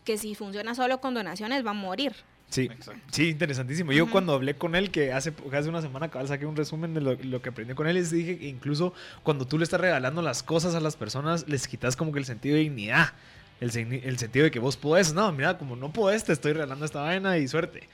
que 0.04 0.18
si 0.18 0.34
funciona 0.34 0.74
solo 0.74 1.00
con 1.00 1.14
donaciones 1.14 1.66
va 1.66 1.72
a 1.72 1.74
morir? 1.76 2.16
Sí, 2.50 2.70
sí, 3.12 3.30
interesantísimo. 3.30 3.92
Yo 3.92 4.10
cuando 4.10 4.34
hablé 4.34 4.56
con 4.56 4.76
él, 4.76 4.90
que 4.90 5.12
hace, 5.12 5.34
hace 5.52 5.70
una 5.70 5.82
semana 5.82 6.10
cabal 6.10 6.30
saqué 6.30 6.46
un 6.46 6.56
resumen 6.56 6.94
de 6.94 7.02
lo, 7.02 7.42
que 7.42 7.50
aprendí 7.50 7.74
con 7.74 7.88
él, 7.88 7.96
les 7.96 8.10
dije 8.10 8.38
que 8.38 8.48
incluso 8.48 8.94
cuando 9.24 9.46
tú 9.46 9.58
le 9.58 9.66
estás 9.66 9.82
regalando 9.82 10.22
las 10.22 10.44
cosas 10.44 10.74
a 10.74 10.80
las 10.80 10.96
personas, 10.96 11.48
les 11.50 11.68
quitas 11.68 11.98
como 11.98 12.14
que 12.14 12.20
el 12.20 12.26
sentido 12.26 12.56
de 12.56 12.62
dignidad, 12.62 13.14
el, 13.60 13.76
el 13.76 14.18
sentido 14.18 14.46
de 14.46 14.52
que 14.52 14.60
vos 14.60 14.78
podés. 14.78 15.14
No, 15.14 15.30
mira, 15.34 15.58
como 15.58 15.76
no 15.76 15.92
podés, 15.92 16.24
te 16.24 16.32
estoy 16.32 16.54
regalando 16.54 16.86
esta 16.86 17.02
vaina 17.02 17.38
y 17.38 17.50
suerte. 17.50 17.90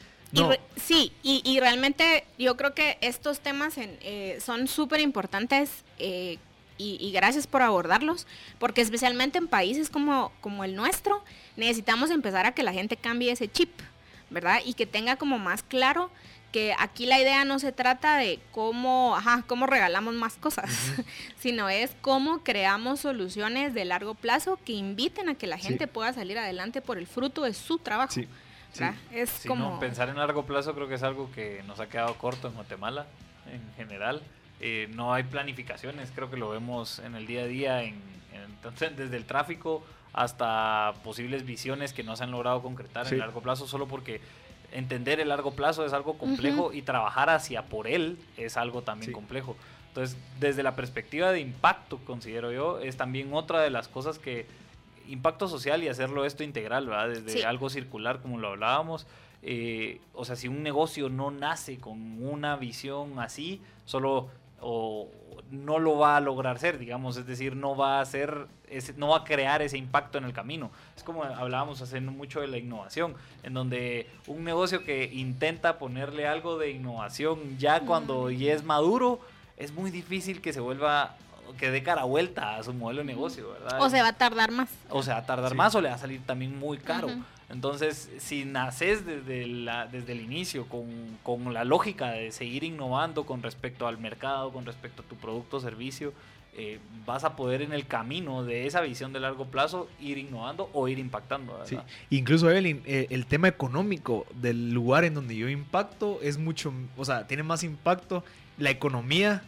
sí, 0.76 1.12
y, 1.24 1.42
y, 1.44 1.60
realmente 1.60 2.24
yo 2.38 2.56
creo 2.56 2.76
que 2.76 3.00
estos 3.02 3.40
temas 3.40 3.74
eh, 3.78 4.38
son 4.40 4.68
súper 4.68 5.00
importantes 5.00 5.84
eh, 5.98 6.38
y, 6.78 6.98
y, 7.00 7.12
gracias 7.12 7.48
por 7.48 7.64
abordarlos, 7.64 8.28
porque 8.60 8.82
especialmente 8.82 9.40
en 9.40 9.48
países 9.48 9.90
como, 9.90 10.32
como 10.42 10.64
el 10.64 10.76
nuestro, 10.76 11.24
necesitamos 11.56 12.12
empezar 12.12 12.46
a 12.46 12.54
que 12.54 12.62
la 12.62 12.74
gente 12.74 12.98
cambie 12.98 13.32
ese 13.32 13.48
chip. 13.48 13.72
¿Verdad? 14.34 14.60
Y 14.66 14.74
que 14.74 14.86
tenga 14.86 15.16
como 15.16 15.40
más 15.40 15.64
claro 15.64 16.10
que 16.52 16.76
aquí 16.78 17.06
la 17.08 17.20
idea 17.20 17.46
no 17.46 17.58
se 17.58 17.72
trata 17.72 18.18
de 18.18 18.40
cómo, 18.52 19.16
ajá, 19.16 19.44
cómo 19.48 19.66
regalamos 19.66 20.14
más 20.14 20.36
cosas, 20.36 20.70
sino 21.40 21.70
es 21.70 21.96
cómo 22.02 22.44
creamos 22.44 23.00
soluciones 23.00 23.74
de 23.74 23.86
largo 23.86 24.14
plazo 24.14 24.60
que 24.64 24.74
inviten 24.74 25.30
a 25.30 25.36
que 25.36 25.48
la 25.48 25.58
gente 25.58 25.88
pueda 25.88 26.14
salir 26.14 26.38
adelante 26.38 26.82
por 26.82 26.98
el 26.98 27.08
fruto 27.08 27.44
de 27.44 27.54
su 27.54 27.80
trabajo. 27.80 28.14
Sí. 28.14 28.28
Es 29.12 29.44
como... 29.48 29.80
pensar 29.80 30.10
en 30.10 30.18
largo 30.18 30.46
plazo 30.46 30.74
creo 30.74 30.88
que 30.88 30.96
es 30.96 31.04
algo 31.04 31.32
que 31.32 31.62
nos 31.68 31.80
ha 31.80 31.88
quedado 31.88 32.16
corto 32.18 32.48
en 32.48 32.56
Guatemala 32.56 33.06
en 33.52 33.62
general. 33.76 34.22
Eh, 34.60 34.88
no 34.94 35.14
hay 35.14 35.24
planificaciones, 35.24 36.12
creo 36.14 36.30
que 36.30 36.38
lo 36.38 36.50
vemos 36.50 37.00
en 37.00 37.16
el 37.16 37.28
día 37.28 37.42
a 37.42 37.46
día, 37.46 37.84
en, 37.84 38.02
entonces, 38.64 38.96
desde 38.96 39.18
el 39.18 39.26
tráfico 39.26 39.84
hasta 40.14 40.94
posibles 41.04 41.46
visiones 41.46 41.92
que 41.92 42.04
no 42.04 42.16
se 42.16 42.24
han 42.24 42.32
logrado 42.32 42.62
concretar 42.62 43.12
en 43.12 43.20
largo 43.20 43.42
plazo, 43.42 43.68
solo 43.68 43.88
porque 43.88 44.22
entender 44.72 45.20
el 45.20 45.30
largo 45.30 45.52
plazo 45.52 45.86
es 45.86 45.94
algo 45.94 46.18
complejo 46.18 46.74
y 46.74 46.82
trabajar 46.84 47.30
hacia 47.30 47.64
por 47.66 47.88
él 47.88 48.18
es 48.38 48.58
algo 48.58 48.84
también 48.84 49.12
complejo. 49.12 49.56
Entonces, 49.90 50.18
desde 50.40 50.64
la 50.64 50.76
perspectiva 50.76 51.32
de 51.32 51.40
impacto, 51.40 52.00
considero 52.06 52.52
yo, 52.52 52.80
es 52.80 52.98
también 52.98 53.34
otra 53.34 53.62
de 53.62 53.70
las 53.70 53.88
cosas 53.88 54.18
que 54.18 54.48
impacto 55.08 55.48
social 55.48 55.84
y 55.84 55.88
hacerlo 55.88 56.26
esto 56.26 56.44
integral, 56.44 56.88
¿verdad? 56.88 57.10
Desde 57.10 57.46
algo 57.46 57.70
circular, 57.70 58.20
como 58.22 58.40
lo 58.40 58.50
hablábamos. 58.50 59.06
Eh, 59.44 60.00
o 60.14 60.26
sea, 60.26 60.36
si 60.36 60.48
un 60.48 60.64
negocio 60.64 61.10
no 61.10 61.30
nace 61.30 61.78
con 61.78 62.26
una 62.26 62.56
visión 62.56 63.20
así, 63.20 63.62
solo 63.86 64.30
o 64.62 65.10
no 65.54 65.78
lo 65.78 66.00
va 66.00 66.18
a 66.18 66.20
lograr 66.20 66.58
ser, 66.58 66.80
digamos, 66.80 67.16
es 67.16 67.28
decir, 67.28 67.56
no 67.56 67.76
va 67.76 68.00
a 68.00 68.02
hacer, 68.02 68.48
ese, 68.70 68.94
no 68.94 69.10
va 69.10 69.18
a 69.18 69.24
crear 69.24 69.62
ese 69.62 69.78
impacto 69.78 70.18
en 70.18 70.24
el 70.24 70.34
camino. 70.34 70.72
Es 70.98 71.04
como 71.04 71.24
hablábamos 71.24 71.80
hace 71.80 72.02
mucho 72.02 72.42
de 72.42 72.48
la 72.48 72.58
innovación, 72.58 73.14
en 73.44 73.54
donde 73.54 74.10
un 74.26 74.44
negocio 74.44 74.84
que 74.84 75.06
intenta 75.14 75.78
ponerle 75.78 76.28
algo 76.28 76.58
de 76.58 76.72
innovación 76.72 77.60
ya 77.60 77.82
cuando 77.82 78.32
ya 78.32 78.54
es 78.54 78.64
maduro, 78.64 79.20
es 79.56 79.72
muy 79.74 79.92
difícil 79.92 80.42
que 80.42 80.54
se 80.54 80.60
vuelva 80.60 81.16
que 81.60 81.70
dé 81.70 81.84
cara 81.84 82.04
vuelta 82.04 82.56
a 82.56 82.64
su 82.64 82.74
modelo 82.74 83.02
de 83.02 83.06
negocio, 83.06 83.52
¿verdad? 83.52 83.80
O 83.80 83.90
se 83.92 84.02
va 84.02 84.08
a 84.08 84.14
tardar 84.14 84.50
más. 84.50 84.70
O 84.90 85.04
se 85.04 85.12
va 85.12 85.18
a 85.18 85.26
tardar 85.26 85.54
más 85.54 85.76
o 85.76 85.82
le 85.82 85.90
va 85.90 85.96
a 85.96 86.00
salir 86.00 86.26
también 86.26 86.58
muy 86.58 86.80
caro. 86.80 87.10
Entonces, 87.50 88.10
si 88.18 88.46
naces 88.46 89.06
desde, 89.06 89.46
la, 89.48 89.88
desde 89.88 90.14
el 90.14 90.22
inicio 90.22 90.68
con, 90.68 91.54
la 91.54 91.64
lógica 91.64 92.12
de 92.12 92.32
seguir 92.32 92.64
innovando 92.64 93.26
con 93.26 93.44
respecto 93.44 93.88
al 93.88 93.98
mercado, 93.98 94.52
con 94.52 94.66
respecto 94.66 95.02
a 95.02 95.06
tu 95.06 95.16
producto 95.16 95.58
o 95.58 95.60
servicio, 95.60 96.14
eh, 96.56 96.80
vas 97.06 97.24
a 97.24 97.36
poder 97.36 97.62
en 97.62 97.74
el 97.74 97.88
camino 97.88 98.44
de 98.44 98.68
esa 98.68 98.82
visión 98.82 99.12
de 99.12 99.20
largo 99.20 99.46
plazo 99.46 99.90
ir 100.00 100.18
innovando 100.18 100.70
o 100.74 100.88
ir 100.88 101.00
impactando. 101.00 101.60
Sí. 101.66 101.78
Incluso, 102.12 102.50
Evelyn, 102.50 102.82
eh, 102.86 103.08
el 103.10 103.26
tema 103.26 103.48
económico 103.48 104.26
del 104.36 104.72
lugar 104.72 105.04
en 105.04 105.16
donde 105.16 105.36
yo 105.36 105.50
impacto 105.50 106.20
es 106.22 106.38
mucho, 106.38 106.74
o 106.96 107.06
sea, 107.06 107.28
tiene 107.28 107.44
más 107.44 107.64
impacto 107.64 108.24
la 108.58 108.70
economía 108.70 109.44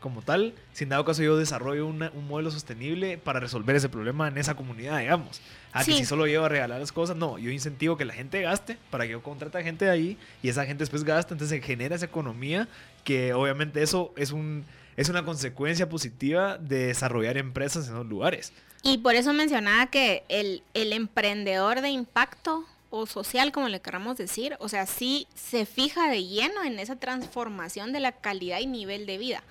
como 0.00 0.22
tal, 0.22 0.54
si 0.72 0.84
en 0.84 0.90
dado 0.90 1.04
caso 1.04 1.22
yo 1.22 1.36
desarrollo 1.36 1.86
un 1.86 2.26
modelo 2.26 2.50
sostenible 2.50 3.18
para 3.18 3.38
resolver 3.38 3.76
ese 3.76 3.88
problema 3.88 4.28
en 4.28 4.38
esa 4.38 4.54
comunidad, 4.54 4.98
digamos. 4.98 5.40
A 5.72 5.84
que 5.84 5.92
si 5.92 6.04
solo 6.04 6.26
llevo 6.26 6.46
a 6.46 6.48
regalar 6.48 6.80
las 6.80 6.90
cosas, 6.90 7.16
no, 7.16 7.38
yo 7.38 7.50
incentivo 7.50 7.96
que 7.96 8.04
la 8.04 8.14
gente 8.14 8.40
gaste 8.42 8.76
para 8.90 9.04
que 9.04 9.12
yo 9.12 9.22
contrate 9.22 9.58
a 9.58 9.62
gente 9.62 9.84
de 9.84 9.90
ahí 9.90 10.18
y 10.42 10.48
esa 10.48 10.66
gente 10.66 10.82
después 10.82 11.04
gasta, 11.04 11.34
entonces 11.34 11.60
se 11.60 11.64
genera 11.64 11.94
esa 11.94 12.06
economía 12.06 12.66
que 13.04 13.32
obviamente 13.32 13.82
eso 13.82 14.12
es, 14.16 14.32
un, 14.32 14.64
es 14.96 15.08
una 15.08 15.24
consecuencia 15.24 15.88
positiva 15.88 16.58
de 16.58 16.86
desarrollar 16.86 17.36
empresas 17.36 17.86
en 17.88 17.94
los 17.94 18.06
lugares. 18.06 18.52
Y 18.82 18.98
por 18.98 19.14
eso 19.14 19.32
mencionaba 19.32 19.86
que 19.86 20.24
el, 20.28 20.62
el 20.74 20.92
emprendedor 20.92 21.82
de 21.82 21.90
impacto 21.90 22.64
o 22.90 23.06
social, 23.06 23.52
como 23.52 23.68
le 23.68 23.80
queramos 23.80 24.16
decir, 24.16 24.56
o 24.58 24.68
sea, 24.68 24.84
sí 24.84 25.28
se 25.34 25.64
fija 25.64 26.10
de 26.10 26.24
lleno 26.24 26.64
en 26.64 26.78
esa 26.80 26.96
transformación 26.96 27.92
de 27.92 28.00
la 28.00 28.12
calidad 28.12 28.58
y 28.58 28.66
nivel 28.66 29.06
de 29.06 29.16
vida 29.16 29.42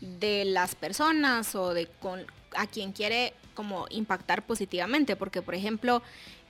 de 0.00 0.46
las 0.46 0.74
personas 0.74 1.54
o 1.54 1.74
de 1.74 1.86
con, 2.00 2.24
a 2.56 2.66
quien 2.66 2.92
quiere 2.92 3.34
como 3.54 3.86
impactar 3.90 4.42
positivamente, 4.42 5.14
porque 5.14 5.42
por 5.42 5.54
ejemplo, 5.54 6.02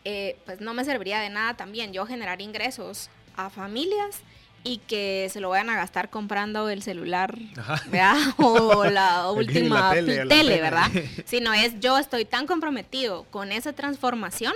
eh, 0.05 0.39
pues 0.45 0.61
no 0.61 0.73
me 0.73 0.85
serviría 0.85 1.21
de 1.21 1.31
nada 1.31 1.55
también 1.55 1.93
yo 1.93 2.07
generar 2.07 2.41
ingresos 2.41 3.11
a 3.37 3.51
familias 3.51 4.21
y 4.63 4.79
que 4.79 5.29
se 5.33 5.41
lo 5.41 5.51
vayan 5.51 5.71
a 5.71 5.77
gastar 5.77 6.11
comprando 6.11 6.69
el 6.69 6.83
celular 6.83 7.39
o 8.39 8.85
la 8.85 9.31
última 9.31 9.93
tele, 9.93 10.61
¿verdad? 10.61 10.91
Sino 11.25 11.53
es 11.53 11.79
yo 11.81 11.99
estoy 11.99 12.25
tan 12.25 12.47
comprometido 12.47 13.25
con 13.31 13.53
esa 13.53 13.73
transformación 13.73 14.55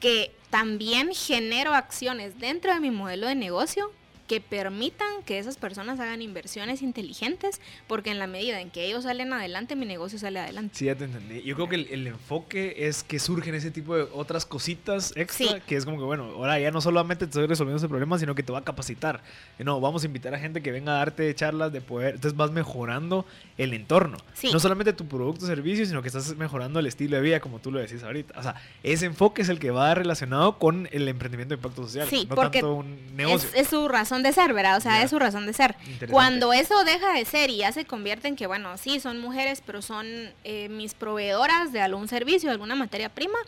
que 0.00 0.32
también 0.50 1.14
genero 1.14 1.74
acciones 1.74 2.38
dentro 2.38 2.72
de 2.72 2.80
mi 2.80 2.90
modelo 2.90 3.26
de 3.26 3.34
negocio 3.34 3.90
que 4.28 4.40
permitan 4.42 5.08
que 5.24 5.38
esas 5.38 5.56
personas 5.56 5.98
hagan 5.98 6.22
inversiones 6.22 6.82
inteligentes, 6.82 7.60
porque 7.86 8.10
en 8.10 8.18
la 8.18 8.26
medida 8.26 8.60
en 8.60 8.70
que 8.70 8.84
ellos 8.84 9.04
salen 9.04 9.32
adelante, 9.32 9.74
mi 9.74 9.86
negocio 9.86 10.18
sale 10.18 10.38
adelante. 10.38 10.76
Sí, 10.76 10.84
ya 10.84 10.94
te 10.94 11.04
entendí. 11.04 11.42
Yo 11.42 11.54
creo 11.54 11.68
que 11.68 11.76
el, 11.76 12.06
enfoque 12.06 12.86
es 12.86 13.02
que 13.02 13.18
surgen 13.18 13.54
ese 13.54 13.70
tipo 13.70 13.96
de 13.96 14.06
otras 14.12 14.44
cositas 14.44 15.12
extra, 15.16 15.60
que 15.60 15.76
es 15.76 15.84
como 15.84 15.96
que, 15.96 16.04
bueno, 16.04 16.24
ahora 16.36 16.60
ya 16.60 16.70
no 16.70 16.80
solamente 16.80 17.26
te 17.26 17.30
estoy 17.30 17.46
resolviendo 17.46 17.78
ese 17.78 17.88
problema, 17.88 18.18
sino 18.18 18.34
que 18.34 18.42
te 18.42 18.52
va 18.52 18.58
a 18.58 18.64
capacitar. 18.64 19.22
No, 19.58 19.80
vamos 19.80 20.02
a 20.02 20.06
invitar 20.06 20.34
a 20.34 20.38
gente 20.38 20.62
que 20.62 20.70
venga 20.70 20.92
a 20.92 20.98
darte 20.98 21.34
charlas 21.34 21.72
de 21.72 21.80
poder, 21.80 22.16
entonces 22.16 22.36
vas 22.36 22.50
mejorando 22.50 23.24
el 23.56 23.72
entorno. 23.72 24.18
No 24.52 24.60
solamente 24.60 24.92
tu 24.92 25.08
producto 25.08 25.46
o 25.46 25.48
servicio, 25.48 25.86
sino 25.86 26.02
que 26.02 26.08
estás 26.08 26.36
mejorando 26.36 26.80
el 26.80 26.86
estilo 26.86 27.16
de 27.16 27.22
vida, 27.22 27.40
como 27.40 27.60
tú 27.60 27.72
lo 27.72 27.78
decís 27.78 28.02
ahorita. 28.02 28.38
O 28.38 28.42
sea, 28.42 28.56
ese 28.82 29.06
enfoque 29.06 29.40
es 29.40 29.48
el 29.48 29.58
que 29.58 29.70
va 29.70 29.94
relacionado 29.94 30.58
con 30.58 30.86
el 30.92 31.08
emprendimiento 31.08 31.54
de 31.54 31.56
impacto 31.56 31.84
social, 31.84 32.06
sí, 32.08 32.26
no 32.28 32.34
porque 32.34 32.60
tanto 32.60 32.74
un 32.74 33.16
negocio. 33.16 33.48
es 33.54 33.68
su 33.68 33.88
razón 33.88 34.17
de 34.22 34.32
ser, 34.32 34.52
¿verdad? 34.52 34.76
O 34.76 34.80
sea, 34.80 35.02
es 35.02 35.10
su 35.10 35.18
razón 35.18 35.46
de 35.46 35.52
ser. 35.52 35.74
Cuando 36.10 36.52
eso 36.52 36.84
deja 36.84 37.12
de 37.12 37.24
ser 37.24 37.50
y 37.50 37.58
ya 37.58 37.72
se 37.72 37.84
convierte 37.84 38.28
en 38.28 38.36
que, 38.36 38.46
bueno, 38.46 38.76
sí, 38.78 39.00
son 39.00 39.18
mujeres, 39.18 39.62
pero 39.64 39.82
son 39.82 40.06
eh, 40.44 40.68
mis 40.68 40.94
proveedoras 40.94 41.72
de 41.72 41.80
algún 41.80 42.08
servicio, 42.08 42.48
de 42.48 42.54
alguna 42.54 42.74
materia 42.74 43.08
prima, 43.08 43.38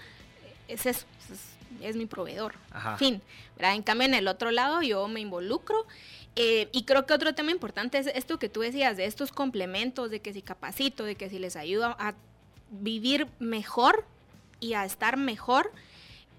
es 0.68 0.86
eso, 0.86 1.06
es, 1.80 1.96
mi 1.96 2.06
proveedor. 2.06 2.54
Fin. 2.98 3.20
¿verdad? 3.56 3.74
En 3.74 3.82
cambio, 3.82 4.06
en 4.06 4.14
el 4.14 4.28
otro 4.28 4.50
lado 4.50 4.82
yo 4.82 5.06
me 5.08 5.20
involucro. 5.20 5.86
Eh, 6.36 6.68
y 6.72 6.84
creo 6.84 7.06
que 7.06 7.12
otro 7.12 7.34
tema 7.34 7.50
importante 7.50 7.98
es 7.98 8.06
esto 8.06 8.38
que 8.38 8.48
tú 8.48 8.60
decías, 8.60 8.96
de 8.96 9.04
estos 9.04 9.32
complementos, 9.32 10.10
de 10.10 10.20
que 10.20 10.32
si 10.32 10.42
capacito, 10.42 11.04
de 11.04 11.16
que 11.16 11.28
si 11.28 11.38
les 11.38 11.56
ayudo 11.56 11.96
a 11.98 12.14
vivir 12.70 13.26
mejor 13.40 14.04
y 14.60 14.74
a 14.74 14.84
estar 14.84 15.16
mejor, 15.16 15.72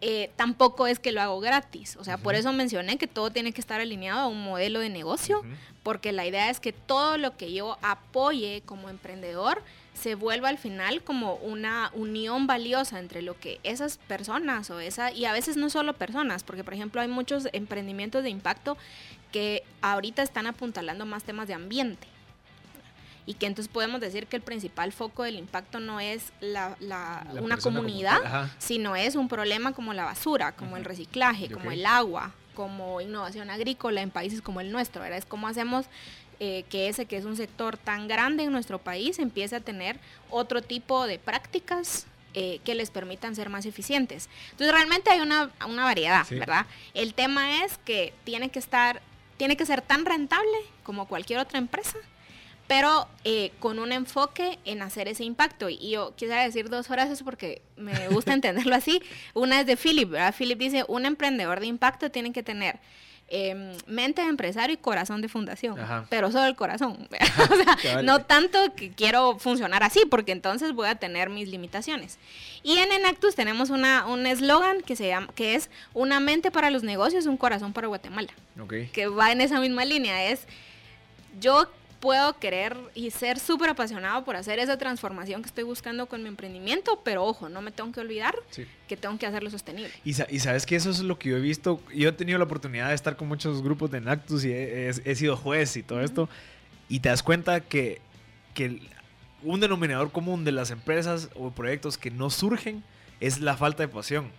eh, 0.04 0.32
tampoco 0.36 0.88
es 0.88 0.98
que 0.98 1.12
lo 1.12 1.22
hago 1.22 1.40
gratis. 1.40 1.96
O 1.98 2.04
sea, 2.04 2.18
por 2.18 2.34
eso 2.34 2.52
mencioné 2.52 2.98
que 2.98 3.08
todo 3.08 3.32
tiene 3.32 3.54
que 3.54 3.62
estar 3.62 3.80
alineado 3.80 4.22
a 4.22 4.28
un 4.28 4.44
modelo 4.44 4.80
de 4.80 4.90
negocio, 4.90 5.44
porque 5.84 6.12
la 6.12 6.26
idea 6.26 6.50
es 6.50 6.60
que 6.60 6.74
todo 6.74 7.18
lo 7.18 7.38
que 7.38 7.54
yo 7.54 7.78
apoye 7.84 8.64
como 8.66 8.90
emprendedor 8.90 9.62
se 9.94 10.16
vuelva 10.16 10.50
al 10.50 10.58
final 10.58 11.04
como 11.04 11.36
una 11.36 11.92
unión 11.94 12.48
valiosa 12.48 12.98
entre 12.98 13.22
lo 13.22 13.40
que 13.40 13.60
esas 13.64 13.98
personas 14.00 14.72
o 14.72 14.80
esa, 14.80 15.12
y 15.12 15.26
a 15.26 15.34
veces 15.34 15.58
no 15.58 15.70
solo 15.70 15.94
personas, 15.94 16.44
porque 16.44 16.64
por 16.64 16.74
ejemplo 16.74 17.02
hay 17.02 17.08
muchos 17.08 17.48
emprendimientos 17.54 18.24
de 18.24 18.32
impacto 18.32 18.78
que 19.32 19.64
ahorita 19.82 20.24
están 20.24 20.48
apuntalando 20.48 21.06
más 21.06 21.24
temas 21.24 21.48
de 21.48 21.54
ambiente 21.54 22.08
y 23.26 23.36
que 23.36 23.46
entonces 23.46 23.72
podemos 23.72 24.02
decir 24.02 24.28
que 24.28 24.36
el 24.36 24.42
principal 24.42 24.92
foco 24.92 25.24
del 25.24 25.36
impacto 25.36 25.80
no 25.80 26.00
es 26.00 26.32
la, 26.40 26.76
una 27.40 27.58
comunidad, 27.58 28.50
sino 28.58 28.96
es 28.96 29.16
un 29.16 29.28
problema 29.28 29.74
como 29.74 29.94
la 29.94 30.06
basura, 30.06 30.54
como 30.54 30.78
el 30.78 30.86
reciclaje, 30.86 31.50
como 31.50 31.72
el 31.72 31.86
agua, 31.86 32.34
como 32.56 33.00
innovación 33.02 33.50
agrícola 33.50 34.02
en 34.02 34.10
países 34.10 34.42
como 34.42 34.62
el 34.62 34.72
nuestro, 34.72 35.02
¿verdad? 35.02 35.20
Es 35.20 35.26
como 35.26 35.48
hacemos 35.48 35.86
eh, 36.40 36.66
que 36.70 36.90
ese 36.90 37.06
que 37.06 37.18
es 37.18 37.26
un 37.26 37.38
sector 37.38 37.78
tan 37.78 38.08
grande 38.08 38.44
en 38.44 38.52
nuestro 38.52 38.80
país 38.80 39.20
empiece 39.20 39.56
a 39.56 39.60
tener 39.60 40.00
otro 40.30 40.62
tipo 40.62 41.06
de 41.06 41.20
prácticas 41.20 42.08
eh, 42.34 42.60
que 42.64 42.76
les 42.76 42.90
permitan 42.90 43.36
ser 43.36 43.50
más 43.50 43.66
eficientes. 43.66 44.30
Entonces 44.52 44.74
realmente 44.74 45.12
hay 45.12 45.20
una, 45.22 45.52
una 45.68 45.84
variedad, 45.84 46.26
¿verdad? 46.30 46.66
El 46.94 47.14
tema 47.14 47.64
es 47.64 47.78
que 47.80 48.14
tiene 48.24 48.50
que 48.50 48.58
estar, 48.58 49.02
tiene 49.38 49.56
que 49.56 49.66
ser 49.66 49.82
tan 49.82 50.06
rentable 50.06 50.58
como 50.84 51.08
cualquier 51.08 51.40
otra 51.40 51.60
empresa 51.60 51.98
pero 52.72 53.06
eh, 53.26 53.52
con 53.60 53.80
un 53.80 53.92
enfoque 53.92 54.58
en 54.64 54.82
hacer 54.82 55.10
ese 55.10 55.26
impacto. 55.26 55.68
Y 55.68 55.90
yo 55.90 56.16
quisiera 56.16 56.42
decir 56.42 56.70
dos 56.70 56.88
frases 56.88 57.22
porque 57.22 57.62
me 57.76 58.08
gusta 58.08 58.32
entenderlo 58.34 58.74
así. 58.74 59.02
Una 59.34 59.60
es 59.60 59.66
de 59.66 59.76
Philip, 59.76 60.10
¿verdad? 60.10 60.34
Philip 60.34 60.58
dice, 60.58 60.86
un 60.88 61.06
emprendedor 61.06 61.60
de 61.60 61.66
impacto 61.66 62.10
tiene 62.12 62.32
que 62.32 62.44
tener 62.44 62.80
em, 63.28 63.74
mente 63.88 64.22
de 64.22 64.30
empresario 64.30 64.74
y 64.74 64.78
corazón 64.78 65.22
de 65.22 65.28
fundación, 65.28 65.76
pero 66.10 66.32
solo 66.32 66.46
el 66.46 66.56
corazón. 66.56 67.10
o 67.52 67.82
sea, 67.82 68.02
no 68.04 68.24
tanto 68.24 68.74
que 68.74 68.92
quiero 68.92 69.38
funcionar 69.38 69.84
así, 69.84 70.06
porque 70.10 70.32
entonces 70.32 70.72
voy 70.72 70.88
a 70.88 70.96
tener 70.96 71.30
mis 71.30 71.50
limitaciones. 71.50 72.20
Y 72.64 72.78
en 72.78 72.94
Enactus 72.94 73.36
tenemos 73.36 73.70
una, 73.70 74.06
un 74.06 74.26
eslogan 74.26 74.80
que, 74.80 74.96
se 74.96 75.10
llama, 75.10 75.28
que 75.36 75.56
es 75.56 75.70
una 75.94 76.22
mente 76.22 76.52
para 76.52 76.70
los 76.70 76.84
negocios, 76.84 77.26
un 77.26 77.36
corazón 77.36 77.74
para 77.74 77.90
Guatemala. 77.90 78.32
Que 78.94 79.08
va 79.08 79.34
en 79.34 79.42
esa 79.42 79.60
misma 79.60 79.84
línea. 79.84 80.30
Es, 80.30 80.48
yo 81.42 81.68
puedo 82.02 82.38
querer 82.40 82.76
y 82.96 83.12
ser 83.12 83.40
súper 83.40 83.70
apasionado 83.70 84.26
por 84.26 84.36
hacer 84.36 84.60
esa 84.60 84.78
transformación 84.78 85.42
que 85.42 85.48
estoy 85.48 85.64
buscando 85.64 86.08
con 86.08 86.22
mi 86.24 86.28
emprendimiento, 86.28 87.00
pero 87.06 87.24
ojo, 87.24 87.48
no 87.48 87.62
me 87.62 87.72
tengo 87.72 87.92
que 87.94 88.02
olvidar 88.02 88.36
que 88.88 88.98
tengo 88.98 89.18
que 89.18 89.28
hacerlo 89.28 89.50
sostenible. 89.50 89.92
Y, 90.04 90.14
sabes 90.14 90.66
que 90.66 90.76
eso 90.76 90.90
es 90.90 91.00
lo 91.00 91.18
que 91.18 91.30
yo 91.30 91.38
he 91.38 91.40
visto, 91.40 91.80
yo 91.94 92.10
he 92.10 92.12
tenido 92.12 92.40
la 92.40 92.46
oportunidad 92.46 92.90
de 92.90 92.96
estar 92.96 93.16
con 93.16 93.30
muchos 93.30 93.62
grupos 93.62 93.92
de 93.92 94.02
Nactus 94.02 94.44
y 94.44 94.52
he, 94.52 95.16
sido 95.16 95.38
juez 95.38 95.78
y 95.78 95.84
todo 95.84 96.02
esto, 96.02 96.28
y 96.90 97.00
te 97.00 97.10
das 97.10 97.24
cuenta 97.24 97.62
que, 97.62 98.02
que 98.56 98.82
un 99.44 99.60
denominador 99.60 100.12
común 100.12 100.44
de 100.44 100.52
las 100.52 100.72
empresas 100.72 101.30
o 101.36 101.52
proyectos 101.52 101.98
que 101.98 102.12
no 102.12 102.30
surgen 102.32 102.84
es 103.20 103.40
la 103.40 103.56
falta 103.56 103.84
de 103.84 103.88
pasión. 103.88 104.32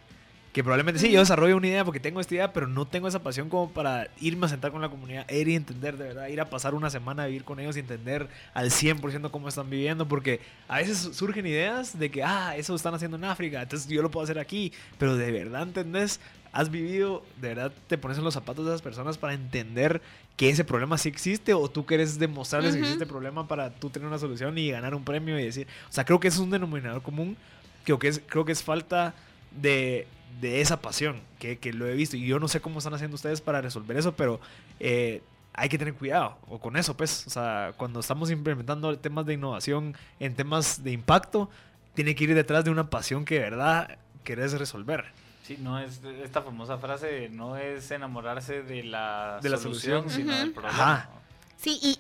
Que 0.53 0.63
probablemente 0.63 1.01
sí, 1.01 1.11
yo 1.11 1.21
desarrollo 1.21 1.57
una 1.57 1.67
idea 1.67 1.83
porque 1.83 1.99
tengo 1.99 2.21
esta 2.21 2.35
idea, 2.35 2.53
pero 2.53 2.67
no 2.67 2.87
tengo 2.87 3.09
esa 3.09 3.23
pasión 3.23 3.49
como 3.49 3.71
para 3.71 4.09
irme 4.21 4.45
a 4.45 4.49
sentar 4.51 4.71
con 4.71 4.83
la 4.83 4.91
comunidad, 4.91 5.29
ir 5.31 5.49
y 5.49 5.55
entender 5.55 5.97
de 5.97 6.05
verdad, 6.05 6.29
ir 6.29 6.43
a 6.43 6.51
pasar 6.51 6.75
una 6.75 6.91
semana 6.91 7.23
a 7.23 7.27
vivir 7.27 7.45
con 7.45 7.59
ellos 7.59 7.75
y 7.77 7.81
entender 7.81 8.29
al 8.53 8.71
100% 8.71 9.31
cómo 9.31 9.49
están 9.49 9.71
viviendo, 9.71 10.07
porque 10.07 10.41
a 10.69 10.77
veces 10.77 10.99
surgen 11.17 11.47
ideas 11.47 11.99
de 11.99 12.11
que, 12.11 12.23
ah, 12.23 12.55
eso 12.55 12.75
están 12.75 12.93
haciendo 12.93 13.17
en 13.17 13.25
África, 13.25 13.63
entonces 13.63 13.89
yo 13.89 14.03
lo 14.03 14.11
puedo 14.11 14.25
hacer 14.25 14.39
aquí, 14.39 14.75
pero 14.99 15.17
de 15.17 15.33
verdad 15.33 15.63
entendés, 15.63 16.21
has 16.53 16.71
vivido, 16.71 17.25
de 17.41 17.49
verdad 17.49 17.73
te 17.87 17.97
pones 17.97 18.19
en 18.19 18.25
los 18.25 18.35
zapatos 18.35 18.67
de 18.67 18.73
esas 18.73 18.83
personas 18.83 19.17
para 19.17 19.33
entender 19.33 20.03
que 20.37 20.51
ese 20.51 20.65
problema 20.65 20.99
sí 20.99 21.09
existe 21.09 21.55
o 21.55 21.69
tú 21.71 21.87
quieres 21.87 22.19
demostrarles 22.19 22.75
que 22.75 22.83
existe 22.83 23.07
problema 23.07 23.49
para 23.49 23.71
tú 23.71 23.89
tener 23.89 24.07
una 24.07 24.19
solución 24.19 24.59
y 24.59 24.71
ganar 24.71 24.95
un 24.95 25.03
premio 25.03 25.39
y 25.39 25.45
decir, 25.45 25.67
o 25.89 25.93
sea, 25.93 26.05
creo 26.05 26.21
que 26.21 26.29
es 26.29 26.37
un 26.37 26.51
denominador 26.51 27.03
común, 27.03 27.39
creo 27.85 27.99
que 27.99 28.09
es, 28.09 28.21
creo 28.27 28.45
que 28.45 28.53
es 28.53 28.63
falta 28.63 29.15
de 29.51 30.07
de 30.41 30.61
esa 30.61 30.81
pasión, 30.81 31.21
que, 31.39 31.59
que, 31.59 31.73
lo 31.73 31.87
he 31.87 31.95
visto. 31.95 32.17
Y 32.17 32.27
yo 32.27 32.39
no 32.39 32.49
sé 32.49 32.61
cómo 32.61 32.79
están 32.79 32.95
haciendo 32.95 33.15
ustedes 33.15 33.41
para 33.41 33.61
resolver 33.61 33.97
eso, 33.97 34.15
pero 34.15 34.41
eh, 34.81 35.23
hay 35.55 35.69
que 35.69 35.79
tener 35.79 35.95
cuidado 35.95 36.39
o 36.49 36.59
con 36.59 36.77
eso, 36.77 36.97
pues. 36.97 37.27
O 37.27 37.31
sea, 37.31 37.75
cuando 37.77 38.01
estamos 38.01 38.31
implementando 38.31 38.97
temas 38.99 39.27
de 39.27 39.35
innovación 39.35 39.95
en 40.19 40.35
temas 40.35 40.83
de 40.83 40.93
impacto, 40.93 41.51
tiene 41.95 42.15
que 42.15 42.25
ir 42.25 42.35
detrás 42.35 42.65
de 42.65 42.71
una 42.71 42.89
pasión 42.89 43.25
que 43.25 43.35
de 43.35 43.41
verdad 43.41 43.99
querés 44.25 44.53
resolver. 44.53 45.05
Sí, 45.43 45.59
no 45.61 45.79
es 45.79 46.01
esta 46.23 46.43
famosa 46.43 46.79
frase, 46.79 47.29
no 47.29 47.57
es 47.57 47.91
enamorarse 47.91 48.63
de 48.63 48.85
la, 48.85 49.41
de 49.43 49.51
solución, 49.51 49.51
la 49.51 49.59
solución, 49.59 50.11
sino 50.11 50.37
del 50.37 50.53
problema. 50.53 51.09
Sí, 51.57 51.79
y 51.83 51.99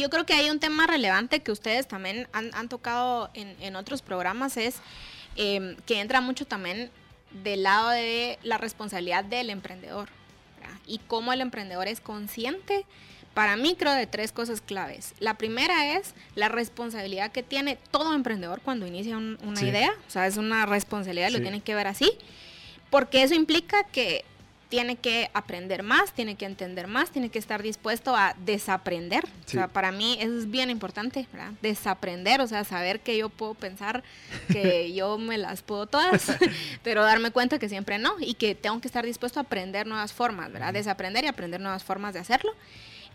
yo 0.00 0.10
creo 0.10 0.26
que 0.26 0.34
hay 0.34 0.50
un 0.50 0.60
tema 0.60 0.86
relevante 0.86 1.40
que 1.40 1.52
ustedes 1.52 1.88
también 1.88 2.28
han, 2.32 2.54
han 2.54 2.68
tocado 2.68 3.30
en, 3.32 3.56
en, 3.60 3.76
otros 3.76 4.02
programas, 4.02 4.58
es 4.58 4.76
eh, 5.36 5.76
que 5.86 6.00
entra 6.00 6.20
mucho 6.20 6.46
también 6.46 6.90
del 7.42 7.62
lado 7.62 7.90
de 7.90 8.38
la 8.42 8.58
responsabilidad 8.58 9.24
del 9.24 9.50
emprendedor 9.50 10.08
y 10.86 10.98
cómo 10.98 11.32
el 11.32 11.40
emprendedor 11.40 11.88
es 11.88 12.00
consciente. 12.00 12.84
Para 13.34 13.56
mí 13.56 13.76
creo 13.78 13.92
de 13.92 14.06
tres 14.06 14.32
cosas 14.32 14.60
claves. 14.60 15.14
La 15.18 15.34
primera 15.34 15.96
es 15.96 16.14
la 16.34 16.48
responsabilidad 16.48 17.32
que 17.32 17.42
tiene 17.42 17.76
todo 17.90 18.14
emprendedor 18.14 18.62
cuando 18.62 18.86
inicia 18.86 19.16
una 19.18 19.60
idea. 19.60 19.92
O 20.06 20.10
sea, 20.10 20.26
es 20.26 20.38
una 20.38 20.64
responsabilidad, 20.64 21.30
lo 21.30 21.40
tiene 21.40 21.60
que 21.60 21.74
ver 21.74 21.86
así. 21.86 22.10
Porque 22.88 23.22
eso 23.22 23.34
implica 23.34 23.84
que 23.84 24.24
tiene 24.68 24.96
que 24.96 25.30
aprender 25.32 25.82
más, 25.82 26.12
tiene 26.12 26.34
que 26.34 26.44
entender 26.44 26.88
más, 26.88 27.10
tiene 27.10 27.28
que 27.28 27.38
estar 27.38 27.62
dispuesto 27.62 28.16
a 28.16 28.34
desaprender. 28.44 29.24
O 29.46 29.48
sea, 29.48 29.68
para 29.68 29.92
mí 29.92 30.16
eso 30.20 30.36
es 30.38 30.50
bien 30.50 30.70
importante, 30.70 31.26
¿verdad? 31.32 31.52
Desaprender, 31.62 32.40
o 32.40 32.46
sea, 32.46 32.64
saber 32.64 33.00
que 33.00 33.16
yo 33.16 33.28
puedo 33.28 33.54
pensar 33.54 34.02
que 34.48 34.92
yo 34.94 35.18
me 35.18 35.38
las 35.38 35.62
puedo 35.62 35.86
todas, 35.86 36.32
pero 36.82 37.02
darme 37.02 37.30
cuenta 37.30 37.58
que 37.58 37.68
siempre 37.68 37.98
no 37.98 38.16
y 38.18 38.34
que 38.34 38.54
tengo 38.54 38.80
que 38.80 38.88
estar 38.88 39.06
dispuesto 39.06 39.38
a 39.38 39.44
aprender 39.44 39.86
nuevas 39.86 40.12
formas, 40.12 40.52
¿verdad? 40.52 40.72
Desaprender 40.72 41.24
y 41.24 41.28
aprender 41.28 41.60
nuevas 41.60 41.84
formas 41.84 42.14
de 42.14 42.20
hacerlo. 42.20 42.52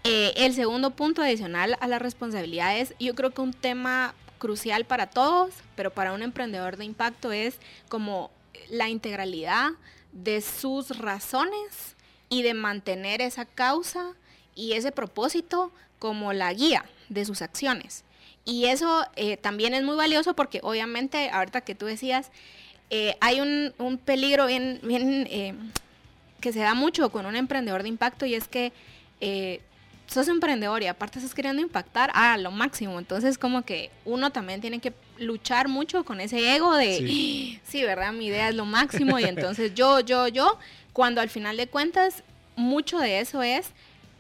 Eh, 0.04 0.34
el 0.38 0.54
segundo 0.54 0.92
punto 0.92 1.22
adicional 1.22 1.78
a 1.80 1.88
las 1.88 2.02
responsabilidades, 2.02 2.96
yo 3.00 3.14
creo 3.14 3.32
que 3.32 3.42
un 3.42 3.54
tema 3.54 4.16
crucial 4.40 4.86
para 4.86 5.08
todos, 5.08 5.52
pero 5.76 5.92
para 5.92 6.14
un 6.14 6.24
emprendedor 6.24 6.78
de 6.78 6.86
impacto 6.86 7.32
es 7.32 7.60
como 7.90 8.32
la 8.70 8.90
integralidad 8.90 9.72
de 10.12 10.42
sus 10.42 10.98
razones 10.98 11.96
y 12.30 12.44
de 12.44 12.54
mantener 12.54 13.22
esa 13.22 13.46
causa 13.46 14.14
y 14.56 14.74
ese 14.74 14.92
propósito 14.92 15.72
como 16.00 16.34
la 16.34 16.52
guía 16.54 16.86
de 17.10 17.26
sus 17.26 17.42
acciones. 17.42 18.04
Y 18.46 18.66
eso 18.66 19.06
eh, 19.16 19.38
también 19.38 19.74
es 19.74 19.84
muy 19.84 19.96
valioso 19.96 20.34
porque 20.36 20.60
obviamente, 20.64 21.30
ahorita 21.30 21.62
que 21.62 21.76
tú 21.76 21.86
decías, 21.86 22.32
eh, 22.90 23.16
hay 23.22 23.40
un, 23.40 24.00
peligro 24.04 24.48
bien, 24.48 24.80
bien 24.84 25.28
eh, 25.30 25.54
que 26.40 26.52
se 26.52 26.60
da 26.60 26.74
mucho 26.74 27.12
con 27.12 27.26
un 27.26 27.36
emprendedor 27.36 27.84
de 27.84 27.90
impacto 27.90 28.26
y 28.26 28.34
es 28.34 28.48
que 28.48 28.74
sos 30.08 30.28
emprendedor 30.28 30.84
y 30.84 30.88
aparte 30.88 31.20
estás 31.20 31.34
queriendo 31.34 31.62
impactar 31.62 32.12
a 32.14 32.38
lo 32.38 32.52
máximo. 32.52 33.00
Entonces 33.00 33.38
como 33.38 33.62
que 33.62 33.92
uno 34.04 34.32
también 34.32 34.60
tiene 34.60 34.80
que 34.80 34.94
luchar 35.22 35.68
mucho 35.68 36.04
con 36.04 36.20
ese 36.20 36.56
ego 36.56 36.76
de, 36.76 36.98
sí, 36.98 37.60
sí 37.68 37.84
¿verdad? 37.84 38.12
Mi 38.14 38.28
idea 38.28 38.50
es 38.50 38.56
lo 38.56 38.66
máximo 38.66 39.20
y 39.20 39.24
entonces 39.24 39.74
yo, 39.74 40.00
yo, 40.02 40.28
yo, 40.28 40.58
cuando 40.94 41.22
al 41.22 41.30
final 41.30 41.58
de 41.58 41.68
cuentas 41.68 42.24
mucho 42.56 43.00
de 43.00 43.20
eso 43.20 43.42
es 43.42 43.72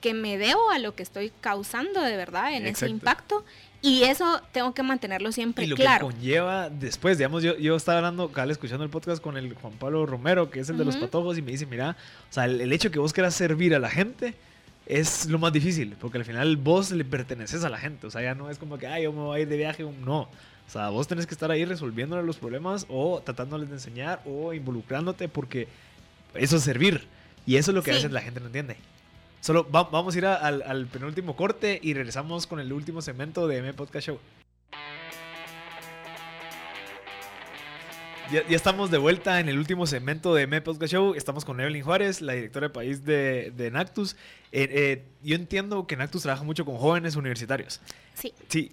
que 0.01 0.13
me 0.13 0.37
debo 0.37 0.71
a 0.71 0.79
lo 0.79 0.95
que 0.95 1.03
estoy 1.03 1.31
causando 1.41 2.01
de 2.01 2.17
verdad 2.17 2.53
en 2.53 2.65
ese 2.65 2.89
impacto. 2.89 3.45
Y 3.83 4.03
eso 4.03 4.41
tengo 4.51 4.75
que 4.75 4.83
mantenerlo 4.83 5.31
siempre 5.31 5.65
y 5.65 5.67
lo 5.67 5.75
claro. 5.75 6.07
Que 6.07 6.13
conlleva 6.13 6.69
después, 6.69 7.17
digamos, 7.17 7.41
yo, 7.41 7.57
yo 7.57 7.75
estaba 7.75 7.97
hablando, 7.97 8.25
acá 8.25 8.43
escuchando 8.45 8.83
el 8.83 8.91
podcast 8.91 9.23
con 9.23 9.37
el 9.37 9.55
Juan 9.55 9.73
Pablo 9.73 10.05
Romero, 10.05 10.51
que 10.51 10.59
es 10.59 10.69
el 10.69 10.77
de 10.77 10.85
los 10.85 10.97
patojos, 10.97 11.37
y 11.37 11.41
me 11.41 11.51
dice, 11.51 11.65
mira, 11.65 11.95
o 12.29 12.33
sea, 12.33 12.45
el, 12.45 12.71
hecho 12.71 12.91
que 12.91 12.99
vos 12.99 13.11
quieras 13.11 13.33
servir 13.33 13.73
a 13.73 13.79
la 13.79 13.89
gente 13.89 14.35
es 14.85 15.25
lo 15.25 15.39
más 15.39 15.51
difícil, 15.51 15.95
porque 15.99 16.19
al 16.19 16.25
final 16.25 16.57
vos 16.57 16.91
le 16.91 17.03
perteneces 17.03 17.63
a 17.63 17.69
la 17.69 17.79
gente, 17.79 18.05
o 18.05 18.11
sea, 18.11 18.21
ya 18.21 18.35
no 18.35 18.51
es 18.51 18.59
como 18.59 18.77
que, 18.77 18.85
ay, 18.85 19.03
yo 19.03 19.13
me 19.13 19.19
voy 19.19 19.39
a 19.39 19.41
ir 19.41 19.47
de 19.47 19.57
viaje, 19.57 19.83
no. 19.83 20.29
O 20.71 20.73
sea, 20.73 20.87
vos 20.87 21.05
tenés 21.05 21.27
que 21.27 21.33
estar 21.33 21.51
ahí 21.51 21.65
resolviéndole 21.65 22.23
los 22.23 22.37
problemas 22.37 22.85
o 22.87 23.21
tratándoles 23.21 23.67
de 23.67 23.75
enseñar 23.75 24.21
o 24.23 24.53
involucrándote 24.53 25.27
porque 25.27 25.67
eso 26.33 26.55
es 26.55 26.63
servir. 26.63 27.09
Y 27.45 27.57
eso 27.57 27.71
es 27.71 27.75
lo 27.75 27.83
que 27.83 27.91
a 27.91 27.95
veces 27.95 28.09
la 28.09 28.21
gente 28.21 28.39
no 28.39 28.45
entiende. 28.45 28.77
Solo 29.41 29.65
vamos 29.69 30.15
a 30.15 30.17
ir 30.17 30.25
al, 30.25 30.87
penúltimo 30.87 31.35
corte 31.35 31.77
y 31.83 31.93
regresamos 31.93 32.47
con 32.47 32.61
el 32.61 32.71
último 32.71 33.01
segmento 33.01 33.49
de 33.49 33.57
M 33.57 33.73
Podcast 33.73 34.07
Show. 34.07 34.19
Ya, 38.31 38.39
estamos 38.49 38.89
de 38.89 38.97
vuelta 38.97 39.41
en 39.41 39.49
el 39.49 39.57
último 39.57 39.85
segmento 39.85 40.33
de 40.33 40.43
M 40.43 40.61
Podcast 40.61 40.93
Show. 40.93 41.15
Estamos 41.15 41.43
con 41.43 41.59
Evelyn 41.59 41.83
Juárez, 41.83 42.21
la 42.21 42.33
directora 42.33 42.67
de 42.67 42.73
país 42.73 43.03
de, 43.03 43.51
de 43.55 43.71
Nactus. 43.71 44.13
Eh, 44.53 44.69
eh, 44.71 45.03
yo 45.21 45.35
entiendo 45.35 45.85
que 45.85 45.97
Nactus 45.97 46.21
trabaja 46.21 46.43
mucho 46.43 46.63
con 46.63 46.77
jóvenes 46.77 47.17
universitarios. 47.17 47.81
Sí. 48.13 48.33
Sí, 48.47 48.71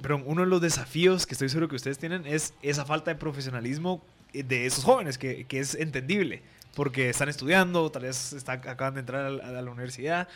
pero 0.00 0.22
uno 0.24 0.42
de 0.42 0.48
los 0.48 0.62
desafíos 0.62 1.26
que 1.26 1.34
estoy 1.34 1.50
seguro 1.50 1.68
que 1.68 1.76
ustedes 1.76 1.98
tienen 1.98 2.26
es 2.26 2.54
esa 2.62 2.86
falta 2.86 3.10
de 3.10 3.16
profesionalismo 3.16 4.02
de 4.32 4.64
esos 4.64 4.84
jóvenes, 4.84 5.18
que, 5.18 5.44
que 5.44 5.58
es 5.58 5.74
entendible 5.74 6.42
porque 6.74 7.08
están 7.08 7.28
estudiando, 7.28 7.90
tal 7.90 8.02
vez 8.02 8.32
está, 8.32 8.52
acaban 8.52 8.94
de 8.94 9.00
entrar 9.00 9.26
a, 9.26 9.62
la 9.62 9.70
universidad. 9.70 10.28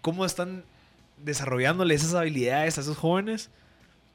¿Cómo 0.00 0.24
están 0.24 0.64
desarrollándoles 1.24 2.02
esas 2.02 2.14
habilidades 2.14 2.78
a 2.78 2.80
esos 2.80 2.96
jóvenes 2.96 3.50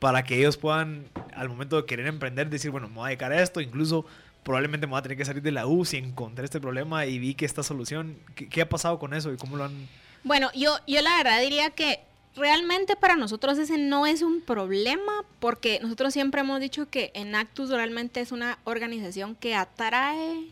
para 0.02 0.24
que 0.24 0.36
ellos 0.40 0.58
puedan, 0.58 1.06
al 1.36 1.48
momento 1.48 1.76
de 1.76 1.86
querer 1.86 2.08
emprender, 2.08 2.50
decir, 2.50 2.72
bueno, 2.72 2.90
me 2.90 2.96
voy 2.96 3.04
a 3.04 3.08
dedicar 3.10 3.32
a 3.32 3.40
esto, 3.40 3.62
incluso 3.62 4.04
probablemente 4.42 4.88
me 4.88 4.92
voy 4.92 5.00
a 5.00 5.04
tener 5.04 5.16
que 5.16 5.26
salir 5.26 5.44
de 5.44 5.52
la 5.52 5.68
U 5.68 5.86
si 5.86 5.98
encontré 5.98 6.44
este 6.44 6.60
problema 6.60 7.06
y 7.06 7.20
vi 7.20 7.36
que 7.36 7.46
esta 7.46 7.62
solución, 7.62 8.18
¿qué, 8.34 8.62
ha 8.64 8.68
pasado 8.68 8.98
con 8.98 9.14
eso 9.14 9.32
y 9.32 9.38
cómo 9.38 9.58
lo 9.58 9.66
han...? 9.66 9.88
Bueno, 10.24 10.50
yo, 10.56 10.76
yo 10.88 11.04
la 11.04 11.16
verdad 11.18 11.40
diría 11.40 11.70
que 11.70 12.00
realmente 12.36 12.96
para 12.96 13.16
nosotros 13.16 13.60
ese 13.60 13.78
no 13.78 14.08
es 14.08 14.24
un 14.24 14.42
problema 14.42 15.24
porque 15.40 15.80
nosotros 15.84 16.14
siempre 16.14 16.42
hemos 16.42 16.60
dicho 16.60 16.90
que 16.90 17.12
Enactus 17.14 17.70
realmente 17.70 18.22
es 18.22 18.32
una 18.32 18.58
organización 18.64 19.36
que 19.36 19.54
atrae 19.54 20.48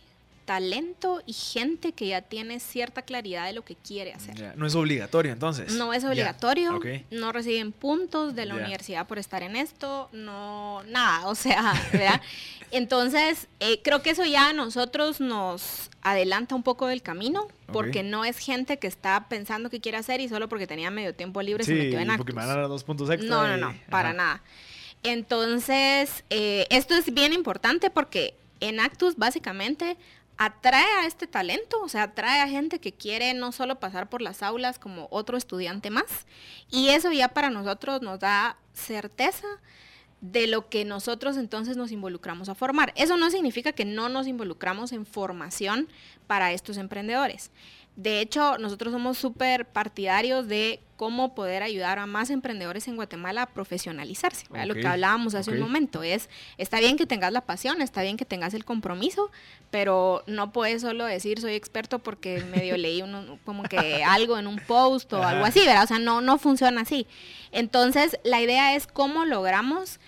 talento 0.49 1.21
y 1.27 1.33
gente 1.33 1.91
que 1.91 2.07
ya 2.07 2.23
tiene 2.23 2.59
cierta 2.59 3.03
claridad 3.03 3.45
de 3.45 3.53
lo 3.53 3.63
que 3.63 3.75
quiere 3.75 4.13
hacer. 4.13 4.57
No 4.57 4.65
es 4.65 4.73
obligatorio 4.73 5.31
entonces. 5.31 5.73
No 5.73 5.93
es 5.93 6.03
obligatorio, 6.03 6.79
no 7.11 7.31
reciben 7.31 7.71
puntos 7.71 8.33
de 8.33 8.47
la 8.47 8.55
universidad 8.55 9.05
por 9.05 9.19
estar 9.19 9.43
en 9.43 9.55
esto, 9.55 10.09
no, 10.11 10.81
nada, 10.87 11.27
o 11.27 11.35
sea, 11.35 11.73
¿verdad? 11.93 12.19
Entonces, 12.71 13.47
eh, 13.59 13.79
creo 13.83 14.01
que 14.01 14.09
eso 14.09 14.25
ya 14.25 14.49
a 14.49 14.53
nosotros 14.53 15.21
nos 15.21 15.91
adelanta 16.01 16.55
un 16.55 16.63
poco 16.63 16.87
del 16.87 17.03
camino, 17.03 17.47
porque 17.71 18.01
no 18.01 18.25
es 18.25 18.39
gente 18.39 18.79
que 18.79 18.87
está 18.87 19.27
pensando 19.29 19.69
qué 19.69 19.79
quiere 19.79 19.99
hacer 19.99 20.19
y 20.19 20.29
solo 20.29 20.49
porque 20.49 20.65
tenía 20.65 20.89
medio 20.89 21.13
tiempo 21.13 21.43
libre 21.43 21.63
se 21.63 21.75
metió 21.75 21.99
en 21.99 22.17
porque 22.17 22.33
me 22.33 22.41
van 22.41 22.49
a 22.49 22.55
dar 22.55 22.67
dos 22.67 22.83
puntos 22.83 23.07
extra. 23.11 23.29
No, 23.29 23.47
no, 23.47 23.55
no, 23.55 23.75
para 23.91 24.13
nada. 24.13 24.41
Entonces, 25.03 26.23
eh, 26.31 26.65
esto 26.71 26.95
es 26.95 27.13
bien 27.13 27.33
importante 27.33 27.91
porque 27.91 28.33
en 28.61 28.79
Actus 28.79 29.15
básicamente 29.15 29.97
atrae 30.39 30.85
a 31.01 31.05
este 31.05 31.27
talento, 31.27 31.81
o 31.81 31.89
sea, 31.89 32.03
atrae 32.03 32.39
a 32.39 32.47
gente 32.47 32.79
que 32.79 32.93
quiere 32.93 33.33
no 33.33 33.51
solo 33.51 33.81
pasar 33.81 34.09
por 34.09 34.21
las 34.21 34.41
aulas 34.41 34.79
como 34.79 35.09
otro 35.11 35.37
estudiante 35.37 35.89
más. 35.89 36.25
Y 36.71 36.89
eso 36.89 37.11
ya 37.11 37.27
para 37.27 37.49
nosotros 37.49 38.01
nos 38.01 38.21
da 38.21 38.57
certeza 38.71 39.45
de 40.21 40.47
lo 40.47 40.69
que 40.69 40.85
nosotros 40.85 41.35
entonces 41.35 41.75
nos 41.75 41.91
involucramos 41.91 42.47
a 42.47 42.55
formar. 42.55 42.93
Eso 42.95 43.17
no 43.17 43.29
significa 43.29 43.73
que 43.73 43.83
no 43.83 44.07
nos 44.07 44.27
involucramos 44.27 44.93
en 44.93 45.05
formación 45.05 45.89
para 46.25 46.53
estos 46.53 46.77
emprendedores. 46.77 47.51
De 47.99 48.21
hecho, 48.21 48.57
nosotros 48.59 48.93
somos 48.93 49.17
súper 49.17 49.65
partidarios 49.65 50.47
de 50.47 50.79
cómo 50.95 51.35
poder 51.35 51.63
ayudar 51.63 51.99
a 51.99 52.05
más 52.05 52.29
emprendedores 52.29 52.87
en 52.87 52.95
Guatemala 52.95 53.41
a 53.41 53.45
profesionalizarse. 53.47 54.45
Lo 54.65 54.73
que 54.73 54.87
hablábamos 54.87 55.35
hace 55.35 55.51
un 55.51 55.59
momento 55.59 56.01
es, 56.01 56.29
está 56.57 56.79
bien 56.79 56.95
que 56.95 57.05
tengas 57.05 57.33
la 57.33 57.41
pasión, 57.41 57.81
está 57.81 58.01
bien 58.01 58.15
que 58.15 58.23
tengas 58.23 58.53
el 58.53 58.63
compromiso, 58.63 59.31
pero 59.69 60.23
no 60.27 60.53
puedes 60.53 60.81
solo 60.81 61.03
decir 61.03 61.41
soy 61.41 61.55
experto 61.55 61.99
porque 61.99 62.41
medio 62.45 62.77
leí 62.77 63.03
como 63.43 63.63
que 63.63 64.01
algo 64.05 64.37
en 64.37 64.47
un 64.47 64.59
post 64.59 65.11
o 65.11 65.21
algo 65.21 65.43
así, 65.43 65.59
¿verdad? 65.65 65.83
O 65.83 65.87
sea, 65.87 65.99
no, 65.99 66.21
no 66.21 66.37
funciona 66.37 66.79
así. 66.79 67.05
Entonces, 67.51 68.17
la 68.23 68.41
idea 68.41 68.75
es 68.75 68.87
cómo 68.87 69.25
logramos 69.25 69.99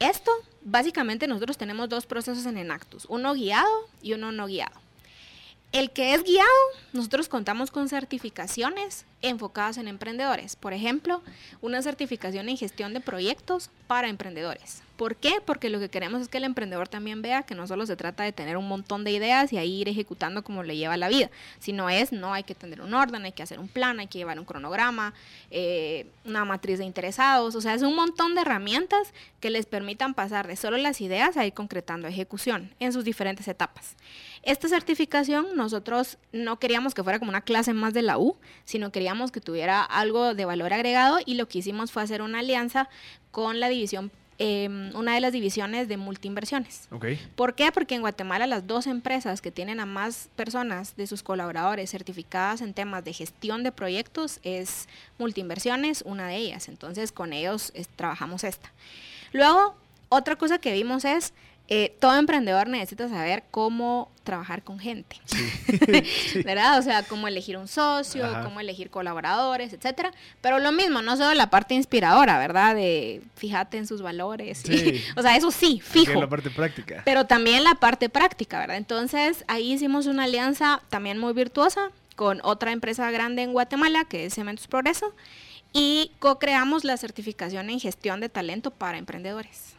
esto. 0.00 0.32
Básicamente 0.62 1.28
nosotros 1.28 1.56
tenemos 1.58 1.88
dos 1.88 2.06
procesos 2.06 2.44
en 2.46 2.58
Enactus, 2.58 3.06
uno 3.08 3.34
guiado 3.34 3.70
y 4.02 4.14
uno 4.14 4.32
no 4.32 4.46
guiado. 4.46 4.85
El 5.72 5.90
que 5.90 6.14
es 6.14 6.22
guiado, 6.24 6.48
nosotros 6.92 7.28
contamos 7.28 7.70
con 7.70 7.88
certificaciones 7.88 9.04
enfocadas 9.20 9.76
en 9.76 9.88
emprendedores. 9.88 10.56
Por 10.56 10.72
ejemplo, 10.72 11.22
una 11.60 11.82
certificación 11.82 12.48
en 12.48 12.56
gestión 12.56 12.94
de 12.94 13.00
proyectos 13.00 13.70
para 13.86 14.08
emprendedores. 14.08 14.82
¿Por 14.96 15.16
qué? 15.16 15.34
Porque 15.44 15.68
lo 15.68 15.78
que 15.78 15.90
queremos 15.90 16.22
es 16.22 16.28
que 16.28 16.38
el 16.38 16.44
emprendedor 16.44 16.88
también 16.88 17.20
vea 17.20 17.42
que 17.42 17.54
no 17.54 17.66
solo 17.66 17.84
se 17.84 17.96
trata 17.96 18.22
de 18.22 18.32
tener 18.32 18.56
un 18.56 18.66
montón 18.66 19.04
de 19.04 19.10
ideas 19.10 19.52
y 19.52 19.58
ahí 19.58 19.82
ir 19.82 19.88
ejecutando 19.90 20.42
como 20.42 20.62
le 20.62 20.78
lleva 20.78 20.96
la 20.96 21.08
vida, 21.08 21.30
sino 21.58 21.90
es, 21.90 22.12
no, 22.12 22.32
hay 22.32 22.44
que 22.44 22.54
tener 22.54 22.80
un 22.80 22.94
orden, 22.94 23.24
hay 23.24 23.32
que 23.32 23.42
hacer 23.42 23.58
un 23.58 23.68
plan, 23.68 24.00
hay 24.00 24.06
que 24.06 24.16
llevar 24.16 24.38
un 24.38 24.46
cronograma, 24.46 25.12
eh, 25.50 26.06
una 26.24 26.46
matriz 26.46 26.78
de 26.78 26.86
interesados, 26.86 27.54
o 27.54 27.60
sea, 27.60 27.74
es 27.74 27.82
un 27.82 27.94
montón 27.94 28.34
de 28.34 28.40
herramientas 28.40 29.12
que 29.40 29.50
les 29.50 29.66
permitan 29.66 30.14
pasar 30.14 30.46
de 30.46 30.56
solo 30.56 30.78
las 30.78 31.02
ideas 31.02 31.36
a 31.36 31.44
ir 31.44 31.52
concretando 31.52 32.08
ejecución 32.08 32.72
en 32.80 32.94
sus 32.94 33.04
diferentes 33.04 33.48
etapas. 33.48 33.96
Esta 34.46 34.68
certificación 34.68 35.56
nosotros 35.56 36.18
no 36.32 36.60
queríamos 36.60 36.94
que 36.94 37.02
fuera 37.02 37.18
como 37.18 37.30
una 37.30 37.40
clase 37.40 37.74
más 37.74 37.92
de 37.92 38.02
la 38.02 38.16
U, 38.16 38.36
sino 38.64 38.92
queríamos 38.92 39.32
que 39.32 39.40
tuviera 39.40 39.82
algo 39.82 40.34
de 40.34 40.44
valor 40.44 40.72
agregado 40.72 41.18
y 41.26 41.34
lo 41.34 41.48
que 41.48 41.58
hicimos 41.58 41.90
fue 41.90 42.04
hacer 42.04 42.22
una 42.22 42.38
alianza 42.38 42.88
con 43.32 43.58
la 43.58 43.68
división 43.68 44.12
em, 44.38 44.94
una 44.94 45.14
de 45.14 45.20
las 45.20 45.32
divisiones 45.32 45.88
de 45.88 45.96
multiinversiones. 45.96 46.86
Okay. 46.92 47.18
¿Por 47.34 47.56
qué? 47.56 47.72
Porque 47.72 47.96
en 47.96 48.02
Guatemala 48.02 48.46
las 48.46 48.68
dos 48.68 48.86
empresas 48.86 49.40
que 49.40 49.50
tienen 49.50 49.80
a 49.80 49.86
más 49.86 50.28
personas 50.36 50.94
de 50.94 51.08
sus 51.08 51.24
colaboradores 51.24 51.90
certificadas 51.90 52.60
en 52.60 52.72
temas 52.72 53.04
de 53.04 53.14
gestión 53.14 53.64
de 53.64 53.72
proyectos 53.72 54.38
es 54.44 54.88
multiinversiones, 55.18 56.02
una 56.06 56.28
de 56.28 56.36
ellas. 56.36 56.68
Entonces 56.68 57.10
con 57.10 57.32
ellos 57.32 57.72
trabajamos 57.96 58.44
esta. 58.44 58.70
Luego, 59.32 59.74
otra 60.08 60.36
cosa 60.36 60.58
que 60.58 60.72
vimos 60.72 61.04
es 61.04 61.34
eh, 61.68 61.96
todo 61.98 62.16
emprendedor 62.16 62.68
necesita 62.68 63.08
saber 63.08 63.42
cómo 63.50 64.12
trabajar 64.22 64.62
con 64.62 64.78
gente, 64.78 65.16
¿verdad? 66.44 66.78
O 66.78 66.82
sea, 66.82 67.02
cómo 67.02 67.26
elegir 67.26 67.56
un 67.56 67.66
socio, 67.66 68.24
cómo 68.44 68.60
elegir 68.60 68.88
colaboradores, 68.88 69.72
etcétera. 69.72 70.12
Pero 70.40 70.60
lo 70.60 70.70
mismo, 70.70 71.02
no 71.02 71.16
solo 71.16 71.34
la 71.34 71.50
parte 71.50 71.74
inspiradora, 71.74 72.38
¿verdad? 72.38 72.76
De 72.76 73.20
fíjate 73.34 73.78
en 73.78 73.86
sus 73.86 74.00
valores. 74.00 74.62
o 75.16 75.22
sea, 75.22 75.36
eso 75.36 75.50
sí, 75.50 75.80
fijo. 75.82 76.20
la 76.20 76.28
parte 76.28 76.50
práctica. 76.50 77.02
Pero 77.04 77.26
también 77.26 77.64
la 77.64 77.74
parte 77.74 78.08
práctica, 78.08 78.60
¿verdad? 78.60 78.76
Entonces, 78.76 79.44
ahí 79.48 79.72
hicimos 79.72 80.06
una 80.06 80.24
alianza 80.24 80.82
también 80.88 81.18
muy 81.18 81.32
virtuosa 81.32 81.90
con 82.14 82.40
otra 82.44 82.72
empresa 82.72 83.10
grande 83.10 83.42
en 83.42 83.52
Guatemala, 83.52 84.04
que 84.04 84.26
es 84.26 84.34
Cementos 84.34 84.68
Progreso, 84.68 85.14
y 85.72 86.12
co-creamos 86.20 86.84
la 86.84 86.96
certificación 86.96 87.70
en 87.70 87.80
gestión 87.80 88.20
de 88.20 88.28
talento 88.28 88.70
para 88.70 88.98
emprendedores 88.98 89.75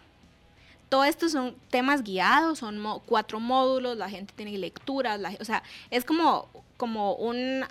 todo 0.90 1.04
esto 1.04 1.30
son 1.30 1.56
temas 1.70 2.04
guiados, 2.04 2.60
son 2.60 2.82
cuatro 3.06 3.40
módulos, 3.40 3.98
la 3.98 4.10
gente 4.10 4.34
tiene 4.36 4.58
lecturas, 4.58 5.20
o 5.40 5.46
sea, 5.46 5.64
es 5.92 6.06
como, 6.06 6.50
como 6.78 7.16
un 7.16 7.66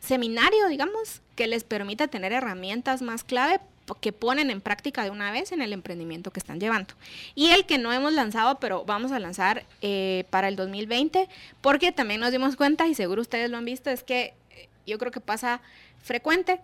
seminario, 0.00 0.68
digamos, 0.68 1.22
que 1.36 1.46
les 1.46 1.64
permita 1.64 2.08
tener 2.08 2.32
herramientas 2.32 3.02
más 3.02 3.22
clave 3.22 3.60
que 3.94 4.12
ponen 4.12 4.50
en 4.50 4.60
práctica 4.60 5.04
de 5.04 5.10
una 5.10 5.30
vez 5.30 5.52
en 5.52 5.62
el 5.62 5.72
emprendimiento 5.72 6.32
que 6.32 6.40
están 6.40 6.58
llevando. 6.58 6.94
Y 7.36 7.50
el 7.50 7.66
que 7.66 7.78
no 7.78 7.92
hemos 7.92 8.12
lanzado, 8.12 8.58
pero 8.58 8.84
vamos 8.84 9.12
a 9.12 9.20
lanzar 9.20 9.64
eh, 9.80 10.24
para 10.30 10.48
el 10.48 10.56
2020, 10.56 11.28
porque 11.60 11.92
también 11.92 12.20
nos 12.20 12.32
dimos 12.32 12.56
cuenta, 12.56 12.88
y 12.88 12.94
seguro 12.94 13.22
ustedes 13.22 13.48
lo 13.48 13.58
han 13.58 13.64
visto, 13.64 13.90
es 13.90 14.02
que 14.02 14.34
eh, 14.50 14.68
yo 14.86 14.98
creo 14.98 15.12
que 15.12 15.20
pasa 15.20 15.60
frecuente. 16.02 16.60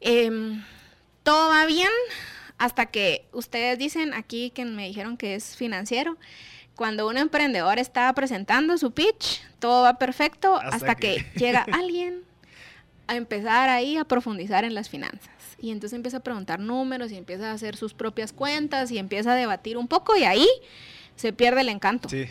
Em, 0.00 0.62
todo 1.24 1.48
va 1.48 1.66
bien 1.66 1.90
hasta 2.58 2.86
que 2.86 3.26
ustedes 3.32 3.78
dicen 3.78 4.14
aquí 4.14 4.50
que 4.50 4.64
me 4.64 4.86
dijeron 4.86 5.16
que 5.16 5.34
es 5.34 5.56
financiero. 5.56 6.16
Cuando 6.76 7.06
un 7.06 7.16
emprendedor 7.16 7.78
está 7.78 8.12
presentando 8.14 8.76
su 8.78 8.92
pitch, 8.92 9.42
todo 9.60 9.82
va 9.82 9.98
perfecto 9.98 10.56
hasta, 10.56 10.94
que 10.96 11.24
llega 11.36 11.66
alguien 11.72 12.22
a 13.06 13.16
empezar 13.16 13.68
ahí 13.68 13.96
a 13.96 14.04
profundizar 14.04 14.64
en 14.64 14.74
las 14.74 14.88
finanzas 14.88 15.30
y 15.64 15.70
entonces 15.70 15.96
empieza 15.96 16.18
a 16.18 16.20
preguntar 16.20 16.60
números 16.60 17.10
y 17.10 17.16
empieza 17.16 17.50
a 17.50 17.54
hacer 17.54 17.76
sus 17.76 17.94
propias 17.94 18.32
cuentas 18.32 18.90
y 18.90 18.98
empieza 18.98 19.32
a 19.32 19.34
debatir 19.34 19.78
un 19.78 19.88
poco 19.88 20.16
y 20.16 20.24
ahí 20.24 20.46
se 21.16 21.32
pierde 21.32 21.62
el 21.62 21.70
encanto. 21.70 22.08
Sí. 22.08 22.26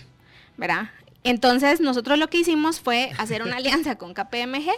¿Verdad? 0.56 0.92
Entonces 1.24 1.82
nosotros 1.82 2.20
lo 2.20 2.30
que 2.30 2.38
hicimos 2.38 2.80
fue 2.80 3.12
hacer 3.18 3.42
una 3.42 3.56
alianza 3.58 3.96
con 3.98 4.14
KPMG 4.14 4.70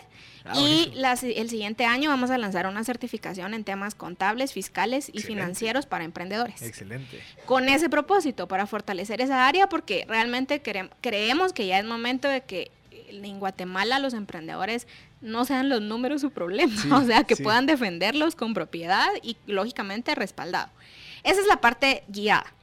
ah, 0.46 0.60
y 0.60 0.94
el 1.36 1.50
siguiente 1.50 1.86
año 1.86 2.10
vamos 2.10 2.30
a 2.32 2.38
lanzar 2.38 2.68
una 2.68 2.84
certificación 2.84 3.54
en 3.54 3.64
temas 3.64 3.96
contables, 3.96 4.54
fiscales 4.54 5.10
y 5.14 5.22
financieros 5.22 5.86
para 5.86 6.04
emprendedores. 6.04 6.62
Excelente. 6.62 7.22
Con 7.46 7.70
ese 7.70 7.90
propósito, 7.90 8.48
para 8.48 8.68
fortalecer 8.68 9.22
esa 9.22 9.48
área, 9.48 9.68
porque 9.68 10.06
realmente 10.08 10.62
creemos 10.62 11.54
que 11.54 11.68
ya 11.68 11.80
es 11.80 11.86
momento 11.86 12.28
de 12.28 12.42
que 12.42 12.72
en 13.10 13.40
Guatemala 13.40 14.00
los 14.00 14.14
emprendedores 14.14 14.88
no 15.22 15.46
sean 15.46 15.70
los 15.70 15.82
números 15.82 16.22
su 16.22 16.32
problema, 16.32 16.74
o 16.98 17.06
sea, 17.06 17.24
que 17.24 17.36
puedan 17.36 17.66
defenderlos 17.66 18.36
con 18.36 18.54
propiedad 18.54 19.08
y 19.22 19.38
lógicamente 19.48 20.16
respaldado. 20.16 20.70
Esa 21.24 21.42
es 21.42 21.48
la 21.48 21.62
parte 21.62 22.04
guiada. 22.08 22.54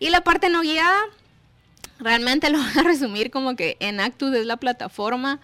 Y 0.00 0.10
la 0.10 0.22
parte 0.22 0.48
no 0.48 0.62
guiada, 0.62 0.98
realmente 1.98 2.50
lo 2.50 2.58
voy 2.62 2.72
a 2.78 2.82
resumir 2.82 3.30
como 3.30 3.56
que 3.56 3.76
Enactus 3.80 4.34
es 4.34 4.46
la 4.46 4.56
plataforma 4.56 5.40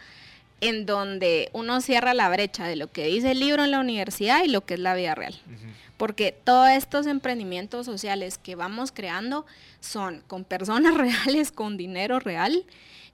en 0.65 0.87
donde 0.87 1.51
uno 1.53 1.83
cierra 1.83 2.15
la 2.15 2.31
brecha 2.31 2.67
de 2.67 2.77
lo 2.77 2.91
que 2.91 3.05
dice 3.05 3.33
el 3.33 3.41
libro 3.41 3.65
en 3.65 3.71
la 3.71 3.81
universidad 3.81 4.43
y 4.43 4.49
lo 4.49 4.65
que 4.65 4.75
es 4.75 4.81
la 4.81 4.95
vida 4.95 5.15
real. 5.15 5.39
Porque 5.99 6.33
todos 6.33 6.71
estos 6.71 7.07
emprendimientos 7.07 7.85
sociales 7.85 8.39
que 8.39 8.55
vamos 8.55 8.91
creando 8.91 9.45
son 9.81 10.23
con 10.27 10.45
personas 10.45 10.95
reales, 10.97 11.53
con 11.53 11.77
dinero 11.77 12.19
real, 12.19 12.65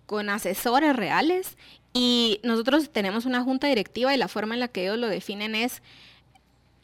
con 0.06 0.30
asesores 0.30 0.94
reales 0.94 1.56
y 1.92 2.38
nosotros 2.44 2.88
tenemos 2.90 3.26
una 3.26 3.42
junta 3.42 3.66
directiva 3.66 4.14
y 4.14 4.16
la 4.16 4.28
forma 4.28 4.54
en 4.54 4.60
la 4.60 4.68
que 4.68 4.84
ellos 4.84 4.98
lo 4.98 5.08
definen 5.08 5.56
es, 5.56 5.82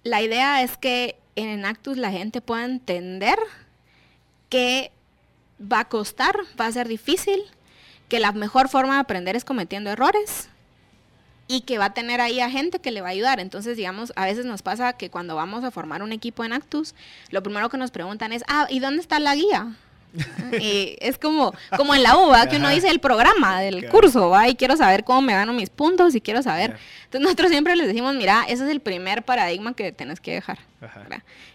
la 0.03 0.21
idea 0.21 0.65
es 0.65 0.77
que 0.77 1.15
en 1.37 1.65
Actus 1.65 1.97
la 1.97 2.11
gente 2.11 2.41
pueda 2.41 2.65
entender 2.65 3.39
que 4.49 4.91
va 5.61 5.81
a 5.81 5.89
costar, 5.89 6.37
va 6.61 6.67
a 6.67 6.73
ser 6.73 6.89
difícil, 6.89 7.41
que 8.09 8.19
la 8.19 8.33
mejor 8.33 8.69
forma 8.69 8.95
de 8.95 9.01
aprender 9.01 9.37
es 9.37 9.45
cometiendo 9.45 9.91
errores 9.91 10.49
y 11.49 11.63
que 11.63 11.79
va 11.79 11.87
a 11.87 11.95
tener 11.95 12.21
ahí 12.21 12.41
a 12.41 12.51
gente 12.51 12.81
que 12.81 12.91
le 12.91 13.01
va 13.01 13.09
a 13.09 13.13
ayudar. 13.13 13.41
Entonces, 13.41 13.77
digamos, 13.77 14.13
a 14.17 14.25
veces 14.25 14.45
nos 14.45 14.63
pasa 14.63 14.95
que 14.95 15.11
cuando 15.11 15.37
vamos 15.37 15.65
a 15.65 15.71
formar 15.71 16.03
un 16.03 16.13
equipo 16.13 16.45
en 16.45 16.53
Actus, 16.53 16.95
lo 17.31 17.43
primero 17.43 17.69
que 17.69 17.79
nos 17.79 17.91
preguntan 17.91 18.33
es, 18.33 18.43
ah, 18.49 18.67
¿y 18.69 18.81
dónde 18.81 19.01
está 19.01 19.21
la 19.21 19.35
guía? 19.35 19.77
Y 20.61 20.97
es 21.01 21.19
como, 21.19 21.55
como 21.77 21.95
en 21.95 22.03
la 22.03 22.17
UVA, 22.17 22.49
que 22.49 22.57
uno 22.57 22.69
dice 22.71 22.89
el 22.89 23.01
programa 23.01 23.61
del 23.61 23.89
curso, 23.89 24.31
¿va? 24.31 24.49
Y 24.49 24.55
quiero 24.55 24.77
saber 24.77 25.05
cómo 25.05 25.23
me 25.23 25.35
gano 25.35 25.53
mis 25.53 25.71
puntos 25.71 26.15
y 26.15 26.21
quiero 26.21 26.43
saber. 26.43 26.77
Entonces 27.05 27.21
nosotros 27.21 27.51
siempre 27.51 27.77
les 27.77 27.87
decimos, 27.87 28.15
mira, 28.15 28.45
ese 28.49 28.65
es 28.65 28.71
el 28.71 28.81
primer 28.81 29.23
paradigma 29.23 29.75
que 29.75 29.93
tienes 29.93 30.21
que 30.21 30.35
dejar. 30.35 30.59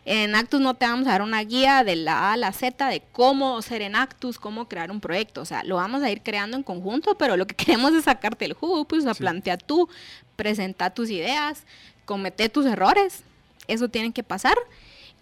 En 0.05 0.35
Actus 0.35 0.59
no 0.59 0.73
te 0.73 0.85
vamos 0.85 1.07
a 1.07 1.11
dar 1.11 1.21
una 1.21 1.41
guía 1.43 1.83
de 1.83 1.95
la 1.95 2.29
A 2.29 2.33
a 2.33 2.37
la 2.37 2.51
Z 2.51 2.87
de 2.87 3.01
cómo 3.11 3.61
ser 3.61 3.81
en 3.81 3.95
Actus, 3.95 4.39
cómo 4.39 4.67
crear 4.67 4.91
un 4.91 4.99
proyecto. 4.99 5.41
O 5.41 5.45
sea, 5.45 5.63
lo 5.63 5.75
vamos 5.75 6.01
a 6.03 6.11
ir 6.11 6.21
creando 6.21 6.57
en 6.57 6.63
conjunto, 6.63 7.17
pero 7.17 7.37
lo 7.37 7.45
que 7.47 7.55
queremos 7.65 7.93
es 7.93 8.05
sacarte 8.05 8.45
el 8.45 8.53
jugo, 8.53 8.85
pues, 8.85 9.05
o 9.05 9.15
plantea 9.15 9.57
tú, 9.57 9.89
presenta 10.35 10.89
tus 10.89 11.09
ideas, 11.09 11.63
comete 12.05 12.49
tus 12.49 12.65
errores. 12.65 13.23
Eso 13.67 13.89
tiene 13.89 14.11
que 14.11 14.23
pasar. 14.23 14.57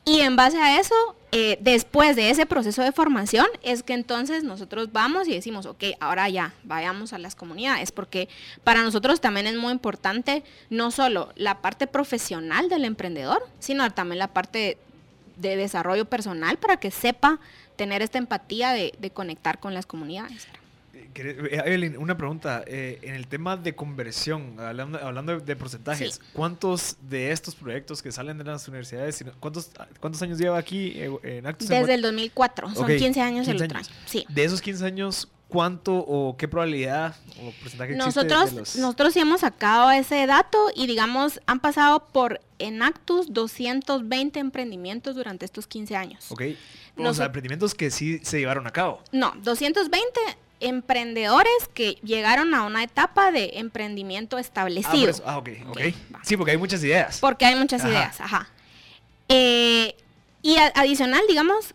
Y 0.06 0.22
en 0.22 0.36
base 0.36 0.58
a 0.58 0.80
eso, 0.80 0.96
eh, 1.32 1.60
después 1.62 2.16
de 2.16 2.32
ese 2.32 2.46
proceso 2.46 2.82
de 2.82 2.92
formación, 2.92 3.46
es 3.62 3.84
que 3.84 3.94
entonces 3.94 4.44
nosotros 4.44 4.92
vamos 4.92 5.28
y 5.28 5.34
decimos, 5.34 5.68
ok, 5.68 5.84
ahora 6.00 6.28
ya, 6.30 6.54
vayamos 6.64 7.14
a 7.14 7.20
las 7.20 7.36
comunidades, 7.36 7.92
porque 7.92 8.30
para 8.64 8.82
nosotros 8.82 9.22
también 9.22 9.46
es 9.46 9.56
muy 9.56 9.72
importante 9.72 10.44
no 10.72 10.90
solo 10.90 11.32
la 11.36 11.62
parte 11.62 11.86
profesional 11.86 12.70
del 12.70 12.86
emprendedor, 12.86 13.46
sino 13.60 13.90
también 13.92 14.20
la 14.20 14.30
parte 14.30 14.78
de, 15.36 15.56
desarrollo 15.56 16.06
personal 16.06 16.58
para 16.58 16.78
que 16.78 16.92
sepa 16.92 17.40
tener 17.76 18.02
esta 18.02 18.18
empatía 18.18 18.72
de, 18.72 18.94
de 19.00 19.12
conectar 19.12 19.60
con 19.60 19.74
las 19.74 19.86
comunidades. 19.86 20.48
Eh, 21.16 21.62
Evelyn, 21.66 21.98
una 21.98 22.18
pregunta. 22.18 22.64
Eh, 22.66 23.00
en 23.02 23.16
el 23.16 23.28
tema 23.28 23.58
de 23.58 23.76
conversión, 23.76 24.56
hablando, 24.60 25.40
de, 25.40 25.56
porcentajes, 25.56 26.22
¿cuántos 26.34 26.98
de 27.02 27.32
estos 27.32 27.56
proyectos 27.56 28.02
que 28.02 28.12
salen 28.12 28.38
de 28.38 28.44
las 28.44 28.68
universidades, 28.68 29.24
cuántos, 29.40 29.72
cuántos 30.00 30.22
años 30.22 30.38
lleva 30.38 30.58
aquí 30.58 30.94
eh, 30.96 31.12
en 31.24 31.46
Actus? 31.46 31.68
Desde 31.68 31.94
el 31.94 32.02
2004, 32.02 32.76
son 32.76 32.88
15 32.88 33.22
años 33.22 33.48
el 33.48 33.62
otro 33.62 33.80
Sí. 34.06 34.26
De 34.30 34.44
esos 34.44 34.62
15 34.62 34.86
años, 34.86 35.28
¿cuánto 35.48 35.96
o 35.96 36.38
qué 36.38 36.48
probabilidad 36.48 37.16
o 37.42 37.52
porcentaje 37.62 37.96
nosotros, 37.96 38.44
existe 38.44 38.60
los... 38.60 38.76
Nosotros 38.78 39.14
sí 39.14 39.20
hemos 39.20 39.42
sacado 39.42 39.92
ese 39.92 40.26
dato 40.26 40.70
y 40.76 40.88
digamos, 40.88 41.42
han 41.46 41.60
pasado 41.60 42.06
por 42.12 42.42
Enactus 42.60 43.34
220 43.34 44.40
emprendimientos 44.40 45.16
durante 45.16 45.46
estos 45.46 45.68
15 45.68 45.96
años. 45.96 46.32
Ok. 46.32 46.44
O 46.98 47.14
sea, 47.14 47.28
emprendimientos 47.28 47.76
que 47.76 47.92
sí 47.92 48.20
se 48.24 48.40
llevaron 48.40 48.68
a 48.68 48.72
cabo. 48.72 49.02
No, 49.12 49.34
220 49.42 50.20
emprendedores 50.60 51.70
que 51.74 51.94
llegaron 52.04 52.54
a 52.54 52.64
una 52.64 52.84
etapa 52.84 53.32
de 53.32 53.52
emprendimiento 53.56 54.38
establecido. 54.38 55.14
Ah, 55.26 55.38
ok, 55.38 55.50
ok. 55.70 55.80
Sí, 56.24 56.38
porque 56.38 56.52
hay 56.52 56.58
muchas 56.58 56.84
ideas. 56.84 57.20
Porque 57.20 57.46
hay 57.46 57.56
muchas 57.56 57.84
ideas, 57.84 58.20
ajá. 58.20 58.50
Eh, 59.30 59.96
y 60.42 60.58
adicional, 60.58 61.22
digamos, 61.28 61.74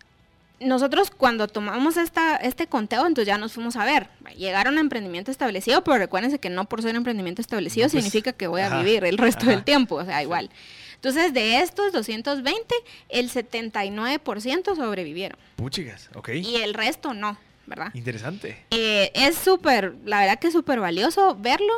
nosotros 0.59 1.11
cuando 1.11 1.47
tomamos 1.47 1.97
esta, 1.97 2.35
este 2.37 2.67
conteo, 2.67 3.05
entonces 3.05 3.27
ya 3.27 3.37
nos 3.37 3.53
fuimos 3.53 3.75
a 3.75 3.85
ver. 3.85 4.07
Llegaron 4.37 4.77
a 4.77 4.81
emprendimiento 4.81 5.31
establecido, 5.31 5.83
pero 5.83 5.97
recuérdense 5.97 6.39
que 6.39 6.49
no 6.49 6.65
por 6.65 6.81
ser 6.81 6.95
emprendimiento 6.95 7.41
establecido 7.41 7.85
pues, 7.85 7.91
significa 7.91 8.33
que 8.33 8.47
voy 8.47 8.61
a 8.61 8.77
vivir 8.77 9.03
el 9.05 9.17
resto 9.17 9.45
del 9.45 9.63
tiempo, 9.63 9.95
o 9.95 10.05
sea, 10.05 10.21
igual. 10.21 10.49
Entonces, 10.95 11.33
de 11.33 11.59
estos 11.59 11.91
220, 11.91 12.75
el 13.09 13.29
79% 13.29 14.75
sobrevivieron. 14.75 15.37
Puchigas, 15.55 16.09
ok. 16.15 16.29
Y 16.29 16.57
el 16.57 16.73
resto 16.73 17.13
no. 17.13 17.37
¿Verdad? 17.67 17.91
Interesante. 17.93 18.65
Eh, 18.71 19.11
es 19.13 19.35
súper, 19.35 19.95
la 20.05 20.19
verdad 20.19 20.39
que 20.39 20.47
es 20.47 20.53
súper 20.53 20.79
valioso 20.79 21.35
verlo. 21.39 21.73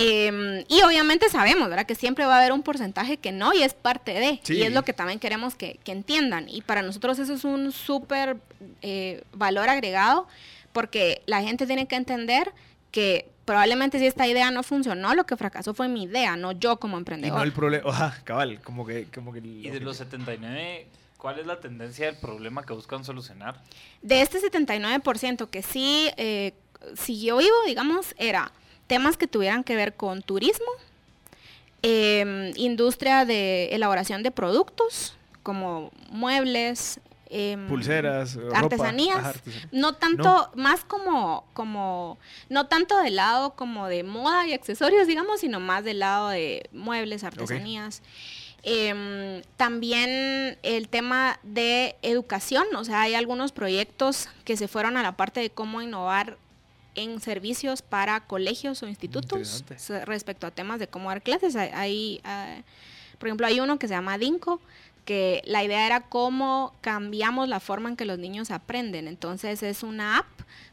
Em, 0.00 0.64
y 0.68 0.80
obviamente 0.82 1.28
sabemos, 1.28 1.68
¿verdad? 1.68 1.84
Que 1.84 1.96
siempre 1.96 2.24
va 2.24 2.36
a 2.36 2.38
haber 2.38 2.52
un 2.52 2.62
porcentaje 2.62 3.16
que 3.16 3.32
no 3.32 3.52
y 3.52 3.62
es 3.62 3.74
parte 3.74 4.12
de. 4.12 4.40
Y 4.54 4.62
es 4.62 4.72
lo 4.72 4.84
que 4.84 4.92
también 4.92 5.18
queremos 5.18 5.56
que, 5.56 5.80
entiendan. 5.86 6.48
Y 6.48 6.62
para 6.62 6.82
nosotros 6.82 7.18
eso 7.18 7.34
es 7.34 7.44
un 7.44 7.72
súper 7.72 8.36
eh, 8.82 9.24
valor 9.32 9.68
agregado 9.68 10.28
porque 10.72 11.22
la 11.26 11.42
gente 11.42 11.66
tiene 11.66 11.88
que 11.88 11.96
entender 11.96 12.52
que 12.92 13.28
probablemente 13.44 13.98
si 13.98 14.06
esta 14.06 14.26
idea 14.28 14.50
no 14.50 14.62
funcionó, 14.62 15.14
lo 15.14 15.24
que 15.24 15.36
fracasó 15.36 15.74
fue 15.74 15.88
mi 15.88 16.04
idea, 16.04 16.36
no 16.36 16.52
yo 16.52 16.78
como 16.78 16.98
emprendedor. 16.98 17.36
Y 17.36 17.40
no 17.40 17.44
el 17.44 17.52
problema, 17.52 18.16
cabal, 18.24 18.60
como 18.62 18.86
que... 18.86 19.06
Como 19.06 19.32
que 19.32 19.40
y 19.40 19.68
de 19.70 19.80
los 19.80 19.96
79 19.96 20.86
¿Cuál 21.18 21.40
es 21.40 21.46
la 21.46 21.58
tendencia 21.58 22.06
del 22.06 22.16
problema 22.16 22.64
que 22.64 22.72
buscan 22.72 23.04
solucionar? 23.04 23.60
De 24.02 24.22
este 24.22 24.40
79% 24.40 25.50
que 25.50 25.62
sí 25.62 26.10
eh, 26.16 26.54
siguió 26.96 27.38
vivo, 27.38 27.56
digamos, 27.66 28.14
era 28.18 28.52
temas 28.86 29.16
que 29.16 29.26
tuvieran 29.26 29.64
que 29.64 29.74
ver 29.74 29.94
con 29.94 30.22
turismo, 30.22 30.66
em, 31.82 32.52
industria 32.56 33.24
de 33.24 33.66
elaboración 33.74 34.22
de 34.22 34.30
productos, 34.30 35.16
como 35.42 35.90
muebles, 36.10 37.00
em, 37.30 37.66
pulseras, 37.66 38.38
artesanías, 38.54 39.42
no 39.72 39.94
tanto, 39.94 40.52
más 40.54 40.84
como, 40.84 41.44
como, 41.52 42.18
no 42.48 42.68
tanto 42.68 42.96
del 42.98 43.16
lado 43.16 43.56
como 43.56 43.88
de 43.88 44.04
moda 44.04 44.46
y 44.46 44.52
accesorios, 44.52 45.08
digamos, 45.08 45.40
sino 45.40 45.58
más 45.58 45.82
del 45.82 45.98
lado 45.98 46.28
de 46.28 46.68
muebles, 46.72 47.24
artesanías. 47.24 48.02
Em, 48.62 49.42
también 49.56 50.58
el 50.62 50.88
tema 50.88 51.38
de 51.42 51.96
educación, 52.02 52.66
o 52.74 52.84
sea, 52.84 53.02
hay 53.02 53.14
algunos 53.14 53.52
proyectos 53.52 54.28
que 54.44 54.56
se 54.56 54.66
fueron 54.66 54.96
a 54.96 55.02
la 55.02 55.16
parte 55.16 55.40
de 55.40 55.50
cómo 55.50 55.80
innovar 55.80 56.36
en 56.96 57.20
servicios 57.20 57.82
para 57.82 58.26
colegios 58.26 58.82
o 58.82 58.88
institutos 58.88 59.64
respecto 60.04 60.46
a 60.48 60.50
temas 60.50 60.80
de 60.80 60.88
cómo 60.88 61.08
dar 61.08 61.22
clases. 61.22 61.54
Hay, 61.54 62.20
ah, 62.24 62.56
por 63.18 63.28
ejemplo, 63.28 63.46
hay 63.46 63.60
uno 63.60 63.78
que 63.78 63.86
se 63.86 63.94
llama 63.94 64.18
DINCO, 64.18 64.60
que 65.04 65.40
la 65.46 65.62
idea 65.62 65.86
era 65.86 66.00
cómo 66.02 66.74
cambiamos 66.80 67.48
la 67.48 67.60
forma 67.60 67.88
en 67.88 67.96
que 67.96 68.04
los 68.04 68.18
niños 68.18 68.50
aprenden. 68.50 69.06
Entonces 69.06 69.62
es 69.62 69.84
una 69.84 70.18
app 70.18 70.26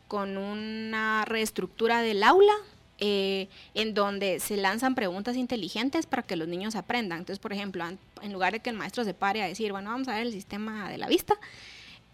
con 0.08 0.38
una 0.38 1.24
reestructura 1.26 2.02
del 2.02 2.24
aula 2.24 2.54
eh, 3.00 3.50
en 3.74 3.93
donde 3.93 4.39
se 4.39 4.58
lanzan 4.58 4.96
preguntas 4.96 5.36
inteligentes 5.36 6.06
para 6.06 6.24
que 6.24 6.36
los 6.36 6.48
niños 6.48 6.76
aprendan. 6.76 7.20
Entonces, 7.20 7.39
por 7.39 7.54
ejemplo, 7.54 7.86
en 8.22 8.34
lugar 8.34 8.54
de 8.54 8.60
que 8.60 8.70
el 8.70 8.76
maestro 8.76 9.04
se 9.04 9.14
pare 9.14 9.41
a 9.41 9.48
decir, 9.48 9.72
bueno, 9.72 9.89
vamos 9.89 10.08
a 10.08 10.14
ver 10.14 10.28
el 10.28 10.32
sistema 10.32 10.89
de 10.89 10.98
la 10.98 11.08
vista, 11.08 11.38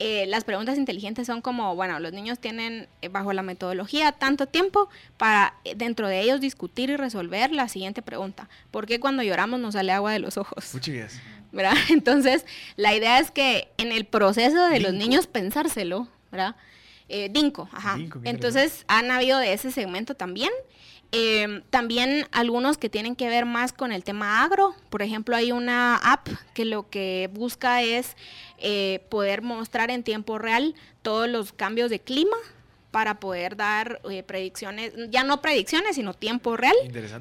eh, 0.04 0.26
las 0.26 0.44
preguntas 0.44 0.80
inteligentes 0.80 1.28
son 1.28 1.42
como, 1.44 1.76
bueno, 1.76 2.00
los 2.00 2.12
niños 2.12 2.40
tienen 2.40 2.88
eh, 3.04 3.10
bajo 3.10 3.34
la 3.34 3.44
metodología 3.44 4.12
tanto 4.12 4.48
tiempo 4.48 4.90
para 5.18 5.54
dentro 5.76 6.08
de 6.08 6.22
ellos 6.22 6.42
discutir 6.42 6.90
y 6.90 6.96
resolver 6.96 7.52
la 7.52 7.68
siguiente 7.68 8.02
pregunta. 8.02 8.50
¿Por 8.72 8.88
qué 8.88 9.00
cuando 9.00 9.22
lloramos 9.22 9.60
nos 9.60 9.76
sale 9.76 9.92
agua 9.92 10.12
de 10.12 10.18
los 10.18 10.38
ojos? 10.38 10.74
¿Verdad? 11.52 11.76
Entonces, 11.90 12.48
la 12.78 12.96
idea 12.96 13.20
es 13.20 13.30
que 13.30 13.68
en 13.78 13.92
el 13.92 14.06
proceso 14.06 14.70
de 14.70 14.80
los 14.80 14.94
niños 14.94 15.28
pensárselo, 15.28 16.08
¿verdad? 16.32 16.56
Eh, 17.14 17.30
Dinko, 17.30 17.68
ajá. 17.74 17.98
Entonces 18.24 18.86
han 18.88 19.12
habido 19.12 19.38
de 19.38 19.52
ese 19.52 19.72
segmento 19.72 20.16
también. 20.16 20.50
Em, 21.12 21.62
también 21.70 22.26
algunos 22.32 22.78
que 22.78 22.88
tienen 22.88 23.18
que 23.18 23.28
ver 23.28 23.46
más 23.46 23.74
con 23.74 23.92
el 23.92 24.06
tema 24.06 24.44
agro. 24.44 24.74
Por 24.90 25.02
ejemplo, 25.02 25.36
hay 25.36 25.52
una 25.52 25.98
app 25.98 26.30
que 26.54 26.64
lo 26.64 26.90
que 26.90 27.30
busca 27.34 27.82
es 27.82 28.16
eh, 28.60 29.06
poder 29.10 29.42
mostrar 29.42 29.92
en 29.92 30.04
tiempo 30.04 30.38
real 30.38 30.74
todos 31.02 31.28
los 31.28 31.52
cambios 31.52 31.90
de 31.90 32.00
clima 32.00 32.38
para 32.92 33.20
poder 33.20 33.58
dar 33.58 34.00
eh, 34.10 34.24
predicciones, 34.24 34.94
ya 35.10 35.26
no 35.26 35.42
predicciones, 35.42 35.98
sino 35.98 36.14
tiempo 36.14 36.56
real 36.56 36.76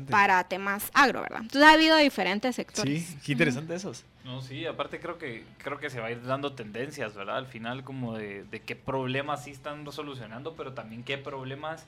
para 0.08 0.44
temas 0.44 0.84
agro, 0.94 1.22
¿verdad? 1.22 1.40
Entonces 1.42 1.68
ha 1.68 1.72
habido 1.72 1.96
diferentes 1.96 2.54
sectores. 2.54 3.06
Sí, 3.06 3.18
qué 3.24 3.32
interesante 3.32 3.74
esos. 3.74 4.04
No, 4.30 4.40
sí, 4.42 4.64
aparte 4.64 5.00
creo 5.00 5.18
que 5.18 5.44
creo 5.58 5.78
que 5.78 5.90
se 5.90 5.98
va 5.98 6.06
a 6.06 6.10
ir 6.12 6.22
dando 6.22 6.52
tendencias, 6.52 7.16
¿verdad? 7.16 7.36
Al 7.36 7.46
final 7.46 7.82
como 7.82 8.16
de, 8.16 8.44
de 8.44 8.60
qué 8.60 8.76
problemas 8.76 9.42
sí 9.44 9.50
están 9.50 9.90
solucionando, 9.90 10.54
pero 10.54 10.72
también 10.72 11.02
qué 11.02 11.18
problemas, 11.18 11.84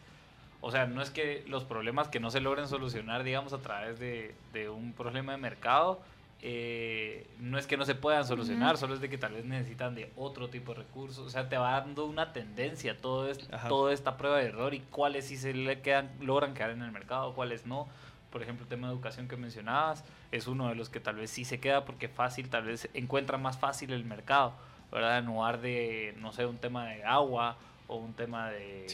o 0.61 0.73
sea, 0.73 0.87
no 0.87 1.03
es 1.03 1.11
que 1.11 1.45
los 1.47 1.63
problemas 1.63 2.09
que 2.09 2.19
no 2.19 2.31
se 2.33 2.41
logren 2.41 2.67
solucionar, 2.67 3.23
digamos, 3.23 3.53
a 3.53 3.59
través 3.59 4.01
de, 4.01 4.35
de 4.53 4.69
un 4.69 4.93
problema 4.93 5.33
de 5.33 5.39
mercado, 5.39 6.01
eh, 6.45 7.25
no 7.39 7.57
es 7.59 7.69
que 7.69 7.77
no 7.77 7.85
se 7.85 7.95
puedan 7.95 8.27
solucionar, 8.27 8.77
solo 8.77 8.95
es 8.95 9.01
de 9.01 9.09
que 9.09 9.19
tal 9.19 9.35
vez 9.35 9.45
necesitan 9.45 9.95
de 9.95 10.11
otro 10.17 10.51
tipo 10.51 10.75
de 10.75 10.81
recursos. 10.81 11.25
O 11.25 11.31
sea, 11.31 11.49
te 11.49 11.57
va 11.57 11.81
dando 11.81 12.07
una 12.07 12.33
tendencia 12.33 13.01
todo 13.01 13.31
toda 13.69 13.93
esta 13.93 14.17
prueba 14.17 14.39
de 14.39 14.47
error 14.47 14.75
y 14.75 14.81
cuáles 14.81 15.27
sí 15.29 15.37
se 15.37 15.55
le 15.55 15.81
quedan, 15.81 16.11
logran 16.21 16.55
quedar 16.55 16.71
en 16.71 16.83
el 16.83 16.91
mercado, 16.91 17.35
cuáles 17.35 17.65
no. 17.65 17.87
Por 18.33 18.43
ejemplo, 18.43 18.65
el 18.65 18.69
tema 18.69 18.89
de 18.89 18.95
educación 18.95 19.29
que 19.29 19.37
mencionabas 19.37 20.03
es 20.33 20.47
uno 20.47 20.69
de 20.69 20.75
los 20.75 20.89
que 20.89 20.99
tal 20.99 21.17
vez 21.17 21.31
sí 21.31 21.45
se 21.45 21.61
queda 21.61 21.85
porque 21.85 22.09
fácil, 22.09 22.49
tal 22.49 22.65
vez 22.65 22.89
encuentra 22.95 23.37
más 23.37 23.59
fácil 23.59 23.93
el 23.93 24.05
mercado, 24.05 24.55
¿verdad? 24.91 25.19
En 25.19 25.27
lugar 25.27 25.61
de, 25.61 26.15
no 26.19 26.33
sé, 26.33 26.47
un 26.47 26.57
tema 26.57 26.87
de 26.87 27.05
agua 27.05 27.59
o 27.87 27.97
un 27.97 28.15
tema 28.15 28.51
de... 28.51 28.87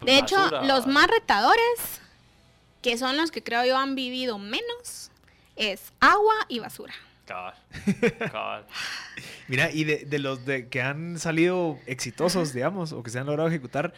de 0.00 0.18
hecho, 0.18 0.38
los 0.62 0.86
más 0.86 1.06
retadores, 1.08 2.00
que 2.82 2.96
son 2.96 3.18
los 3.18 3.30
que 3.30 3.42
creo 3.42 3.64
yo 3.66 3.76
han 3.76 3.94
vivido 3.94 4.38
menos, 4.38 5.10
es 5.56 5.92
agua 6.00 6.34
y 6.48 6.58
basura. 6.58 6.94
Cabal. 7.26 7.54
Cabal. 8.30 8.64
Mira, 9.48 9.70
y 9.72 9.84
de, 9.84 10.18
los 10.18 10.46
de 10.46 10.68
que 10.68 10.80
han 10.80 11.18
salido 11.18 11.78
exitosos, 11.86 12.52
digamos, 12.52 12.92
o 12.92 13.02
que 13.02 13.10
se 13.10 13.18
han 13.18 13.26
logrado 13.26 13.48
ejecutar, 13.48 13.92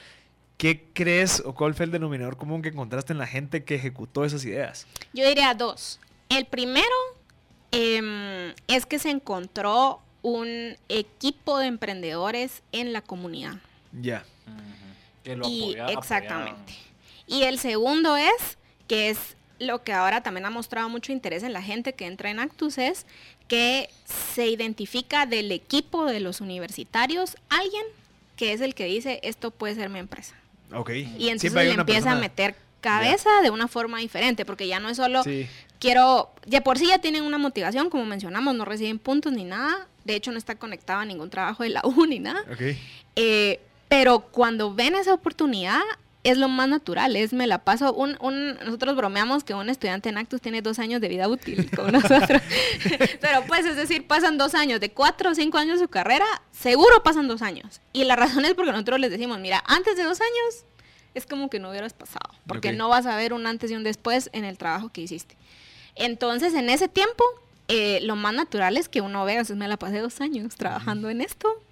¿qué 0.59 0.85
crees 0.93 1.41
o 1.47 1.55
cuál 1.55 1.75
fue 1.75 1.87
el 1.87 1.93
denominador 1.93 2.37
común 2.37 2.61
que 2.61 2.69
encontraste 2.69 3.15
en 3.15 3.19
la 3.19 3.27
gente 3.27 3.65
que 3.65 3.77
ejecutó 3.77 4.25
esas 4.25 4.45
ideas? 4.45 4.87
Yo 5.15 5.27
diría 5.27 5.55
dos. 5.55 5.99
El 6.29 6.45
primero 6.45 6.87
em, 7.71 8.53
es 8.67 8.85
que 8.85 8.99
se 8.99 9.09
encontró 9.09 10.01
un 10.21 10.77
equipo 10.89 11.59
de 11.59 11.69
emprendedores 11.69 12.63
en 12.73 12.93
la 12.93 13.01
comunidad. 13.01 13.55
Ya. 13.93 14.25
Que 15.25 15.37
lo 15.37 15.49
y, 15.49 15.77
Exactamente. 15.97 16.75
Y 17.27 17.45
el 17.45 17.59
segundo 17.59 18.17
es 18.17 18.59
que 18.89 19.11
es 19.11 19.37
lo 19.59 19.83
que 19.83 19.93
ahora 19.93 20.23
también 20.23 20.47
ha 20.47 20.51
mostrado 20.51 20.89
mucho 20.89 21.13
interés 21.13 21.43
en 21.43 21.53
la 21.53 21.63
gente 21.63 21.93
que 21.93 22.07
entra 22.07 22.31
en 22.31 22.41
Actus 22.41 22.79
es 22.79 23.07
que 23.49 23.91
se 24.05 24.49
identifica 24.49 25.27
del 25.27 25.51
equipo 25.53 26.05
de 26.05 26.21
los 26.21 26.41
universitarios 26.41 27.37
alguien 27.49 27.85
que 28.37 28.53
es 28.53 28.61
el 28.61 28.75
que 28.75 28.85
dice 28.85 29.21
esto 29.23 29.51
puede 29.51 29.75
ser 29.75 29.89
mi 29.89 29.99
empresa. 29.99 30.35
Ok. 30.73 30.91
Y 30.91 31.29
entonces 31.29 31.53
le 31.53 31.73
empieza 31.73 32.13
a 32.13 32.17
meter 32.17 32.55
cabeza 32.81 33.31
de 33.43 33.51
una 33.51 33.69
forma 33.69 33.99
diferente, 33.99 34.45
porque 34.45 34.67
ya 34.67 34.81
no 34.81 34.89
es 34.89 34.97
solo 34.97 35.23
quiero, 35.79 36.31
ya 36.47 36.63
por 36.63 36.79
sí 36.79 36.89
ya 36.89 36.99
tienen 36.99 37.25
una 37.25 37.39
motivación, 37.39 37.91
como 37.91 38.05
mencionamos, 38.05 38.55
no 38.55 38.65
reciben 38.65 38.99
puntos 38.99 39.33
ni 39.33 39.45
nada, 39.45 39.87
de 40.05 40.17
hecho 40.17 40.33
no 40.33 40.39
está 40.39 40.57
conectado 40.57 41.01
a 41.01 41.05
ningún 41.05 41.31
trabajo 41.31 41.63
de 41.63 41.71
la 41.71 41.83
U 41.85 42.07
ni 42.07 42.19
nada. 42.19 42.45
Okay. 42.53 42.79
Eh, 43.17 43.61
pero 43.89 44.21
cuando 44.21 44.75
ven 44.75 44.95
esa 44.95 45.15
oportunidad, 45.15 45.81
es 46.29 46.39
lo 46.39 46.49
más 46.49 46.69
natural, 46.69 47.17
es 47.17 47.33
me 47.33 47.47
la 47.47 47.59
paso, 47.59 47.93
un, 47.93 48.17
un, 48.21 48.55
nosotros 48.65 48.97
bromeamos 48.97 49.45
que 49.45 49.55
un 49.55 49.69
estudiante 49.69 50.09
en 50.09 50.19
Actus 50.19 50.41
tiene 50.41 50.63
dos 50.63 50.79
años 50.79 51.01
de 51.01 51.09
vida 51.09 51.29
útil 51.29 51.71
con 51.77 51.93
nosotros, 51.93 52.43
pero 53.21 53.45
pues 53.47 53.67
es 53.67 53.77
decir, 53.77 54.07
pasan 54.07 54.39
dos 54.39 54.55
años, 54.55 54.81
de 54.81 54.91
cuatro 54.91 55.31
o 55.31 55.35
cinco 55.35 55.59
años 55.59 55.79
de 55.79 55.87
su 55.87 55.91
carrera, 55.91 56.27
seguro 56.53 57.03
pasan 57.03 57.29
dos 57.29 57.43
años, 57.43 57.81
y 57.93 58.05
la 58.05 58.17
razón 58.17 58.45
es 58.45 58.55
porque 58.55 58.73
nosotros 58.73 59.01
les 59.01 59.11
decimos, 59.11 59.39
mira, 59.39 59.63
antes 59.67 59.97
de 59.97 60.05
dos 60.05 60.21
años 60.21 60.65
es 61.15 61.27
como 61.27 61.51
que 61.51 61.59
no 61.59 61.71
hubieras 61.71 61.93
pasado, 61.95 62.31
porque 62.47 62.73
no 62.73 62.89
vas 62.89 63.07
a 63.07 63.17
ver 63.17 63.33
un 63.33 63.47
antes 63.47 63.71
y 63.71 63.75
un 63.75 63.85
después 63.85 64.31
en 64.33 64.45
el 64.45 64.59
trabajo 64.59 64.91
que 64.91 65.01
hiciste. 65.01 65.37
Entonces, 65.95 66.55
en 66.55 66.71
ese 66.71 66.87
tiempo, 66.89 67.25
eh, 67.67 68.01
lo 68.03 68.17
más 68.17 68.33
natural 68.33 68.77
es 68.77 68.89
que 68.89 69.01
uno 69.01 69.25
vea, 69.25 69.43
me 69.57 69.69
la 69.69 69.77
pasé 69.77 69.99
dos 69.99 70.21
años 70.21 70.55
trabajando 70.57 71.11
en 71.11 71.21
esto, 71.21 71.63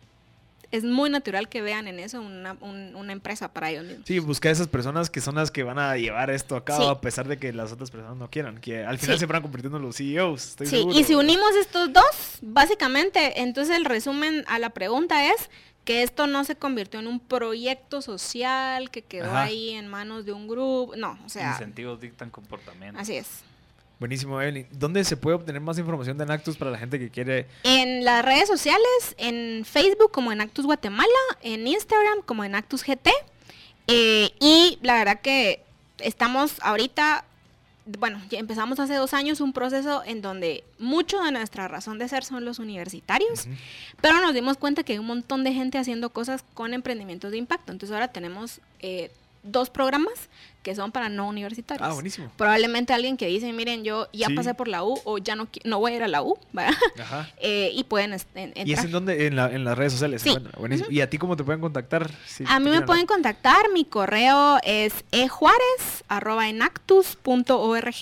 es 0.70 0.84
muy 0.84 1.10
natural 1.10 1.48
que 1.48 1.62
vean 1.62 1.88
en 1.88 1.98
eso 1.98 2.20
una, 2.20 3.12
empresa 3.12 3.52
para 3.52 3.70
ellos 3.70 3.84
mismos. 3.84 4.06
Sí, 4.06 4.18
buscar 4.18 4.52
esas 4.52 4.68
personas 4.68 5.10
que 5.10 5.20
son 5.20 5.36
las 5.36 5.50
que 5.50 5.62
van 5.62 5.78
a 5.78 5.96
llevar 5.96 6.30
esto 6.30 6.56
a 6.56 6.64
cabo 6.64 6.88
a 6.88 7.00
pesar 7.00 7.28
de 7.28 7.38
que 7.38 7.52
las 7.52 7.72
otras 7.72 7.90
personas 7.90 8.16
no 8.16 8.30
quieran, 8.30 8.58
que 8.58 8.84
al 8.84 8.98
final 8.98 9.18
se 9.18 9.26
van 9.26 9.42
convirtiendo 9.42 9.78
en 9.78 9.84
los 9.84 9.96
CEOs. 9.96 10.48
Estoy 10.48 10.66
sí, 10.66 10.86
y 10.92 11.04
si 11.04 11.14
unimos 11.14 11.54
estos 11.60 11.92
dos, 11.92 12.38
básicamente, 12.42 13.40
entonces 13.40 13.76
el 13.76 13.84
resumen 13.84 14.44
a 14.48 14.58
la 14.58 14.70
pregunta 14.70 15.30
es 15.32 15.50
que 15.84 16.02
esto 16.02 16.26
no 16.26 16.44
se 16.44 16.56
convirtió 16.56 16.98
en 16.98 17.06
un 17.06 17.20
proyecto 17.20 18.02
social 18.02 18.90
que 18.90 19.02
quedó 19.02 19.34
ahí 19.34 19.70
en 19.70 19.86
manos 19.86 20.24
de 20.24 20.32
un 20.32 20.48
grupo, 20.48 20.94
no, 20.96 21.18
o 21.24 21.28
sea... 21.28 21.52
Incentivos 21.52 22.00
dictan 22.00 22.30
comportamiento. 22.30 23.00
Así 23.00 23.16
es. 23.16 23.44
Buenísimo, 23.98 24.40
Evelyn. 24.40 24.66
¿Dónde 24.72 25.04
se 25.04 25.16
puede 25.16 25.36
obtener 25.36 25.60
más 25.62 25.78
información 25.78 26.18
de 26.18 26.24
Enactus 26.24 26.56
para 26.56 26.70
la 26.70 26.78
gente 26.78 26.98
que 26.98 27.10
quiere? 27.10 27.46
En 27.62 28.04
las 28.04 28.22
redes 28.24 28.46
sociales, 28.46 29.14
en 29.16 29.64
Facebook 29.64 30.10
como 30.12 30.32
Enactus 30.32 30.66
Guatemala, 30.66 31.08
en 31.40 31.66
Instagram 31.66 32.20
como 32.26 32.44
Enactus 32.44 32.84
GT. 32.84 33.10
Eh, 33.86 34.32
y 34.38 34.78
la 34.82 34.98
verdad 34.98 35.20
que 35.22 35.62
estamos 35.98 36.56
ahorita, 36.60 37.24
bueno, 37.86 38.20
ya 38.28 38.38
empezamos 38.38 38.78
hace 38.80 38.94
dos 38.96 39.14
años 39.14 39.40
un 39.40 39.54
proceso 39.54 40.02
en 40.04 40.20
donde 40.20 40.62
mucho 40.78 41.22
de 41.22 41.32
nuestra 41.32 41.66
razón 41.66 41.98
de 41.98 42.06
ser 42.08 42.22
son 42.22 42.44
los 42.44 42.58
universitarios, 42.58 43.48
pero 44.02 44.20
nos 44.20 44.34
dimos 44.34 44.58
cuenta 44.58 44.82
que 44.82 44.92
hay 44.92 44.98
un 44.98 45.06
montón 45.06 45.42
de 45.42 45.54
gente 45.54 45.78
haciendo 45.78 46.10
cosas 46.10 46.44
con 46.52 46.74
emprendimientos 46.74 47.30
de 47.30 47.38
impacto. 47.38 47.72
Entonces 47.72 47.94
ahora 47.94 48.08
tenemos... 48.08 48.60
Eh, 48.80 49.10
dos 49.46 49.70
programas 49.70 50.28
que 50.66 50.74
son 50.74 50.90
para 50.90 51.08
no 51.08 51.28
universitarios. 51.28 51.88
Ah, 51.88 51.92
buenísimo. 51.92 52.28
Probablemente 52.36 52.92
alguien 52.92 53.16
que 53.16 53.28
dice, 53.28 53.52
miren, 53.52 53.84
yo 53.84 54.08
ya 54.12 54.26
pasé 54.34 54.52
por 54.52 54.66
la 54.66 54.82
U 54.82 54.98
o 55.04 55.18
ya 55.18 55.36
no, 55.36 55.46
no 55.62 55.78
voy 55.78 55.92
a 55.92 55.96
ir 55.96 56.02
a 56.02 56.08
la 56.08 56.22
U, 56.22 56.36
¿verdad? 56.52 56.74
Ajá. 57.00 57.30
Eh, 57.38 57.70
y 57.72 57.84
pueden 57.84 58.12
entrar. 58.12 58.66
¿Y 58.66 58.72
es 58.72 58.82
en 58.82 58.90
donde? 58.90 59.28
En, 59.28 59.36
las 59.36 59.78
redes 59.78 59.92
sociales. 59.92 60.22
Sí. 60.22 60.36
Buenísimo. 60.58 60.90
¿Y 60.90 61.02
a 61.02 61.08
ti 61.08 61.18
cómo 61.18 61.36
te 61.36 61.44
pueden 61.44 61.60
contactar? 61.60 62.10
a 62.46 62.58
mí 62.58 62.70
me 62.70 62.82
pueden 62.82 63.06
contactar, 63.06 63.70
mi 63.72 63.84
correo 63.84 64.58
es 64.64 65.04
ejuárez.enactus.org 65.12 67.94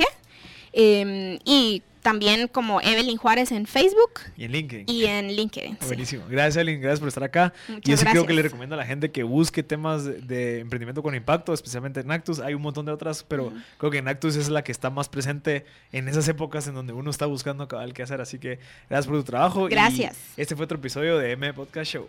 eh, 0.72 1.00
em, 1.00 1.38
y 1.44 1.82
también 2.04 2.48
como 2.48 2.82
Evelyn 2.82 3.16
Juárez 3.16 3.50
en 3.50 3.64
Facebook. 3.64 4.20
Y 4.36 4.44
en 4.44 4.52
LinkedIn. 4.52 4.84
Y 4.86 5.06
en 5.06 5.34
LinkedIn. 5.34 5.78
Buenísimo. 5.86 6.24
Gracias, 6.28 6.56
Evelyn. 6.56 6.82
Gracias 6.82 7.00
por 7.00 7.08
estar 7.08 7.24
acá. 7.24 7.54
y 7.82 7.92
eso 7.92 8.04
creo 8.04 8.26
que 8.26 8.34
le 8.34 8.42
recomiendo 8.42 8.74
a 8.74 8.78
la 8.78 8.84
gente 8.84 9.10
que 9.10 9.22
busque 9.22 9.62
temas 9.62 10.04
de, 10.04 10.60
emprendimiento 10.60 11.02
con 11.02 11.14
impacto, 11.14 11.54
especialmente 11.54 12.00
en 12.00 12.10
Actus. 12.10 12.40
Hay 12.40 12.52
un 12.52 12.60
montón 12.60 12.84
de 12.84 12.92
otras, 12.92 13.24
pero 13.24 13.54
creo 13.78 13.90
que 13.90 13.98
en 13.98 14.08
Actus 14.08 14.36
es 14.36 14.50
la 14.50 14.62
que 14.62 14.70
está 14.70 14.90
más 14.90 15.08
presente 15.08 15.64
en 15.92 16.06
esas 16.06 16.28
épocas 16.28 16.68
en 16.68 16.74
donde 16.74 16.92
uno 16.92 17.10
está 17.10 17.24
buscando 17.24 17.66
cabal 17.68 17.94
qué 17.94 18.02
hacer. 18.02 18.20
Así 18.20 18.38
que 18.38 18.58
gracias 18.90 19.06
por 19.06 19.16
tu 19.16 19.24
trabajo. 19.24 19.66
Gracias. 19.70 20.14
este 20.36 20.54
fue 20.54 20.66
otro 20.66 20.76
episodio 20.76 21.16
de 21.16 21.32
M 21.32 21.54
Podcast 21.54 21.90
Show. 21.90 22.06